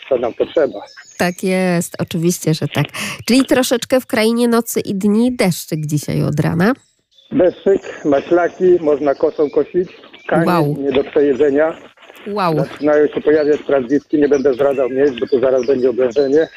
to 0.09 0.17
nam 0.17 0.33
potrzeba. 0.33 0.79
Tak 1.17 1.43
jest, 1.43 1.95
oczywiście, 1.99 2.53
że 2.53 2.67
tak. 2.67 2.85
Czyli 3.25 3.45
troszeczkę 3.45 4.01
w 4.01 4.05
krainie 4.05 4.47
nocy 4.47 4.79
i 4.79 4.95
dni 4.95 5.35
deszczyk 5.35 5.79
dzisiaj 5.85 6.23
od 6.23 6.39
rana. 6.39 6.73
Deszczyk, 7.31 8.05
maślaki, 8.05 8.77
można 8.81 9.15
kosą 9.15 9.49
kosić. 9.49 9.89
Kanie 10.27 10.45
Wow. 10.47 10.75
nie 10.79 10.91
do 10.91 11.03
przejedzenia. 11.03 11.77
Wow. 12.27 12.55
Zaczynają 12.59 13.07
się 13.07 13.21
pojawiać 13.21 13.59
sprawdziski, 13.61 14.17
nie 14.17 14.27
będę 14.29 14.53
zdradzał 14.53 14.89
miejsc, 14.89 15.13
bo 15.19 15.27
tu 15.27 15.39
zaraz 15.39 15.65
będzie 15.67 15.89
oblężenie. 15.89 16.47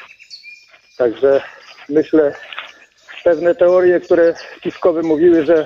Także 0.97 1.41
myślę, 1.89 2.33
pewne 3.23 3.55
teorie, 3.55 3.99
które 3.99 4.33
spiskowe 4.57 5.01
mówiły, 5.01 5.45
że 5.45 5.65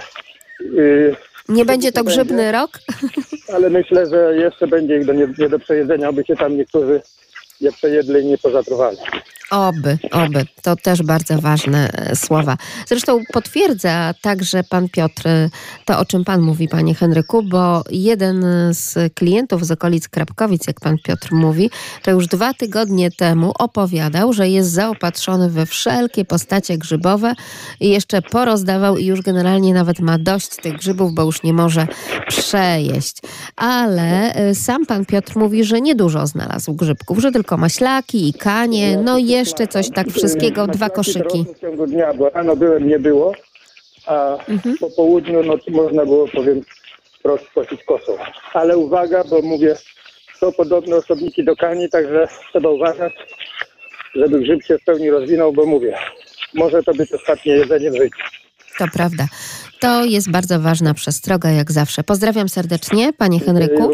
yy, 0.60 1.16
Nie 1.50 1.66
będzie 1.66 1.92
to 1.92 2.04
będzie. 2.04 2.24
grzybny 2.24 2.52
rok? 2.52 2.80
ale 3.56 3.70
myślę, 3.70 4.06
że 4.06 4.36
jeszcze 4.36 4.68
będzie 4.68 4.98
ich 4.98 5.06
do, 5.06 5.14
nie, 5.14 5.28
nie 5.38 5.50
do 5.50 5.60
przejedzenia, 5.60 6.08
aby 6.08 6.24
się 6.26 6.36
tam 6.36 6.58
niektórzy 6.58 7.02
nie 7.62 7.72
przejedli 7.72 8.22
i 8.22 8.26
nie 8.26 8.38
pozatruwali. 8.38 8.98
Oby, 9.52 9.98
oby. 10.12 10.46
To 10.62 10.76
też 10.76 11.04
bardzo 11.04 11.42
ważne 11.42 11.92
e, 11.92 12.16
słowa. 12.16 12.58
Zresztą 12.88 13.20
potwierdza 13.34 14.14
także 14.22 14.64
pan 14.64 14.90
Piotr 14.90 15.28
e, 15.28 15.50
to, 15.86 16.00
o 16.00 16.06
czym 16.06 16.24
pan 16.24 16.42
mówi, 16.42 16.68
panie 16.68 16.96
Henryku, 16.96 17.44
bo 17.44 17.84
jeden 17.92 18.46
z 18.72 19.14
klientów 19.14 19.66
z 19.66 19.72
okolic 19.72 20.10
Krapkowic, 20.10 20.68
jak 20.68 20.80
pan 20.80 20.98
Piotr 21.04 21.34
mówi, 21.34 21.70
to 22.04 22.12
już 22.12 22.28
dwa 22.28 22.54
tygodnie 22.54 23.12
temu 23.12 23.52
opowiadał, 23.60 24.34
że 24.34 24.50
jest 24.50 24.72
zaopatrzony 24.72 25.50
we 25.50 25.66
wszelkie 25.66 26.26
postacie 26.26 26.78
grzybowe 26.78 27.34
i 27.80 27.90
jeszcze 27.90 28.22
porozdawał 28.22 28.98
i 28.98 29.06
już 29.06 29.22
generalnie 29.22 29.74
nawet 29.74 30.00
ma 30.00 30.18
dość 30.18 30.50
tych 30.50 30.78
grzybów, 30.78 31.14
bo 31.14 31.24
już 31.24 31.44
nie 31.44 31.54
może 31.54 31.88
przejeść. 32.28 33.18
Ale 33.56 34.34
e, 34.34 34.56
sam 34.56 34.86
pan 34.86 35.06
Piotr 35.06 35.38
mówi, 35.38 35.64
że 35.64 35.82
niedużo 35.82 36.28
znalazł 36.28 36.74
grzybków, 36.74 37.20
że 37.20 37.32
tylko 37.32 37.58
maślaki 37.58 38.30
i 38.30 38.34
kanie, 38.34 38.98
no 38.98 39.18
i 39.18 39.35
jeszcze 39.36 39.68
coś 39.68 39.90
tak 39.90 40.08
wszystkiego, 40.08 40.68
dwa 40.68 40.90
koszyki. 40.90 41.46
W 41.56 41.62
ciągu 41.62 41.88
dnia, 41.88 42.14
bo 42.14 42.30
rano 42.30 42.56
byłem, 42.56 42.88
nie 42.88 43.00
było, 43.00 43.34
a 44.06 44.38
Mhm. 44.48 44.78
po 44.78 44.90
południu 44.90 45.44
no, 45.44 45.58
można 45.68 46.06
było, 46.06 46.28
powiem, 46.28 46.62
wprost 47.20 47.46
kosić 47.56 47.84
kosą. 47.84 48.18
Ale 48.54 48.78
uwaga, 48.78 49.24
bo 49.24 49.42
mówię, 49.42 49.76
są 50.40 50.52
podobne 50.52 50.96
osobniki 50.96 51.44
do 51.44 51.56
kani, 51.56 51.90
także 51.90 52.28
trzeba 52.52 52.70
uważać, 52.70 53.14
żeby 54.16 54.40
grzyb 54.40 54.64
się 54.64 54.78
w 54.78 54.84
pełni 54.84 55.10
rozwinął, 55.10 55.54
bo 55.54 55.66
mówię, 55.66 55.98
może 56.54 56.84
to 56.84 56.94
być 56.94 57.14
ostatnie 57.14 57.54
jedzenie 57.54 57.92
w 57.92 57.96
życiu. 57.96 58.18
To 58.78 58.86
prawda. 58.94 59.26
To 59.80 60.06
jest 60.06 60.32
bardzo 60.32 60.60
ważna 60.60 60.94
przestroga, 60.94 61.50
jak 61.52 61.72
zawsze. 61.72 62.04
Pozdrawiam 62.04 62.50
serdecznie, 62.50 63.14
panie 63.14 63.40
Henryku. 63.40 63.92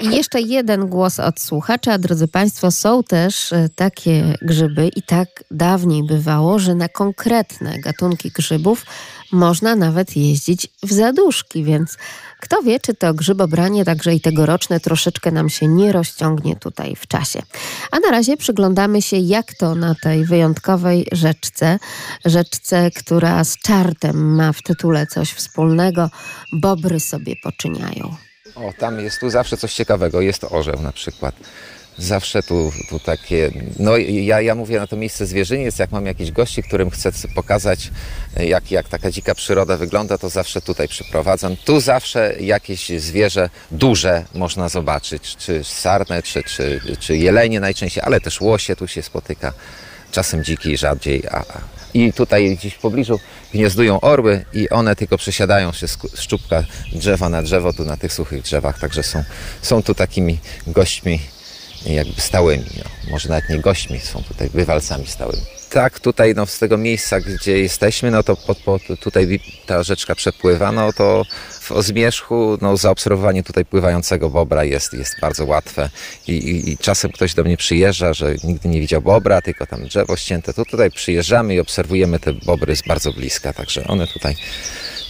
I 0.00 0.16
jeszcze 0.16 0.40
jeden 0.40 0.86
głos 0.86 1.20
od 1.20 1.40
słuchacza. 1.40 1.98
Drodzy 1.98 2.28
Państwo, 2.28 2.70
są 2.70 3.02
też 3.02 3.52
e, 3.52 3.68
takie 3.74 4.34
grzyby 4.42 4.90
i 4.96 5.02
tak 5.02 5.28
dawniej 5.50 6.02
bywało, 6.02 6.58
że 6.58 6.74
na 6.74 6.88
konkretne 6.88 7.78
gatunki 7.78 8.30
grzybów 8.30 8.86
można 9.32 9.76
nawet 9.76 10.16
jeździć 10.16 10.68
w 10.82 10.92
zaduszki, 10.92 11.64
więc 11.64 11.96
kto 12.40 12.62
wie, 12.62 12.80
czy 12.80 12.94
to 12.94 13.14
grzybobranie 13.14 13.84
także 13.84 14.14
i 14.14 14.20
tegoroczne 14.20 14.80
troszeczkę 14.80 15.30
nam 15.30 15.48
się 15.48 15.68
nie 15.68 15.92
rozciągnie 15.92 16.56
tutaj 16.56 16.96
w 16.96 17.06
czasie. 17.06 17.42
A 17.90 17.98
na 17.98 18.10
razie 18.10 18.36
przyglądamy 18.36 19.02
się, 19.02 19.16
jak 19.16 19.54
to 19.54 19.74
na 19.74 19.94
tej 19.94 20.24
wyjątkowej 20.24 21.06
rzeczce, 21.12 21.78
rzeczce, 22.24 22.90
która 22.90 23.44
z 23.44 23.58
czartem 23.58 24.34
ma 24.34 24.52
w 24.52 24.62
tytule 24.62 25.06
coś 25.06 25.32
wspólnego, 25.32 26.10
bobry 26.52 27.00
sobie 27.00 27.34
poczyniają. 27.42 28.16
O, 28.54 28.72
tam 28.78 29.00
jest 29.00 29.20
tu 29.20 29.30
zawsze 29.30 29.56
coś 29.56 29.74
ciekawego. 29.74 30.20
Jest 30.20 30.44
orzeł 30.44 30.82
na 30.82 30.92
przykład. 30.92 31.34
Zawsze 31.98 32.42
tu, 32.42 32.72
tu 32.88 32.98
takie. 32.98 33.50
No 33.78 33.96
ja, 33.96 34.40
ja 34.40 34.54
mówię 34.54 34.78
na 34.78 34.86
to 34.86 34.96
miejsce 34.96 35.26
zwierzyniec, 35.26 35.78
jak 35.78 35.92
mam 35.92 36.06
jakichś 36.06 36.30
gości, 36.30 36.62
którym 36.62 36.90
chcę 36.90 37.12
pokazać, 37.34 37.90
jak, 38.36 38.70
jak 38.70 38.88
taka 38.88 39.10
dzika 39.10 39.34
przyroda 39.34 39.76
wygląda, 39.76 40.18
to 40.18 40.28
zawsze 40.28 40.60
tutaj 40.60 40.88
przyprowadzam. 40.88 41.56
Tu 41.56 41.80
zawsze 41.80 42.34
jakieś 42.40 42.88
zwierzę 42.88 43.50
duże 43.70 44.24
można 44.34 44.68
zobaczyć, 44.68 45.36
czy 45.36 45.64
sarnę, 45.64 46.22
czy, 46.22 46.42
czy, 46.42 46.80
czy 47.00 47.16
jelenie 47.16 47.60
najczęściej, 47.60 48.02
ale 48.06 48.20
też 48.20 48.40
łosie 48.40 48.76
tu 48.76 48.88
się 48.88 49.02
spotyka. 49.02 49.52
Czasem 50.12 50.44
dziki 50.44 50.76
rzadziej, 50.76 51.22
a, 51.30 51.44
i 51.94 52.12
tutaj 52.12 52.56
gdzieś 52.56 52.74
w 52.74 52.78
pobliżu 52.78 53.20
gniazdują 53.52 54.00
orły 54.00 54.44
i 54.52 54.70
one 54.70 54.96
tylko 54.96 55.18
przesiadają 55.18 55.72
się 55.72 55.88
z 55.88 55.98
szczupka 56.14 56.64
drzewa 56.92 57.28
na 57.28 57.42
drzewo 57.42 57.72
tu 57.72 57.84
na 57.84 57.96
tych 57.96 58.12
suchych 58.12 58.42
drzewach, 58.42 58.78
także 58.78 59.02
są, 59.02 59.24
są 59.62 59.82
tu 59.82 59.94
takimi 59.94 60.38
gośćmi 60.66 61.20
jakby 61.86 62.20
stałymi. 62.20 62.66
No. 62.78 63.10
Może 63.10 63.28
nawet 63.28 63.48
nie 63.48 63.58
gośćmi, 63.58 64.00
są 64.00 64.22
tutaj 64.22 64.50
bywalcami 64.50 65.06
stałymi. 65.06 65.42
Tak, 65.70 66.00
tutaj 66.00 66.34
no, 66.36 66.46
z 66.46 66.58
tego 66.58 66.78
miejsca, 66.78 67.20
gdzie 67.20 67.58
jesteśmy, 67.58 68.10
no 68.10 68.22
to 68.22 68.36
pod, 68.36 68.58
pod, 68.58 68.82
tutaj 69.00 69.40
ta 69.66 69.82
rzeczka 69.82 70.14
przepływa, 70.14 70.72
no 70.72 70.92
to 70.92 71.24
w 71.60 71.82
Zmierzchu 71.82 72.58
no, 72.60 72.76
zaobserwowanie 72.76 73.42
tutaj 73.42 73.64
pływającego 73.64 74.30
bobra 74.30 74.64
jest, 74.64 74.92
jest 74.92 75.20
bardzo 75.20 75.44
łatwe 75.44 75.90
I, 76.28 76.32
i, 76.32 76.70
i 76.70 76.78
czasem 76.78 77.12
ktoś 77.12 77.34
do 77.34 77.44
mnie 77.44 77.56
przyjeżdża, 77.56 78.14
że 78.14 78.34
nigdy 78.44 78.68
nie 78.68 78.80
widział 78.80 79.02
bobra, 79.02 79.42
tylko 79.42 79.66
tam 79.66 79.84
drzewo 79.84 80.16
ścięte, 80.16 80.54
to 80.54 80.64
tutaj 80.64 80.90
przyjeżdżamy 80.90 81.54
i 81.54 81.60
obserwujemy 81.60 82.18
te 82.18 82.32
bobry 82.32 82.76
z 82.76 82.82
bardzo 82.82 83.12
bliska, 83.12 83.52
także 83.52 83.86
one 83.86 84.06
tutaj, 84.06 84.36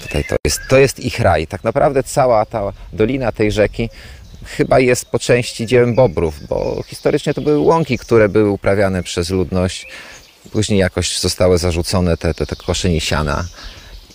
tutaj 0.03 0.25
to, 0.25 0.37
jest, 0.45 0.61
to 0.69 0.79
jest 0.79 1.01
ich 1.01 1.21
raj. 1.21 1.47
Tak 1.47 1.65
naprawdę 1.65 2.03
cała 2.03 2.47
ta 2.47 2.73
dolina 2.93 3.33
tej 3.33 3.53
rzeki 3.53 3.89
chyba 4.45 4.81
jest 4.81 5.05
po 5.05 5.19
części 5.19 5.67
dziełem 5.67 5.95
bobrów, 5.95 6.47
bo 6.49 6.83
historycznie 6.87 7.35
to 7.35 7.41
były 7.41 7.59
łąki, 7.59 7.99
które 7.99 8.29
były 8.29 8.51
uprawiane 8.51 9.03
przez 9.03 9.31
ludność. 9.31 9.87
Później 10.53 10.79
jakoś 10.79 11.19
zostały 11.19 11.59
zarzucone 11.59 12.17
te, 12.17 12.35
te, 12.35 12.47
te 12.47 13.01
siana. 13.01 13.45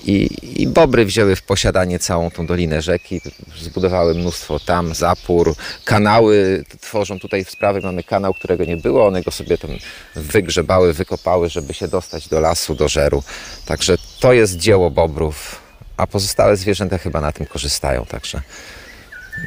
I, 0.06 0.30
I, 0.62 0.68
bobry 0.68 1.06
wzięły 1.06 1.36
w 1.36 1.42
posiadanie 1.42 2.00
całą 2.00 2.32
tą 2.32 2.46
dolinę 2.46 2.82
rzeki, 2.82 3.22
zbudowały 3.62 4.14
mnóstwo 4.14 4.60
tam 4.60 4.96
zapór, 4.96 5.56
kanały 5.86 6.64
tworzą 6.82 7.20
tutaj 7.20 7.46
w 7.46 7.50
sprawie, 7.50 7.82
mamy 7.82 8.04
kanał, 8.04 8.34
którego 8.34 8.66
nie 8.66 8.78
było, 8.78 9.08
one 9.08 9.22
go 9.22 9.32
sobie 9.32 9.58
tam 9.58 9.72
wygrzebały, 10.16 10.94
wykopały, 10.94 11.50
żeby 11.50 11.74
się 11.74 11.88
dostać 11.88 12.28
do 12.28 12.40
lasu, 12.40 12.76
do 12.76 12.88
żeru. 12.88 13.24
Także 13.66 13.98
to 14.20 14.34
jest 14.34 14.58
dzieło 14.58 14.92
bobrów, 14.92 15.62
a 15.98 16.08
pozostałe 16.08 16.58
zwierzęta 16.58 16.98
chyba 16.98 17.22
na 17.22 17.32
tym 17.32 17.46
korzystają, 17.46 18.06
także 18.06 18.42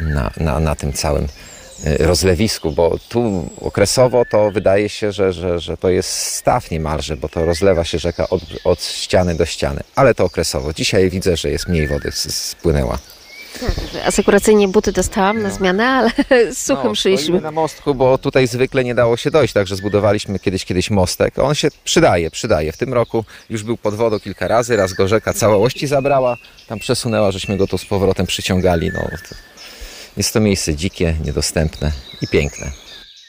na, 0.00 0.30
na, 0.36 0.60
na 0.60 0.74
tym 0.74 0.92
całym 0.92 1.24
y, 1.86 1.96
rozlewisku, 1.98 2.72
bo 2.72 2.98
tu 3.08 3.50
okresowo 3.60 4.24
to 4.30 4.50
wydaje 4.50 4.88
się, 4.88 5.12
że, 5.12 5.32
że, 5.32 5.60
że 5.60 5.76
to 5.76 5.88
jest 5.88 6.10
staw 6.10 6.70
niemalże, 6.70 7.16
bo 7.16 7.28
to 7.28 7.44
rozlewa 7.44 7.84
się 7.84 7.98
rzeka 7.98 8.28
od, 8.28 8.42
od 8.64 8.82
ściany 8.82 9.34
do 9.34 9.46
ściany, 9.46 9.80
ale 9.96 10.14
to 10.14 10.24
okresowo. 10.24 10.72
Dzisiaj 10.72 11.10
widzę, 11.10 11.36
że 11.36 11.50
jest 11.50 11.68
mniej 11.68 11.88
wody 11.88 12.12
spłynęła. 12.12 12.98
Tak, 13.60 14.06
asekuracyjnie 14.06 14.68
buty 14.68 14.92
dostałam 14.92 15.42
na 15.42 15.50
zmianę, 15.50 15.86
ale 15.86 16.10
z 16.54 16.58
suchym 16.58 16.86
no, 16.86 16.94
szliśmy. 16.94 17.40
na 17.40 17.50
mostku, 17.50 17.94
bo 17.94 18.18
tutaj 18.18 18.46
zwykle 18.46 18.84
nie 18.84 18.94
dało 18.94 19.16
się 19.16 19.30
dojść, 19.30 19.54
także 19.54 19.76
zbudowaliśmy 19.76 20.38
kiedyś 20.38 20.64
kiedyś 20.64 20.90
mostek. 20.90 21.38
On 21.38 21.54
się 21.54 21.68
przydaje, 21.84 22.30
przydaje. 22.30 22.72
W 22.72 22.76
tym 22.76 22.94
roku 22.94 23.24
już 23.50 23.62
był 23.62 23.76
pod 23.76 23.94
wodą 23.94 24.20
kilka 24.20 24.48
razy, 24.48 24.76
raz 24.76 24.92
go 24.92 25.08
rzeka 25.08 25.34
całości 25.34 25.86
zabrała, 25.86 26.36
tam 26.66 26.78
przesunęła, 26.78 27.30
żeśmy 27.30 27.56
go 27.56 27.66
tu 27.66 27.78
z 27.78 27.84
powrotem 27.84 28.26
przyciągali. 28.26 28.90
No, 28.94 29.08
jest 30.18 30.32
to 30.32 30.40
miejsce 30.40 30.74
dzikie, 30.74 31.14
niedostępne 31.24 31.92
i 32.22 32.28
piękne. 32.28 32.70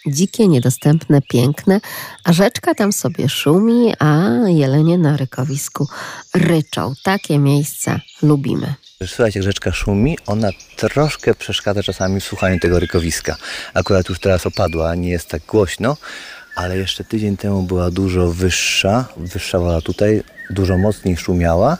Dzikie, 0.07 0.47
niedostępne, 0.47 1.21
piękne, 1.21 1.81
a 2.23 2.33
rzeczka 2.33 2.75
tam 2.75 2.93
sobie 2.93 3.29
szumi, 3.29 3.93
a 3.99 4.29
jelenie 4.47 4.97
na 4.97 5.17
rykowisku 5.17 5.87
ryczą. 6.33 6.93
Takie 7.03 7.39
miejsca 7.39 7.99
lubimy. 8.21 8.73
Słuchajcie, 9.05 9.39
jak 9.39 9.43
rzeczka 9.43 9.71
szumi, 9.71 10.17
ona 10.25 10.49
troszkę 10.75 11.35
przeszkadza 11.35 11.83
czasami 11.83 12.21
w 12.21 12.23
słuchaniu 12.23 12.59
tego 12.59 12.79
rykowiska. 12.79 13.35
Akurat 13.73 14.09
już 14.09 14.19
teraz 14.19 14.45
opadła, 14.45 14.95
nie 14.95 15.09
jest 15.09 15.27
tak 15.27 15.45
głośno, 15.45 15.97
ale 16.55 16.77
jeszcze 16.77 17.03
tydzień 17.03 17.37
temu 17.37 17.63
była 17.63 17.91
dużo 17.91 18.31
wyższa, 18.31 19.05
wyższa 19.17 19.59
wola 19.59 19.81
tutaj, 19.81 20.23
dużo 20.49 20.77
mocniej 20.77 21.17
szumiała 21.17 21.77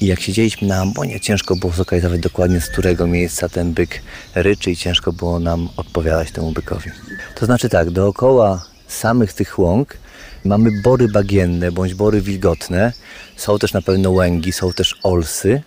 i 0.00 0.06
jak 0.06 0.20
siedzieliśmy 0.20 0.68
na 0.68 0.76
ambonie, 0.76 1.20
ciężko 1.20 1.56
było 1.56 1.72
zlokalizować 1.72 2.20
dokładnie 2.20 2.60
z 2.60 2.68
którego 2.68 3.06
miejsca 3.06 3.48
ten 3.48 3.72
byk 3.72 4.02
ryczy 4.34 4.70
i 4.70 4.76
ciężko 4.76 5.12
było 5.12 5.38
nam 5.38 5.68
odpowiadać 5.76 6.30
temu 6.30 6.52
bykowi. 6.52 6.90
To 7.34 7.46
znaczy 7.46 7.68
tak, 7.68 7.90
dookoła 7.90 8.64
samych 8.88 9.32
tych 9.32 9.58
łąk 9.58 9.96
mamy 10.44 10.70
bory 10.82 11.08
bagienne 11.08 11.72
bądź 11.72 11.94
bory 11.94 12.20
wilgotne. 12.20 12.92
Są 13.36 13.58
też 13.58 13.72
na 13.72 13.82
pewno 13.82 14.10
łęgi, 14.10 14.52
są 14.52 14.72
też 14.72 14.94
olsy. 15.02 15.62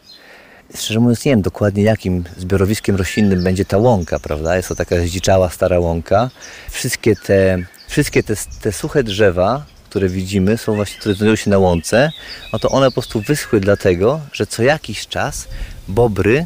Szczerze 0.75 0.99
mówiąc 0.99 1.25
nie 1.25 1.31
wiem 1.31 1.41
dokładnie 1.41 1.83
jakim 1.83 2.23
zbiorowiskiem 2.37 2.95
roślinnym 2.95 3.43
będzie 3.43 3.65
ta 3.65 3.77
łąka, 3.77 4.19
prawda? 4.19 4.55
Jest 4.57 4.69
to 4.69 4.75
taka 4.75 4.99
zdziczała 4.99 5.49
stara 5.49 5.79
łąka. 5.79 6.29
Wszystkie 6.69 7.15
te, 7.15 7.57
wszystkie 7.87 8.23
te, 8.23 8.33
te 8.61 8.71
suche 8.71 9.03
drzewa 9.03 9.65
które 9.91 10.09
widzimy, 10.09 10.57
są 10.57 10.75
właśnie, 10.75 10.99
które 10.99 11.15
znajdują 11.15 11.35
się 11.35 11.49
na 11.49 11.57
łące, 11.57 12.11
no 12.53 12.59
to 12.59 12.69
one 12.69 12.87
po 12.87 12.91
prostu 12.91 13.21
wyschły 13.21 13.59
dlatego, 13.59 14.21
że 14.33 14.47
co 14.47 14.63
jakiś 14.63 15.07
czas 15.07 15.47
bobry 15.87 16.45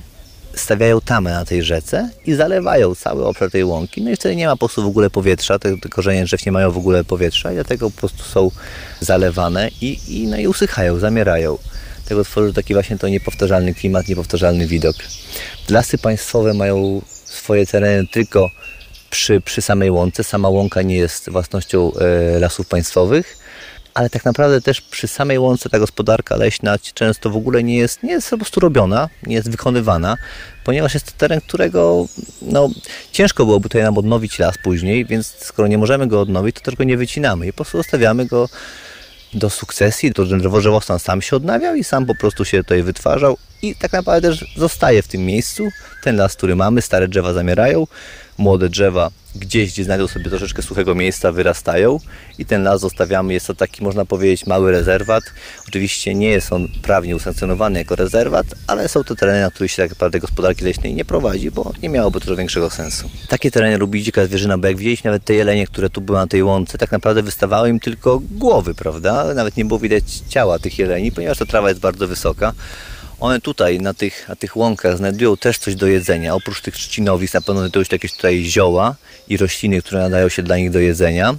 stawiają 0.55 1.01
tamę 1.01 1.31
na 1.31 1.45
tej 1.45 1.63
rzece 1.63 2.09
i 2.25 2.33
zalewają 2.33 2.95
cały 2.95 3.25
obszar 3.25 3.51
tej 3.51 3.63
łąki. 3.63 4.01
No 4.01 4.11
i 4.11 4.15
wtedy 4.15 4.35
nie 4.35 4.47
ma 4.47 4.51
po 4.51 4.57
prostu 4.57 4.83
w 4.83 4.85
ogóle 4.85 5.09
powietrza, 5.09 5.59
te, 5.59 5.77
korzenie 5.77 6.23
drzew 6.23 6.45
nie 6.45 6.51
mają 6.51 6.71
w 6.71 6.77
ogóle 6.77 7.03
powietrza 7.03 7.51
i 7.51 7.55
dlatego 7.55 7.91
po 7.91 7.97
prostu 7.97 8.23
są 8.23 8.51
zalewane 8.99 9.69
i, 9.81 9.99
i, 10.07 10.27
no 10.27 10.37
i 10.37 10.47
usychają, 10.47 10.99
zamierają. 10.99 11.57
Tego 12.05 12.23
tworzy 12.23 12.53
taki 12.53 12.73
właśnie 12.73 12.97
to 12.97 13.07
niepowtarzalny 13.07 13.73
klimat, 13.73 14.07
niepowtarzalny 14.07 14.67
widok. 14.67 14.95
Lasy 15.69 15.97
państwowe 15.97 16.53
mają 16.53 17.01
swoje 17.25 17.65
tereny 17.65 18.07
tylko 18.07 18.49
przy, 19.15 19.41
przy 19.41 19.61
samej 19.61 19.91
łące. 19.91 20.23
Sama 20.23 20.49
łąka 20.49 20.81
nie 20.81 20.97
jest 20.97 21.29
własnością 21.29 21.91
e, 21.93 22.39
lasów 22.39 22.67
państwowych, 22.67 23.37
ale 23.93 24.09
tak 24.09 24.25
naprawdę 24.25 24.61
też 24.61 24.81
przy 24.81 25.07
samej 25.07 25.39
łące 25.39 25.69
ta 25.69 25.79
gospodarka 25.79 26.35
leśna 26.35 26.77
często 26.93 27.29
w 27.29 27.35
ogóle 27.35 27.63
nie 27.63 27.77
jest, 27.77 28.03
nie 28.03 28.11
jest 28.11 28.29
po 28.29 28.37
prostu 28.37 28.59
robiona, 28.59 29.09
nie 29.23 29.35
jest 29.35 29.49
wykonywana, 29.49 30.17
ponieważ 30.63 30.93
jest 30.93 31.05
to 31.05 31.11
teren, 31.17 31.41
którego 31.41 32.05
no, 32.41 32.69
ciężko 33.11 33.45
byłoby 33.45 33.63
tutaj 33.63 33.83
nam 33.83 33.97
odnowić 33.97 34.39
las 34.39 34.55
później, 34.63 35.05
więc 35.05 35.35
skoro 35.39 35.67
nie 35.67 35.77
możemy 35.77 36.07
go 36.07 36.21
odnowić, 36.21 36.55
to 36.55 36.61
tylko 36.61 36.83
nie 36.83 36.97
wycinamy 36.97 37.47
i 37.47 37.51
po 37.51 37.55
prostu 37.55 37.77
zostawiamy 37.77 38.25
go 38.25 38.49
do 39.33 39.49
sukcesji, 39.49 40.13
to 40.13 40.25
drzewożerostan 40.25 40.99
sam 40.99 41.21
się 41.21 41.35
odnawiał 41.35 41.75
i 41.75 41.83
sam 41.83 42.05
po 42.05 42.15
prostu 42.15 42.45
się 42.45 42.57
tutaj 42.57 42.83
wytwarzał 42.83 43.37
i 43.61 43.75
tak 43.75 43.91
naprawdę 43.91 44.29
też 44.29 44.45
zostaje 44.57 45.01
w 45.01 45.07
tym 45.07 45.25
miejscu. 45.25 45.69
Ten 46.03 46.15
las, 46.15 46.35
który 46.35 46.55
mamy, 46.55 46.81
stare 46.81 47.07
drzewa 47.07 47.33
zamierają, 47.33 47.87
młode 48.37 48.69
drzewa 48.69 49.11
gdzieś, 49.35 49.71
gdzie 49.71 49.83
znajdą 49.83 50.07
sobie 50.07 50.29
troszeczkę 50.29 50.61
suchego 50.61 50.95
miejsca, 50.95 51.31
wyrastają 51.31 51.99
i 52.37 52.45
ten 52.45 52.63
las 52.63 52.81
zostawiamy. 52.81 53.33
Jest 53.33 53.47
to 53.47 53.53
taki, 53.53 53.83
można 53.83 54.05
powiedzieć, 54.05 54.47
mały 54.47 54.71
rezerwat. 54.71 55.23
Oczywiście 55.67 56.15
nie 56.15 56.29
jest 56.29 56.53
on 56.53 56.67
prawnie 56.81 57.15
usankcjonowany 57.15 57.79
jako 57.79 57.95
rezerwat, 57.95 58.45
ale 58.67 58.87
są 58.87 59.03
to 59.03 59.15
tereny, 59.15 59.41
na 59.41 59.51
których 59.51 59.71
się 59.71 59.83
tak 59.83 59.89
naprawdę 59.89 60.19
gospodarki 60.19 60.63
leśnej 60.63 60.93
nie 60.93 61.05
prowadzi, 61.05 61.51
bo 61.51 61.73
nie 61.83 61.89
miałoby 61.89 62.21
to 62.21 62.35
większego 62.35 62.69
sensu. 62.69 63.09
Takie 63.27 63.51
tereny 63.51 63.77
lubi 63.77 64.03
dzika 64.03 64.25
zwierzyna, 64.25 64.57
bo 64.57 64.67
jak 64.67 64.77
widzieliśmy 64.77 65.07
nawet 65.07 65.25
te 65.25 65.33
jelenie, 65.33 65.67
które 65.67 65.89
tu 65.89 66.01
były 66.01 66.17
na 66.17 66.27
tej 66.27 66.43
łące, 66.43 66.77
tak 66.77 66.91
naprawdę 66.91 67.23
wystawały 67.23 67.69
im 67.69 67.79
tylko 67.79 68.21
głowy, 68.31 68.75
prawda? 68.75 69.33
Nawet 69.33 69.57
nie 69.57 69.65
było 69.65 69.79
widać 69.79 70.03
ciała 70.29 70.59
tych 70.59 70.79
jeleni, 70.79 71.11
ponieważ 71.11 71.37
ta 71.37 71.45
trawa 71.45 71.69
jest 71.69 71.81
bardzo 71.81 72.07
wysoka. 72.07 72.53
One 73.25 73.41
tutaj 73.41 73.79
na 73.79 73.93
tych, 73.93 74.29
na 74.29 74.35
tych 74.35 74.57
łąkach 74.57 74.97
znajdują 74.97 75.37
też 75.37 75.57
coś 75.57 75.75
do 75.75 75.87
jedzenia. 75.87 76.35
Oprócz 76.35 76.61
tych 76.61 76.75
trzcinowisk 76.75 77.33
na 77.33 77.41
pewno 77.41 77.61
znajdują 77.61 77.83
się 77.83 77.89
jakieś 77.91 78.13
tutaj 78.13 78.43
zioła 78.43 78.95
i 79.27 79.37
rośliny, 79.37 79.81
które 79.81 80.01
nadają 80.01 80.29
się 80.29 80.43
dla 80.43 80.57
nich 80.57 80.71
do 80.71 80.79
jedzenia. 80.79 81.35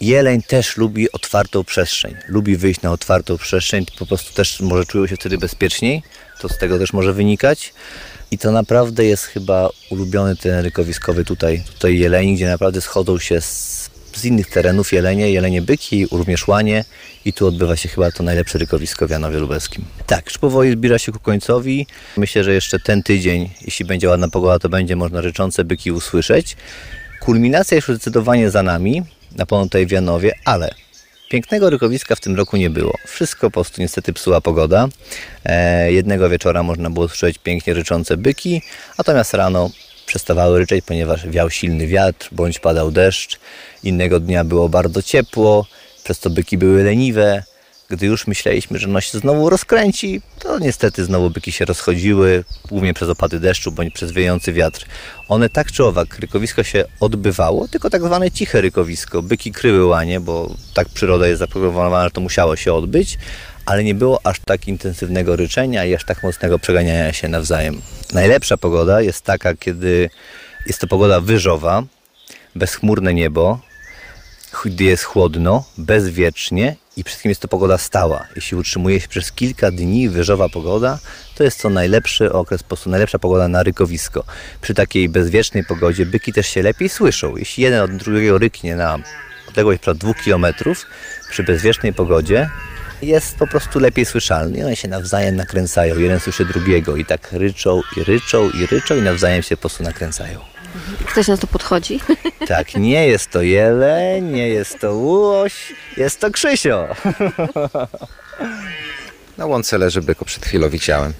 Jeleń 0.00 0.42
też 0.42 0.76
lubi 0.76 1.12
otwartą 1.12 1.64
przestrzeń. 1.64 2.16
Lubi 2.28 2.56
wyjść 2.56 2.82
na 2.82 2.92
otwartą 2.92 3.38
przestrzeń, 3.38 3.86
po 3.98 4.06
prostu 4.06 4.34
też 4.34 4.60
może 4.60 4.84
czują 4.84 5.06
się 5.06 5.16
wtedy 5.16 5.38
bezpieczniej. 5.38 6.02
To 6.40 6.48
z 6.48 6.58
tego 6.58 6.78
też 6.78 6.92
może 6.92 7.12
wynikać. 7.12 7.74
I 8.30 8.38
to 8.38 8.52
naprawdę 8.52 9.04
jest 9.04 9.24
chyba 9.24 9.68
ulubiony 9.90 10.36
teren 10.36 10.64
rykowiskowy 10.64 11.24
tutaj, 11.24 11.62
tutaj 11.74 11.98
jeleni, 11.98 12.34
gdzie 12.34 12.46
naprawdę 12.46 12.80
schodzą 12.80 13.18
się 13.18 13.40
z, 13.40 13.83
z 14.18 14.24
innych 14.24 14.50
terenów 14.50 14.92
jelenie, 14.92 15.30
jelenie 15.30 15.62
byki, 15.62 16.06
również 16.06 16.48
łanie 16.48 16.84
i 17.24 17.32
tu 17.32 17.46
odbywa 17.46 17.76
się 17.76 17.88
chyba 17.88 18.10
to 18.10 18.22
najlepsze 18.22 18.58
rykowisko 18.58 19.06
w 19.06 19.10
Janowie 19.10 19.38
Lubelskim. 19.38 19.84
Tak, 20.06 20.26
już 20.26 20.38
powoli 20.38 20.72
zbliża 20.72 20.98
się 20.98 21.12
ku 21.12 21.18
końcowi. 21.18 21.86
Myślę, 22.16 22.44
że 22.44 22.54
jeszcze 22.54 22.80
ten 22.80 23.02
tydzień, 23.02 23.50
jeśli 23.60 23.84
będzie 23.84 24.08
ładna 24.08 24.28
pogoda, 24.28 24.58
to 24.58 24.68
będzie 24.68 24.96
można 24.96 25.20
ryczące 25.20 25.64
byki 25.64 25.92
usłyszeć. 25.92 26.56
Kulminacja 27.20 27.76
już 27.76 27.84
zdecydowanie 27.84 28.50
za 28.50 28.62
nami, 28.62 29.02
na 29.36 29.46
pewno 29.46 29.64
tutaj 29.64 29.86
w 29.86 29.90
Janowie, 29.90 30.32
ale 30.44 30.74
Pięknego 31.34 31.70
rykowiska 31.70 32.16
w 32.16 32.20
tym 32.20 32.36
roku 32.36 32.56
nie 32.56 32.70
było. 32.70 32.94
Wszystko 33.06 33.50
po 33.50 33.50
prostu 33.50 33.80
niestety 33.80 34.12
psuła 34.12 34.40
pogoda. 34.40 34.88
E, 35.44 35.92
jednego 35.92 36.28
wieczora 36.28 36.62
można 36.62 36.90
było 36.90 37.08
słyszeć 37.08 37.38
pięknie 37.38 37.74
ryczące 37.74 38.16
byki, 38.16 38.62
natomiast 38.98 39.34
rano 39.34 39.70
przestawały 40.06 40.58
ryczeć, 40.58 40.84
ponieważ 40.84 41.28
wiał 41.28 41.50
silny 41.50 41.86
wiatr 41.86 42.28
bądź 42.32 42.58
padał 42.58 42.90
deszcz. 42.90 43.38
Innego 43.82 44.20
dnia 44.20 44.44
było 44.44 44.68
bardzo 44.68 45.02
ciepło, 45.02 45.66
przez 46.04 46.20
to 46.20 46.30
byki 46.30 46.58
były 46.58 46.84
leniwe. 46.84 47.42
Gdy 47.88 48.06
już 48.06 48.26
myśleliśmy, 48.26 48.78
że 48.78 48.88
no 48.88 49.00
się 49.00 49.18
znowu 49.18 49.50
rozkręci, 49.50 50.22
to 50.38 50.58
niestety 50.58 51.04
znowu 51.04 51.30
byki 51.30 51.52
się 51.52 51.64
rozchodziły, 51.64 52.44
głównie 52.68 52.94
przez 52.94 53.08
opady 53.08 53.40
deszczu 53.40 53.72
bądź 53.72 53.94
przez 53.94 54.12
wiejący 54.12 54.52
wiatr. 54.52 54.86
One 55.28 55.48
tak 55.48 55.72
czy 55.72 55.84
owak, 55.84 56.18
rykowisko 56.18 56.62
się 56.62 56.84
odbywało, 57.00 57.68
tylko 57.68 57.90
tak 57.90 58.02
zwane 58.02 58.30
ciche 58.30 58.60
rykowisko. 58.60 59.22
Byki 59.22 59.52
kryły 59.52 59.86
łanie, 59.86 60.20
bo 60.20 60.54
tak 60.74 60.88
przyroda 60.88 61.26
jest 61.28 61.38
zaprogramowana, 61.38 62.04
że 62.04 62.10
to 62.10 62.20
musiało 62.20 62.56
się 62.56 62.72
odbyć, 62.72 63.18
ale 63.66 63.84
nie 63.84 63.94
było 63.94 64.20
aż 64.24 64.40
tak 64.40 64.68
intensywnego 64.68 65.36
ryczenia 65.36 65.84
i 65.84 65.94
aż 65.94 66.04
tak 66.04 66.22
mocnego 66.22 66.58
przeganiania 66.58 67.12
się 67.12 67.28
nawzajem. 67.28 67.80
Najlepsza 68.12 68.56
pogoda 68.56 69.00
jest 69.00 69.24
taka, 69.24 69.54
kiedy 69.54 70.10
jest 70.66 70.80
to 70.80 70.86
pogoda 70.86 71.20
wyżowa, 71.20 71.82
bezchmurne 72.54 73.14
niebo, 73.14 73.60
gdy 74.64 74.84
jest 74.84 75.04
chłodno, 75.04 75.64
bezwiecznie 75.78 76.76
i 76.96 77.04
przede 77.04 77.10
wszystkim 77.10 77.28
jest 77.28 77.40
to 77.40 77.48
pogoda 77.48 77.78
stała. 77.78 78.26
Jeśli 78.36 78.56
utrzymuje 78.56 79.00
się 79.00 79.08
przez 79.08 79.32
kilka 79.32 79.70
dni 79.70 80.08
wyżowa 80.08 80.48
pogoda, 80.48 80.98
to 81.34 81.44
jest 81.44 81.62
to 81.62 81.70
najlepszy 81.70 82.32
okres, 82.32 82.62
po 82.62 82.68
prostu 82.68 82.90
najlepsza 82.90 83.18
pogoda 83.18 83.48
na 83.48 83.62
rykowisko. 83.62 84.24
Przy 84.60 84.74
takiej 84.74 85.08
bezwiecznej 85.08 85.64
pogodzie 85.64 86.06
byki 86.06 86.32
też 86.32 86.48
się 86.48 86.62
lepiej 86.62 86.88
słyszą. 86.88 87.36
Jeśli 87.36 87.62
jeden 87.62 87.80
od 87.80 87.96
drugiego 87.96 88.38
ryknie 88.38 88.76
na 88.76 88.98
odległość 89.48 89.80
przed 89.80 89.98
dwóch 89.98 90.16
kilometrów, 90.16 90.86
przy 91.30 91.42
bezwiecznej 91.42 91.92
pogodzie 91.92 92.50
jest 93.02 93.36
po 93.36 93.46
prostu 93.46 93.80
lepiej 93.80 94.04
słyszalny. 94.04 94.58
I 94.58 94.62
one 94.62 94.76
się 94.76 94.88
nawzajem 94.88 95.36
nakręcają. 95.36 95.98
Jeden 95.98 96.20
słyszy 96.20 96.44
drugiego 96.44 96.96
i 96.96 97.04
tak 97.04 97.32
ryczą 97.32 97.80
i 97.96 98.04
ryczą 98.04 98.50
i 98.50 98.66
ryczą 98.66 98.96
i 98.96 99.02
nawzajem 99.02 99.42
się 99.42 99.56
po 99.56 99.60
prostu 99.60 99.82
nakręcają. 99.82 100.40
Ktoś 101.06 101.28
na 101.28 101.36
to 101.36 101.46
podchodzi? 101.46 102.00
Tak, 102.48 102.74
nie 102.74 103.06
jest 103.06 103.30
to 103.30 103.42
jeleń, 103.42 104.24
nie 104.24 104.48
jest 104.48 104.80
to 104.80 104.94
łoś, 104.94 105.72
jest 105.96 106.20
to 106.20 106.30
Krzysio. 106.30 106.88
Na 109.38 109.46
łące 109.46 109.78
leży 109.78 110.02
byku, 110.02 110.24
przed 110.24 110.46
chwilą 110.46 110.68
widziałem. 110.68 111.12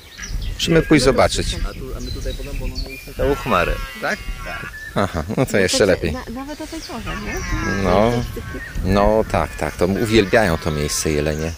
Musimy 0.54 0.82
pójść 0.82 1.04
zobaczyć. 1.04 1.54
A, 1.54 1.74
tu, 1.74 1.96
a 1.96 2.00
my 2.00 2.10
tutaj 2.10 2.34
podobno 2.34 2.66
mieliśmy 2.66 3.14
całą 3.14 3.34
chmarę. 3.34 3.72
Tak? 4.00 4.18
Aha, 4.94 5.22
no 5.36 5.46
to 5.46 5.58
jeszcze 5.58 5.86
lepiej. 5.86 6.12
Na, 6.12 6.24
nawet 6.30 6.60
o 6.60 6.66
tej 6.66 6.80
porze, 6.80 7.10
nie? 7.10 7.34
No, 7.82 8.12
no 8.84 9.24
tak, 9.30 9.56
tak. 9.56 9.76
To 9.76 9.86
uwielbiają 9.86 10.58
to 10.58 10.70
miejsce 10.70 11.10
jelenie 11.10 11.52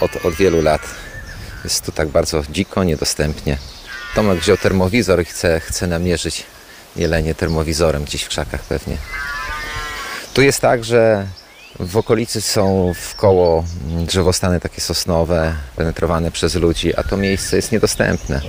od, 0.00 0.26
od 0.26 0.34
wielu 0.34 0.62
lat. 0.62 0.82
Jest 1.64 1.84
tu 1.84 1.92
tak 1.92 2.08
bardzo 2.08 2.42
dziko, 2.50 2.84
niedostępnie. 2.84 3.56
Tomek 4.14 4.38
wziął 4.38 4.56
termowizor 4.56 5.22
i 5.22 5.24
chce, 5.24 5.60
chce 5.60 5.86
namierzyć 5.86 6.44
jelenie 6.96 7.34
termowizorem 7.34 8.04
gdzieś 8.04 8.22
w 8.22 8.28
krzakach 8.28 8.62
pewnie. 8.62 8.96
Tu 10.34 10.42
jest 10.42 10.60
tak, 10.60 10.84
że 10.84 11.26
w 11.80 11.96
okolicy 11.96 12.40
są 12.40 12.92
w 13.00 13.14
koło 13.14 13.64
drzewostany 14.06 14.60
takie 14.60 14.80
sosnowe, 14.80 15.54
penetrowane 15.76 16.30
przez 16.30 16.54
ludzi, 16.54 16.96
a 16.96 17.02
to 17.02 17.16
miejsce 17.16 17.56
jest 17.56 17.72
niedostępne. 17.72 18.40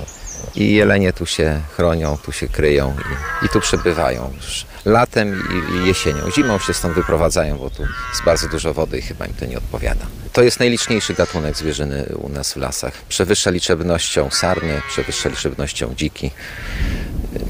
I 0.54 0.74
jelenie 0.74 1.12
tu 1.12 1.26
się 1.26 1.60
chronią, 1.76 2.18
tu 2.18 2.32
się 2.32 2.48
kryją 2.48 2.96
i, 3.42 3.46
i 3.46 3.48
tu 3.48 3.60
przebywają 3.60 4.32
już 4.36 4.66
latem 4.86 5.42
i, 5.74 5.86
jesienią. 5.86 6.30
Zimą 6.30 6.58
się 6.58 6.74
stąd 6.74 6.94
wyprowadzają, 6.94 7.58
bo 7.58 7.70
tu 7.70 7.82
jest 7.82 8.24
bardzo 8.24 8.48
dużo 8.48 8.74
wody 8.74 8.98
i 8.98 9.02
chyba 9.02 9.26
im 9.26 9.34
to 9.34 9.46
nie 9.46 9.58
odpowiada. 9.58 10.06
To 10.32 10.42
jest 10.42 10.60
najliczniejszy 10.60 11.14
gatunek 11.14 11.56
zwierzyny 11.56 12.06
u 12.18 12.28
nas 12.28 12.52
w 12.52 12.56
lasach. 12.56 12.92
Przewyższa 13.08 13.50
liczebnością 13.50 14.30
sarny, 14.30 14.82
przewyższa 14.88 15.28
liczebnością 15.28 15.94
dziki. 15.94 16.30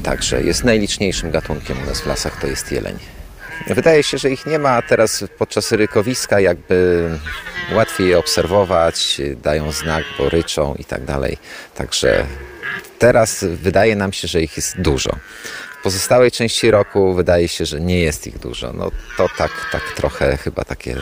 Także 0.03 0.43
jest 0.43 0.63
najliczniejszym 0.63 1.31
gatunkiem 1.31 1.77
u 1.83 1.85
nas 1.85 2.01
w 2.01 2.05
lasach, 2.05 2.41
to 2.41 2.47
jest 2.47 2.71
jeleń. 2.71 2.99
Wydaje 3.67 4.03
się, 4.03 4.17
że 4.17 4.29
ich 4.29 4.45
nie 4.45 4.59
ma 4.59 4.81
teraz 4.81 5.23
podczas 5.37 5.71
rykowiska, 5.71 6.39
jakby 6.39 7.09
łatwiej 7.71 8.09
je 8.09 8.19
obserwować, 8.19 9.21
dają 9.43 9.71
znak, 9.71 10.03
bo 10.17 10.29
ryczą 10.29 10.75
i 10.79 10.85
tak 10.85 11.05
dalej. 11.05 11.37
Także 11.75 12.25
teraz 12.99 13.43
wydaje 13.43 13.95
nam 13.95 14.13
się, 14.13 14.27
że 14.27 14.41
ich 14.41 14.57
jest 14.57 14.81
dużo. 14.81 15.11
W 15.79 15.83
pozostałej 15.83 16.31
części 16.31 16.71
roku 16.71 17.13
wydaje 17.13 17.47
się, 17.47 17.65
że 17.65 17.81
nie 17.81 17.99
jest 17.99 18.27
ich 18.27 18.39
dużo. 18.39 18.73
No 18.73 18.91
to 19.17 19.29
tak, 19.37 19.51
tak 19.71 19.81
trochę 19.95 20.37
chyba 20.37 20.63
takie 20.63 20.95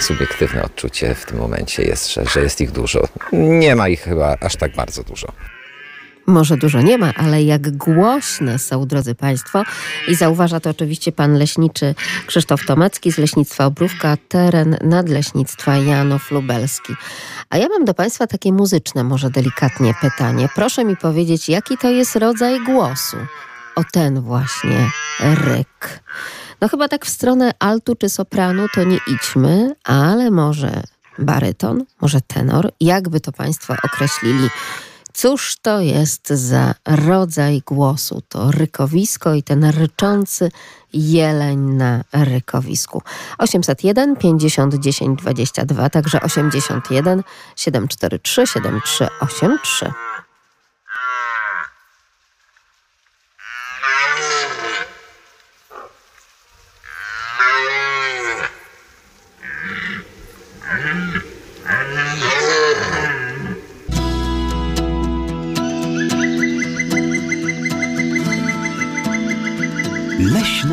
subiektywne 0.00 0.62
odczucie 0.62 1.14
w 1.14 1.24
tym 1.24 1.38
momencie 1.38 1.82
jest, 1.82 2.12
że, 2.12 2.24
że 2.26 2.40
jest 2.40 2.60
ich 2.60 2.70
dużo. 2.70 3.08
Nie 3.32 3.76
ma 3.76 3.88
ich 3.88 4.00
chyba 4.00 4.36
aż 4.40 4.56
tak 4.56 4.74
bardzo 4.74 5.02
dużo. 5.02 5.32
Może 6.26 6.56
dużo 6.56 6.82
nie 6.82 6.98
ma, 6.98 7.12
ale 7.14 7.42
jak 7.42 7.76
głośne 7.76 8.58
są, 8.58 8.86
drodzy 8.86 9.14
Państwo, 9.14 9.62
i 10.08 10.14
zauważa 10.14 10.60
to 10.60 10.70
oczywiście 10.70 11.12
pan 11.12 11.34
leśniczy 11.38 11.94
Krzysztof 12.26 12.66
Tomecki 12.66 13.12
z 13.12 13.18
Leśnictwa 13.18 13.64
Obrówka, 13.66 14.16
teren 14.28 14.76
nadleśnictwa 14.84 15.76
Janów 15.76 16.30
Lubelski. 16.30 16.92
A 17.50 17.58
ja 17.58 17.68
mam 17.68 17.84
do 17.84 17.94
Państwa 17.94 18.26
takie 18.26 18.52
muzyczne, 18.52 19.04
może 19.04 19.30
delikatnie 19.30 19.94
pytanie. 20.00 20.48
Proszę 20.54 20.84
mi 20.84 20.96
powiedzieć, 20.96 21.48
jaki 21.48 21.78
to 21.78 21.90
jest 21.90 22.16
rodzaj 22.16 22.64
głosu? 22.64 23.16
O 23.78 23.84
ten 23.92 24.20
właśnie 24.20 24.90
ryk. 25.20 26.00
No 26.60 26.68
chyba 26.68 26.88
tak 26.88 27.06
w 27.06 27.08
stronę 27.08 27.50
altu 27.58 27.94
czy 27.94 28.08
sopranu 28.08 28.66
to 28.74 28.84
nie 28.84 28.98
idźmy, 29.06 29.74
ale 29.84 30.30
może 30.30 30.82
baryton, 31.18 31.84
może 32.00 32.20
tenor. 32.20 32.72
Jakby 32.80 33.20
to 33.20 33.32
Państwo 33.32 33.74
określili? 33.84 34.48
Cóż 35.12 35.56
to 35.62 35.80
jest 35.80 36.28
za 36.28 36.74
rodzaj 36.86 37.62
głosu? 37.66 38.22
To 38.28 38.50
rykowisko 38.50 39.34
i 39.34 39.42
ten 39.42 39.64
ryczący 39.64 40.50
jeleń 40.92 41.60
na 41.60 42.04
rykowisku. 42.12 43.02
801 43.38 44.16
50 44.16 44.74
10 44.74 45.18
22, 45.18 45.90
także 45.90 46.20
81 46.20 47.22
743 47.56 48.46
7383. 48.46 50.07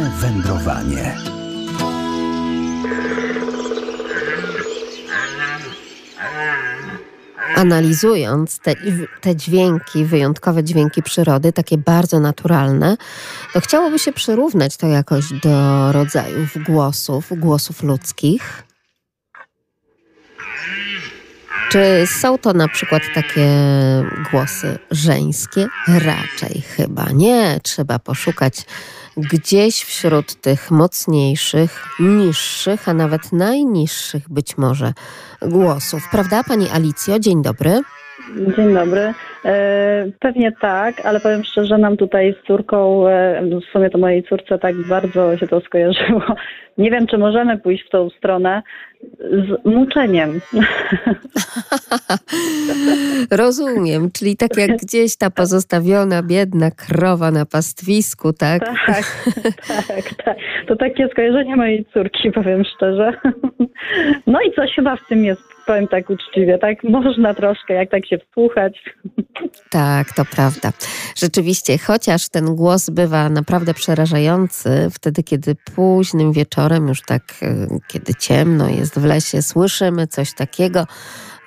Wędrowanie. 0.04 1.16
Analizując 7.56 8.60
te, 8.60 8.76
te 9.22 9.36
dźwięki, 9.36 10.06
wyjątkowe 10.06 10.64
dźwięki 10.64 11.04
przyrody, 11.04 11.54
takie 11.54 11.78
bardzo 11.78 12.20
naturalne, 12.20 12.98
to 13.54 13.62
chciałoby 13.62 14.00
się 14.00 14.14
przyrównać 14.14 14.78
to 14.78 14.88
jakoś 14.88 15.34
do 15.34 15.92
rodzajów 15.92 16.58
głosów, 16.66 17.40
głosów 17.40 17.84
ludzkich. 17.84 18.64
Czy 21.70 22.08
są 22.08 22.38
to 22.38 22.54
na 22.54 22.68
przykład 22.68 23.04
takie 23.14 23.50
głosy 24.32 24.80
żeńskie? 24.92 25.68
Raczej 25.88 26.62
chyba 26.62 27.06
nie. 27.14 27.60
Trzeba 27.64 28.00
poszukać 28.00 28.66
gdzieś 29.18 29.84
wśród 29.84 30.42
tych 30.42 30.72
mocniejszych, 30.72 31.86
niższych, 32.00 32.90
a 32.90 32.94
nawet 32.94 33.32
najniższych 33.32 34.30
być 34.30 34.58
może 34.58 34.94
głosów. 35.42 36.08
Prawda, 36.12 36.44
pani 36.44 36.70
Alicjo? 36.70 37.20
Dzień 37.20 37.42
dobry. 37.42 37.82
Dzień 38.56 38.74
dobry. 38.74 39.14
E, 39.46 40.06
pewnie 40.20 40.52
tak, 40.52 41.06
ale 41.06 41.20
powiem 41.20 41.44
szczerze, 41.44 41.78
nam 41.78 41.98
tutaj 41.98 42.36
z 42.42 42.48
córką, 42.48 43.08
e, 43.08 43.42
w 43.42 43.72
sumie 43.72 43.90
to 43.90 43.98
mojej 43.98 44.24
córce 44.24 44.60
tak 44.60 44.76
bardzo 44.76 45.38
się 45.38 45.48
to 45.48 45.62
skojarzyło. 45.62 46.22
Nie 46.78 46.92
wiem, 46.92 47.08
czy 47.08 47.18
możemy 47.18 47.58
pójść 47.58 47.88
w 47.88 47.90
tą 47.90 48.10
stronę 48.10 48.62
z 49.22 49.66
muczeniem. 49.66 50.32
Rozumiem, 53.32 54.12
czyli 54.12 54.38
tak 54.38 54.58
jak 54.58 54.72
gdzieś 54.84 55.18
ta 55.18 55.30
pozostawiona, 55.30 56.24
biedna 56.24 56.72
krowa 56.72 57.32
na 57.32 57.46
pastwisku, 57.46 58.34
tak? 58.34 58.66
Tak, 58.86 59.26
tak, 59.88 60.14
tak. 60.26 60.38
To 60.68 60.76
takie 60.76 61.08
skojarzenie 61.08 61.56
mojej 61.56 61.86
córki, 61.94 62.32
powiem 62.32 62.64
szczerze. 62.76 63.14
No 64.28 64.40
i 64.42 64.56
coś 64.56 64.76
chyba 64.76 64.96
w 64.96 65.08
tym 65.08 65.26
jest, 65.26 65.55
powiem 65.66 65.88
tak 65.88 66.10
uczciwie, 66.10 66.58
tak? 66.58 66.84
Można 66.84 67.34
troszkę, 67.34 67.74
jak 67.74 67.90
tak 67.90 68.08
się 68.08 68.18
wsłuchać. 68.18 68.84
Tak, 69.70 70.14
to 70.14 70.26
prawda. 70.36 70.72
Rzeczywiście, 71.16 71.78
chociaż 71.78 72.30
ten 72.30 72.56
głos 72.56 72.90
bywa 72.90 73.30
naprawdę 73.30 73.74
przerażający, 73.74 74.88
wtedy, 74.92 75.24
kiedy 75.24 75.56
późnym 75.76 76.34
wieczorem, 76.34 76.88
już 76.88 77.02
tak, 77.02 77.24
e, 77.42 77.68
kiedy 77.88 78.14
ciemno 78.14 78.70
jest 78.70 79.00
w 79.00 79.06
lesie, 79.06 79.42
słyszymy 79.42 80.08
coś 80.08 80.34
takiego, 80.34 80.86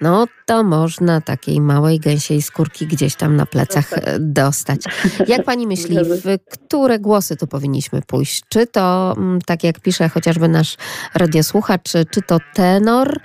no 0.01 0.26
to 0.46 0.64
można 0.64 1.20
takiej 1.20 1.61
małej 1.61 2.01
gęsiej 2.01 2.42
skórki 2.42 2.86
gdzieś 2.86 3.14
tam 3.14 3.36
na 3.36 3.46
plecach 3.46 3.92
e, 3.92 4.18
dostać. 4.18 4.80
Jak 5.28 5.44
pani 5.44 5.66
myśli, 5.66 5.96
w 6.24 6.38
które 6.51 6.99
głosy 6.99 7.36
tu 7.36 7.46
powinniśmy 7.46 8.03
pójść? 8.03 8.42
Czy 8.49 8.66
to, 8.66 9.14
mm, 9.16 9.40
tak 9.40 9.64
jak 9.64 9.80
pisze 9.80 10.09
chociażby 10.09 10.49
nasz 10.49 10.76
radiosłuchacz, 11.14 11.92
czy, 12.11 12.22
to 12.22 12.38
tenor, 12.55 13.20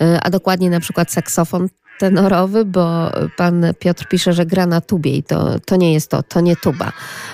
e, 0.00 0.20
a 0.22 0.30
dokładnie 0.30 0.70
na 0.70 0.80
przykład 0.80 1.12
saksofon 1.12 1.68
tenorowy, 1.98 2.64
bo 2.64 3.10
pan 3.36 3.66
Piotr 3.78 4.08
pisze, 4.08 4.32
że 4.32 4.46
gra 4.46 4.66
na 4.66 4.80
tubie 4.80 5.16
i 5.16 5.22
to, 5.22 5.60
to 5.66 5.76
nie 5.76 5.92
jest 5.92 6.10
to, 6.10 6.22
to 6.22 6.40
nie 6.40 6.56
tuba. 6.56 6.92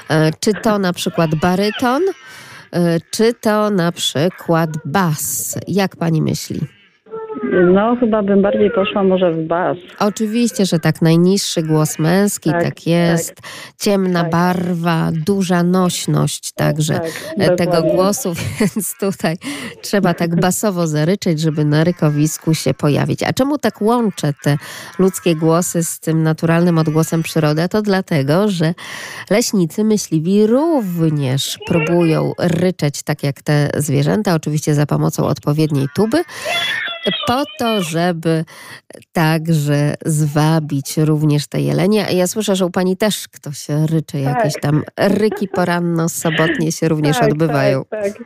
E, 0.09 0.30
Czy 0.41 0.53
to 0.55 0.78
na 0.78 0.93
przykład 0.93 1.34
baryton, 1.34 2.03
czy 3.11 3.34
to 3.34 3.70
na 3.70 3.93
przykład 3.93 4.70
bas? 4.84 5.59
Jak 5.68 5.97
pani 5.97 6.22
myśli? 6.22 6.80
No, 7.72 7.97
chyba 8.01 8.22
bym 8.22 8.43
bardziej 8.43 8.70
poszła 8.70 9.03
może 9.03 9.33
w 9.33 9.47
bas. 9.47 9.76
Oczywiście, 9.99 10.66
że 10.66 10.78
tak, 10.78 11.03
najniższy 11.03 11.62
głos 11.62 11.99
męski, 11.99 12.51
tak, 12.51 12.64
Tak, 12.64 12.87
jest. 12.87 13.35
Ciemna 13.81 14.24
barwa, 14.24 15.11
duża 15.26 15.62
nośność 15.62 16.53
także 16.53 16.95
Tak, 16.95 17.11
e, 17.39 17.57
tego 17.57 17.72
dokładnie. 17.72 17.95
głosu, 17.95 18.33
więc 18.61 18.99
tutaj 19.01 19.37
trzeba 19.83 20.14
tak 20.14 20.41
basowo 20.41 20.87
zaryczeć, 20.87 21.41
żeby 21.41 21.64
na 21.64 21.85
rykowisku 21.85 22.55
się 22.55 22.74
pojawić. 22.74 23.22
A 23.22 23.33
czemu 23.33 23.59
tak 23.59 23.83
łączę 23.83 24.33
te 24.43 24.57
ludzkie 24.99 25.37
głosy 25.37 25.85
z 25.85 26.01
tym 26.01 26.22
naturalnym 26.22 26.78
odgłosem 26.78 27.22
przyrody? 27.22 27.68
To 27.68 27.83
dlatego, 27.83 28.49
że 28.49 28.74
leśnicy 29.31 29.85
myśliwi 29.85 30.47
również 30.47 31.59
próbują 31.66 32.33
ryczeć 32.39 33.03
tak 33.03 33.22
jak 33.22 33.43
te 33.43 33.70
zwierzęta, 33.76 34.35
oczywiście 34.35 34.74
za 34.74 34.87
pomocą 34.87 35.26
odpowiedniej 35.26 35.87
tuby, 35.95 36.22
po 37.26 37.44
to, 37.59 37.82
żeby 37.82 38.44
także 39.12 39.94
zwabić 40.07 40.96
również 40.96 41.46
te 41.46 41.61
jelenie. 41.61 42.07
A 42.07 42.11
Ja 42.11 42.26
słyszę, 42.26 42.57
że 42.57 42.66
u 42.66 42.70
pani 42.70 42.96
też 42.96 43.28
ktoś 43.28 43.66
ryczy, 43.86 44.18
jakieś 44.20 44.53
tam 44.61 44.82
ryki 44.96 45.48
poranno-sobotnie 45.48 46.72
się 46.72 46.88
również 46.88 47.18
Tak, 47.18 47.28
odbywają. 47.32 47.84
Tak, 47.84 48.03
tak. 48.05 48.22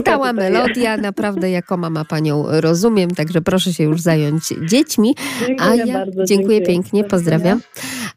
Stała 0.00 0.32
melodia, 0.32 0.96
naprawdę 0.96 1.50
jako 1.50 1.76
mama 1.76 2.04
panią 2.04 2.44
rozumiem, 2.48 3.10
także 3.10 3.40
proszę 3.40 3.72
się 3.72 3.84
już 3.84 4.00
zająć 4.00 4.54
dziećmi. 4.66 5.14
A 5.40 5.46
Dziękuję 5.46 5.84
ja 5.86 5.94
bardzo, 5.94 6.24
dziękuję 6.24 6.58
dziękuję. 6.58 6.62
pięknie, 6.62 7.04
pozdrawiam. 7.04 7.60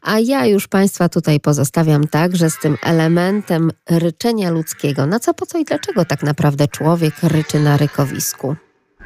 A 0.02 0.18
ja 0.18 0.46
już 0.46 0.68
państwa 0.68 1.08
tutaj 1.08 1.40
pozostawiam 1.40 2.06
tak, 2.08 2.36
że 2.36 2.50
z 2.50 2.58
tym 2.58 2.76
elementem 2.82 3.70
ryczenia 3.90 4.50
ludzkiego, 4.50 5.06
na 5.06 5.20
co, 5.20 5.34
po 5.34 5.46
co 5.46 5.58
i 5.58 5.64
dlaczego 5.64 6.04
tak 6.04 6.22
naprawdę 6.22 6.68
człowiek 6.68 7.14
ryczy 7.22 7.60
na 7.60 7.76
rykowisku? 7.76 8.56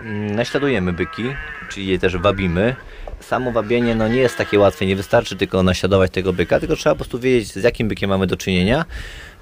Mm, 0.04 0.34
Naśladujemy 0.34 0.92
byki, 0.92 1.22
czyli 1.68 1.86
je 1.86 1.98
też 1.98 2.16
wabimy. 2.16 2.76
Samo 3.20 3.52
wabienie 3.52 3.94
no, 3.94 4.08
nie 4.08 4.20
jest 4.20 4.36
takie 4.36 4.58
łatwe, 4.58 4.86
nie 4.86 4.96
wystarczy 4.96 5.36
tylko 5.36 5.62
naśladować 5.62 6.10
tego 6.10 6.32
byka, 6.32 6.60
tylko 6.60 6.76
trzeba 6.76 6.94
po 6.94 6.98
prostu 6.98 7.18
wiedzieć, 7.18 7.52
z 7.52 7.62
jakim 7.62 7.88
bykiem 7.88 8.10
mamy 8.10 8.26
do 8.26 8.36
czynienia. 8.36 8.84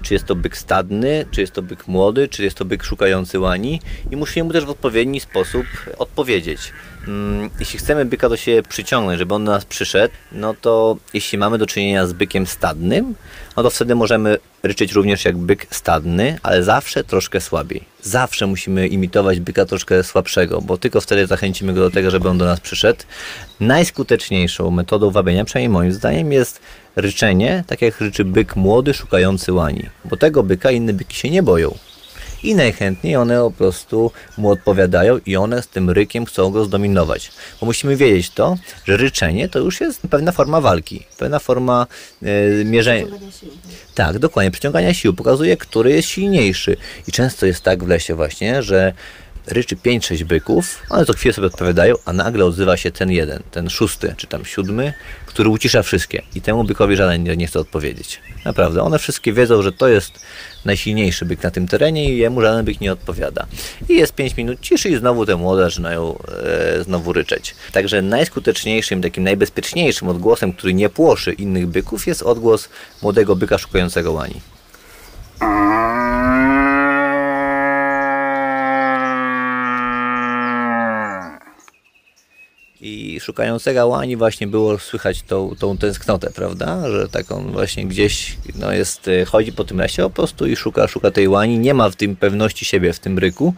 Czy 0.01 0.13
jest 0.13 0.25
to 0.25 0.35
byk 0.35 0.57
stadny, 0.57 1.25
czy 1.31 1.41
jest 1.41 1.53
to 1.53 1.61
byk 1.61 1.87
młody, 1.87 2.27
czy 2.27 2.43
jest 2.43 2.57
to 2.57 2.65
byk 2.65 2.83
szukający 2.83 3.39
łani 3.39 3.81
i 4.11 4.15
musimy 4.15 4.43
mu 4.43 4.53
też 4.53 4.65
w 4.65 4.69
odpowiedni 4.69 5.19
sposób 5.19 5.65
odpowiedzieć. 5.97 6.73
Mm, 7.07 7.49
Jeśli 7.59 7.79
chcemy 7.79 8.05
byka 8.05 8.29
do 8.29 8.37
siebie 8.37 8.63
przyciągnąć, 8.63 9.19
żeby 9.19 9.33
on 9.33 9.45
do 9.45 9.51
nas 9.51 9.65
przyszedł, 9.65 10.13
no 10.31 10.55
to 10.61 10.97
jeśli 11.13 11.37
mamy 11.37 11.57
do 11.57 11.65
czynienia 11.65 12.07
z 12.07 12.13
bykiem 12.13 12.47
stadnym, 12.47 13.15
no 13.57 13.63
to 13.63 13.69
wtedy 13.69 13.95
możemy 13.95 14.37
ryczeć 14.63 14.91
również 14.91 15.25
jak 15.25 15.37
byk 15.37 15.67
stadny, 15.69 16.39
ale 16.43 16.63
zawsze 16.63 17.03
troszkę 17.03 17.41
słabiej. 17.41 17.83
Zawsze 18.01 18.47
musimy 18.47 18.87
imitować 18.87 19.39
byka 19.39 19.65
troszkę 19.65 20.03
słabszego, 20.03 20.61
bo 20.61 20.77
tylko 20.77 21.01
wtedy 21.01 21.27
zachęcimy 21.27 21.73
go 21.73 21.81
do 21.81 21.91
tego, 21.91 22.11
żeby 22.11 22.29
on 22.29 22.37
do 22.37 22.45
nas 22.45 22.59
przyszedł. 22.59 23.03
Najskuteczniejszą 23.59 24.71
metodą 24.71 25.11
wabienia, 25.11 25.45
przynajmniej 25.45 25.69
moim 25.69 25.93
zdaniem, 25.93 26.31
jest 26.31 26.61
ryczenie, 26.95 27.63
tak 27.67 27.81
jak 27.81 28.01
ryczy 28.01 28.25
byk 28.25 28.55
młody 28.55 28.93
szukający 28.93 29.53
łani, 29.53 29.89
bo 30.05 30.17
tego 30.17 30.43
byka 30.43 30.71
inne 30.71 30.93
byki 30.93 31.17
się 31.17 31.29
nie 31.29 31.43
boją. 31.43 31.75
I 32.43 32.55
najchętniej 32.55 33.15
one 33.15 33.37
po 33.37 33.51
prostu 33.51 34.11
mu 34.37 34.49
odpowiadają 34.49 35.19
i 35.25 35.35
one 35.35 35.61
z 35.61 35.67
tym 35.67 35.89
rykiem 35.89 36.25
chcą 36.25 36.51
go 36.51 36.65
zdominować. 36.65 37.31
Bo 37.59 37.65
musimy 37.65 37.95
wiedzieć 37.95 38.29
to, 38.29 38.57
że 38.85 38.97
ryczenie 38.97 39.49
to 39.49 39.59
już 39.59 39.81
jest 39.81 40.01
pewna 40.09 40.31
forma 40.31 40.61
walki, 40.61 41.05
pewna 41.17 41.39
forma 41.39 41.87
e, 42.23 42.65
mierzenia. 42.65 43.05
Tak, 43.95 44.19
dokładnie, 44.19 44.51
przyciągania 44.51 44.93
sił. 44.93 45.13
Pokazuje, 45.13 45.57
który 45.57 45.91
jest 45.91 46.07
silniejszy. 46.07 46.77
I 47.07 47.11
często 47.11 47.45
jest 47.45 47.61
tak 47.61 47.83
w 47.83 47.87
lesie 47.87 48.15
właśnie, 48.15 48.63
że 48.63 48.93
ryczy 49.47 49.75
5-6 49.75 50.23
byków, 50.23 50.81
one 50.89 51.05
co 51.05 51.13
chwilę 51.13 51.33
sobie 51.33 51.47
odpowiadają, 51.47 51.95
a 52.05 52.13
nagle 52.13 52.45
odzywa 52.45 52.77
się 52.77 52.91
ten 52.91 53.11
jeden, 53.11 53.43
ten 53.51 53.69
szósty, 53.69 54.13
czy 54.17 54.27
tam 54.27 54.45
siódmy, 54.45 54.93
który 55.25 55.49
ucisza 55.49 55.83
wszystkie. 55.83 56.21
I 56.35 56.41
temu 56.41 56.63
bykowi 56.63 56.95
żaden 56.95 57.23
nie, 57.23 57.37
nie 57.37 57.47
chce 57.47 57.59
odpowiedzieć. 57.59 58.21
Naprawdę, 58.45 58.83
one 58.83 58.99
wszystkie 58.99 59.33
wiedzą, 59.33 59.61
że 59.61 59.71
to 59.71 59.87
jest 59.87 60.19
najsilniejszy 60.65 61.25
byk 61.25 61.43
na 61.43 61.51
tym 61.51 61.67
terenie 61.67 62.13
i 62.13 62.17
jemu 62.17 62.41
żaden 62.41 62.65
byk 62.65 62.81
nie 62.81 62.93
odpowiada. 62.93 63.45
I 63.89 63.93
jest 63.93 64.15
5 64.15 64.37
minut 64.37 64.59
ciszy 64.61 64.89
i 64.89 64.95
znowu 64.95 65.25
te 65.25 65.35
młode 65.35 65.63
zaczynają 65.63 66.17
e, 66.77 66.83
znowu 66.83 67.13
ryczeć. 67.13 67.55
Także 67.71 68.01
najskuteczniejszym, 68.01 69.01
takim 69.01 69.23
najbezpieczniejszym 69.23 70.07
odgłosem, 70.09 70.53
który 70.53 70.73
nie 70.73 70.89
płoszy 70.89 71.33
innych 71.33 71.67
byków 71.67 72.07
jest 72.07 72.21
odgłos 72.21 72.69
młodego 73.01 73.35
byka 73.35 73.57
szukającego 73.57 74.11
łani. 74.11 74.41
Szukającego 83.19 83.87
łani 83.87 84.17
właśnie 84.17 84.47
było 84.47 84.79
słychać 84.79 85.21
tą, 85.21 85.55
tą 85.59 85.77
tęsknotę, 85.77 86.31
prawda? 86.35 86.91
Że 86.91 87.09
tak 87.09 87.31
on 87.31 87.51
właśnie 87.51 87.85
gdzieś 87.85 88.37
no 88.55 88.73
jest, 88.73 89.07
e, 89.07 89.25
chodzi 89.25 89.53
po 89.53 89.63
tym 89.63 89.77
lesie 89.77 90.03
po 90.03 90.09
prostu 90.09 90.47
i 90.47 90.55
szuka, 90.55 90.87
szuka 90.87 91.11
tej 91.11 91.27
łani. 91.27 91.59
Nie 91.59 91.73
ma 91.73 91.89
w 91.89 91.95
tym 91.95 92.15
pewności 92.15 92.65
siebie 92.65 92.93
w 92.93 92.99
tym 92.99 93.19
ryku. 93.19 93.53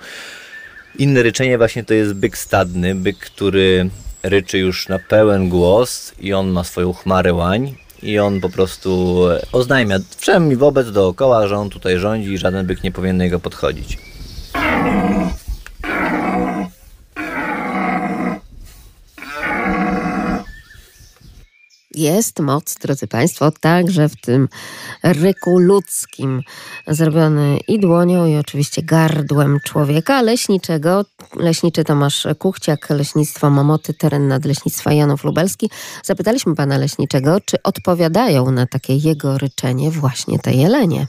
Inne 0.98 1.24
ryczenie 1.24 1.58
właśnie 1.58 1.84
to 1.84 1.94
jest 1.94 2.14
byk 2.14 2.38
stadny, 2.38 2.96
byk, 2.96 3.18
który 3.18 3.90
ryczy 4.24 4.58
już 4.58 4.88
na 4.88 5.00
pełen 5.00 5.50
głos 5.50 6.14
i 6.20 6.34
on 6.34 6.50
ma 6.50 6.64
swoją 6.64 6.94
chmarę 6.94 7.34
łań 7.34 7.76
i 8.04 8.20
on 8.20 8.42
po 8.42 8.50
prostu 8.50 9.22
e, 9.30 9.42
oznajmia 9.52 10.00
wszem 10.18 10.52
i 10.52 10.56
wobec 10.56 10.92
dookoła, 10.92 11.48
że 11.48 11.58
on 11.58 11.70
tutaj 11.70 11.98
rządzi 11.98 12.32
i 12.32 12.38
żaden 12.38 12.66
byk 12.66 12.84
nie 12.84 12.92
powinien 12.92 13.18
niego 13.18 13.40
podchodzić. 13.40 13.98
Jest 21.96 22.40
moc, 22.40 22.76
drodzy 22.76 23.08
Państwo, 23.08 23.52
także 23.52 24.10
w 24.10 24.16
tym 24.22 24.50
ryku 25.04 25.60
ludzkim, 25.60 26.42
zrobiony 26.88 27.60
i 27.68 27.80
dłonią, 27.80 28.26
i 28.26 28.36
oczywiście 28.36 28.84
gardłem 28.84 29.60
człowieka 29.64 30.22
leśniczego. 30.22 31.06
Leśniczy 31.36 31.84
Tomasz 31.84 32.28
Kuchciak, 32.40 32.90
Leśnictwo 32.90 33.50
Momoty, 33.50 33.94
teren 33.94 34.28
nadleśnictwa 34.28 34.94
Janów 34.94 35.24
Lubelski. 35.24 35.70
Zapytaliśmy 36.04 36.56
pana 36.56 36.78
leśniczego, 36.78 37.38
czy 37.46 37.64
odpowiadają 37.64 38.52
na 38.52 38.66
takie 38.66 38.96
jego 38.96 39.38
ryczenie 39.38 39.92
właśnie 39.92 40.40
te 40.40 40.54
jelenie. 40.54 41.08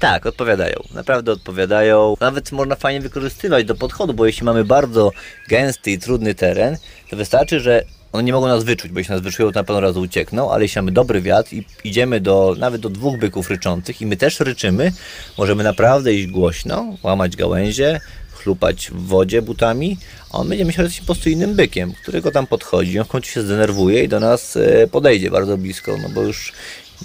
Tak, 0.00 0.26
odpowiadają. 0.26 0.76
Naprawdę 0.94 1.32
odpowiadają. 1.32 2.16
Nawet 2.20 2.52
można 2.52 2.76
fajnie 2.76 3.00
wykorzystywać 3.00 3.64
do 3.64 3.74
podchodu, 3.74 4.14
bo 4.14 4.26
jeśli 4.26 4.44
mamy 4.44 4.64
bardzo 4.64 5.12
gęsty 5.48 5.90
i 5.90 5.98
trudny 5.98 6.34
teren, 6.34 6.76
to 7.10 7.16
wystarczy, 7.16 7.60
że 7.60 7.84
one 8.16 8.24
nie 8.24 8.32
mogą 8.32 8.46
nas 8.46 8.64
wyczuć, 8.64 8.92
bo 8.92 8.98
jeśli 8.98 9.12
nas 9.12 9.22
wyczują, 9.22 9.52
to 9.52 9.60
na 9.60 9.64
pewno 9.64 9.80
razu 9.80 10.00
uciekną, 10.00 10.52
ale 10.52 10.64
jeśli 10.64 10.78
mamy 10.78 10.92
dobry 10.92 11.20
wiatr 11.20 11.52
i 11.52 11.64
idziemy 11.84 12.20
do, 12.20 12.56
nawet 12.58 12.80
do 12.80 12.90
dwóch 12.90 13.18
byków 13.18 13.50
ryczących 13.50 14.00
i 14.00 14.06
my 14.06 14.16
też 14.16 14.40
ryczymy, 14.40 14.92
możemy 15.38 15.64
naprawdę 15.64 16.14
iść 16.14 16.26
głośno, 16.26 16.96
łamać 17.02 17.36
gałęzie, 17.36 18.00
chlupać 18.32 18.90
w 18.90 19.06
wodzie 19.06 19.42
butami, 19.42 19.98
a 20.32 20.38
on 20.38 20.48
będzie 20.48 20.64
myślał, 20.64 20.84
że 20.84 20.86
jesteśmy 20.86 21.06
po 21.06 21.14
prostu 21.14 21.30
innym 21.30 21.54
bykiem, 21.54 21.92
którego 22.02 22.30
tam 22.30 22.46
podchodzi, 22.46 22.98
on 22.98 23.04
w 23.04 23.08
końcu 23.08 23.30
się 23.30 23.42
zdenerwuje 23.42 24.04
i 24.04 24.08
do 24.08 24.20
nas 24.20 24.56
e, 24.56 24.86
podejdzie 24.86 25.30
bardzo 25.30 25.58
blisko, 25.58 25.96
no 26.02 26.08
bo 26.08 26.22
już 26.22 26.52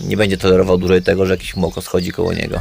nie 0.02 0.18
będzie 0.18 0.38
tolerował 0.38 0.78
dłużej 0.78 1.02
tego, 1.02 1.26
że 1.26 1.34
jakiś 1.34 1.56
moko 1.56 1.82
schodzi 1.82 2.12
koło 2.12 2.34
niego. 2.34 2.60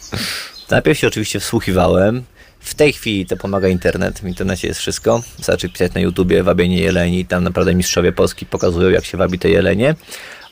Najpierw 0.70 0.98
się 0.98 1.06
oczywiście 1.06 1.40
wsłuchiwałem, 1.40 2.24
w 2.60 2.74
tej 2.74 2.92
chwili 2.92 3.26
to 3.26 3.36
pomaga 3.36 3.68
internet. 3.68 4.20
W 4.20 4.24
internecie 4.24 4.68
jest 4.68 4.80
wszystko. 4.80 5.22
Wystarczy 5.36 5.68
pisać 5.68 5.94
na 5.94 6.00
YouTubie 6.00 6.42
wabienie 6.42 6.80
jeleni. 6.80 7.26
Tam 7.26 7.44
naprawdę 7.44 7.74
mistrzowie 7.74 8.12
Polski 8.12 8.46
pokazują, 8.46 8.90
jak 8.90 9.04
się 9.04 9.18
wabi 9.18 9.38
te 9.38 9.50
jelenie. 9.50 9.94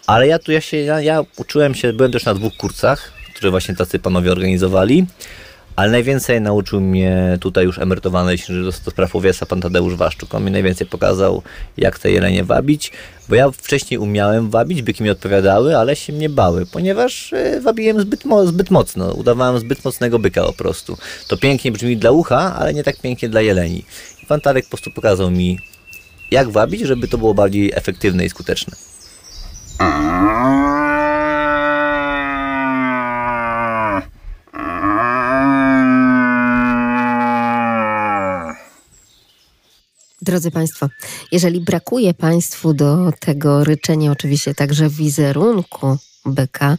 Ale 0.06 0.26
ja 0.26 0.38
tu 0.38 0.52
ja 0.52 0.60
się, 0.60 0.76
ja, 0.76 1.00
ja 1.00 1.24
uczyłem 1.36 1.74
się, 1.74 1.92
byłem 1.92 2.12
też 2.12 2.24
na 2.24 2.34
dwóch 2.34 2.56
kursach, 2.56 3.12
które 3.34 3.50
właśnie 3.50 3.76
tacy 3.76 3.98
panowie 3.98 4.32
organizowali. 4.32 5.06
Ale 5.78 5.90
najwięcej 5.90 6.40
nauczył 6.40 6.80
mnie 6.80 7.38
tutaj 7.40 7.64
już 7.64 7.78
emerytowany 7.78 8.30
leśniczy 8.30 8.62
do, 8.62 8.72
spraw 8.72 9.14
łowiectwa 9.14 9.46
pan 9.46 9.60
Tadeusz 9.60 9.94
Waszczuk. 9.94 10.34
On 10.34 10.44
mi 10.44 10.50
najwięcej 10.50 10.86
pokazał, 10.86 11.42
jak 11.76 11.98
te 11.98 12.10
jelenie 12.10 12.44
wabić, 12.44 12.92
bo 13.28 13.34
ja 13.34 13.50
wcześniej 13.50 13.98
umiałem 13.98 14.50
wabić, 14.50 14.82
byki 14.82 15.02
mi 15.02 15.10
odpowiadały, 15.10 15.76
ale 15.76 15.96
się 15.96 16.12
mnie 16.12 16.28
bały, 16.28 16.66
ponieważ 16.66 17.32
y, 17.32 17.60
wabiłem 17.60 18.00
zbyt, 18.00 18.24
mo 18.24 18.46
zbyt 18.46 18.70
mocno, 18.70 19.12
udawałem 19.12 19.58
zbyt 19.58 19.84
mocnego 19.84 20.18
byka 20.18 20.42
po 20.42 20.52
prostu. 20.52 20.98
To 21.28 21.36
pięknie 21.36 21.72
brzmi 21.72 21.96
dla 21.96 22.10
ucha, 22.10 22.56
ale 22.58 22.74
nie 22.74 22.84
tak 22.84 23.00
pięknie 23.00 23.28
dla 23.28 23.40
jeleni. 23.40 23.84
I 24.22 24.26
pan 24.26 24.40
Tarek 24.40 24.64
po 24.64 24.70
prostu 24.70 24.90
pokazał 24.90 25.30
mi, 25.30 25.60
jak 26.30 26.50
wabić, 26.50 26.80
żeby 26.80 27.08
to 27.08 27.18
było 27.18 27.34
bardziej 27.34 27.72
efektywne 27.74 28.24
i 28.24 28.30
skuteczne. 28.30 28.76
Drodzy 40.28 40.50
Państwo, 40.50 40.88
jeżeli 41.32 41.60
brakuje 41.60 42.14
Państwu 42.14 42.74
do 42.74 43.12
tego 43.20 43.64
ryczenia, 43.64 44.12
oczywiście 44.12 44.54
także 44.54 44.88
wizerunku 44.88 45.96
byka, 46.34 46.76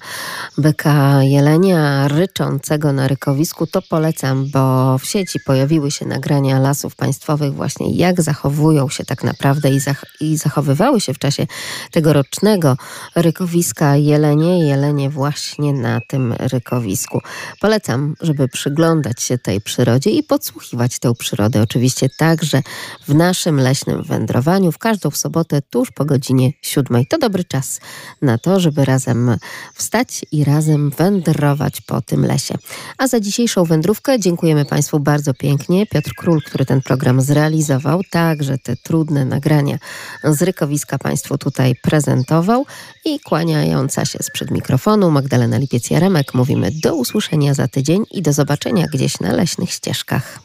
byka 0.57 1.23
jelenia 1.23 2.07
ryczącego 2.07 2.93
na 2.93 3.07
rykowisku, 3.07 3.67
to 3.67 3.81
polecam, 3.81 4.49
bo 4.51 4.97
w 4.97 5.05
sieci 5.05 5.39
pojawiły 5.45 5.91
się 5.91 6.05
nagrania 6.05 6.59
lasów 6.59 6.95
państwowych 6.95 7.53
właśnie 7.53 7.95
jak 7.95 8.21
zachowują 8.21 8.89
się 8.89 9.05
tak 9.05 9.23
naprawdę 9.23 9.69
i, 9.69 9.79
zach 9.79 10.05
i 10.19 10.37
zachowywały 10.37 11.01
się 11.01 11.13
w 11.13 11.19
czasie 11.19 11.47
tegorocznego 11.91 12.77
rykowiska 13.15 13.95
jelenie, 13.95 14.67
jelenie 14.67 15.09
właśnie 15.09 15.73
na 15.73 15.99
tym 16.07 16.33
rykowisku. 16.33 17.19
Polecam, 17.61 18.15
żeby 18.21 18.47
przyglądać 18.47 19.21
się 19.21 19.37
tej 19.37 19.61
przyrodzie 19.61 20.09
i 20.09 20.23
podsłuchiwać 20.23 20.99
tę 20.99 21.13
przyrodę 21.19 21.61
oczywiście 21.61 22.09
także 22.17 22.61
w 23.07 23.15
naszym 23.15 23.59
leśnym 23.59 24.03
wędrowaniu 24.03 24.71
w 24.71 24.77
każdą 24.77 25.11
sobotę 25.11 25.61
tuż 25.61 25.91
po 25.91 26.05
godzinie 26.05 26.51
siódmej. 26.61 27.07
To 27.07 27.17
dobry 27.17 27.43
czas 27.43 27.79
na 28.21 28.37
to, 28.37 28.59
żeby 28.59 28.85
razem 28.85 29.37
wstać 29.73 30.25
i 30.31 30.43
razem 30.43 30.89
wędrować 30.89 31.81
po 31.81 32.01
tym 32.01 32.25
lesie. 32.25 32.55
A 32.97 33.07
za 33.07 33.19
dzisiejszą 33.19 33.63
wędrówkę 33.63 34.19
dziękujemy 34.19 34.65
Państwu 34.65 34.99
bardzo 34.99 35.33
pięknie. 35.33 35.85
Piotr 35.85 36.11
Król, 36.17 36.41
który 36.45 36.65
ten 36.65 36.81
program 36.81 37.21
zrealizował, 37.21 38.01
także 38.11 38.57
te 38.57 38.75
trudne 38.75 39.25
nagrania 39.25 39.77
z 40.23 40.41
rykowiska 40.41 40.97
Państwu 40.97 41.37
tutaj 41.37 41.75
prezentował 41.81 42.65
i 43.05 43.19
kłaniająca 43.19 44.05
się 44.05 44.19
sprzed 44.21 44.51
mikrofonu 44.51 45.11
Magdalena 45.11 45.59
Lipiec-Jaremek 45.59 46.23
mówimy 46.33 46.71
do 46.83 46.95
usłyszenia 46.95 47.53
za 47.53 47.67
tydzień 47.67 48.03
i 48.11 48.21
do 48.21 48.33
zobaczenia 48.33 48.85
gdzieś 48.93 49.19
na 49.19 49.33
leśnych 49.33 49.71
ścieżkach. 49.71 50.39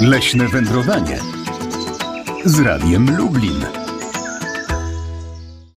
Leśne 0.00 0.48
wędrowanie 0.48 1.18
z 2.44 2.58
Radiem 2.58 3.16
Lublin. 3.16 3.83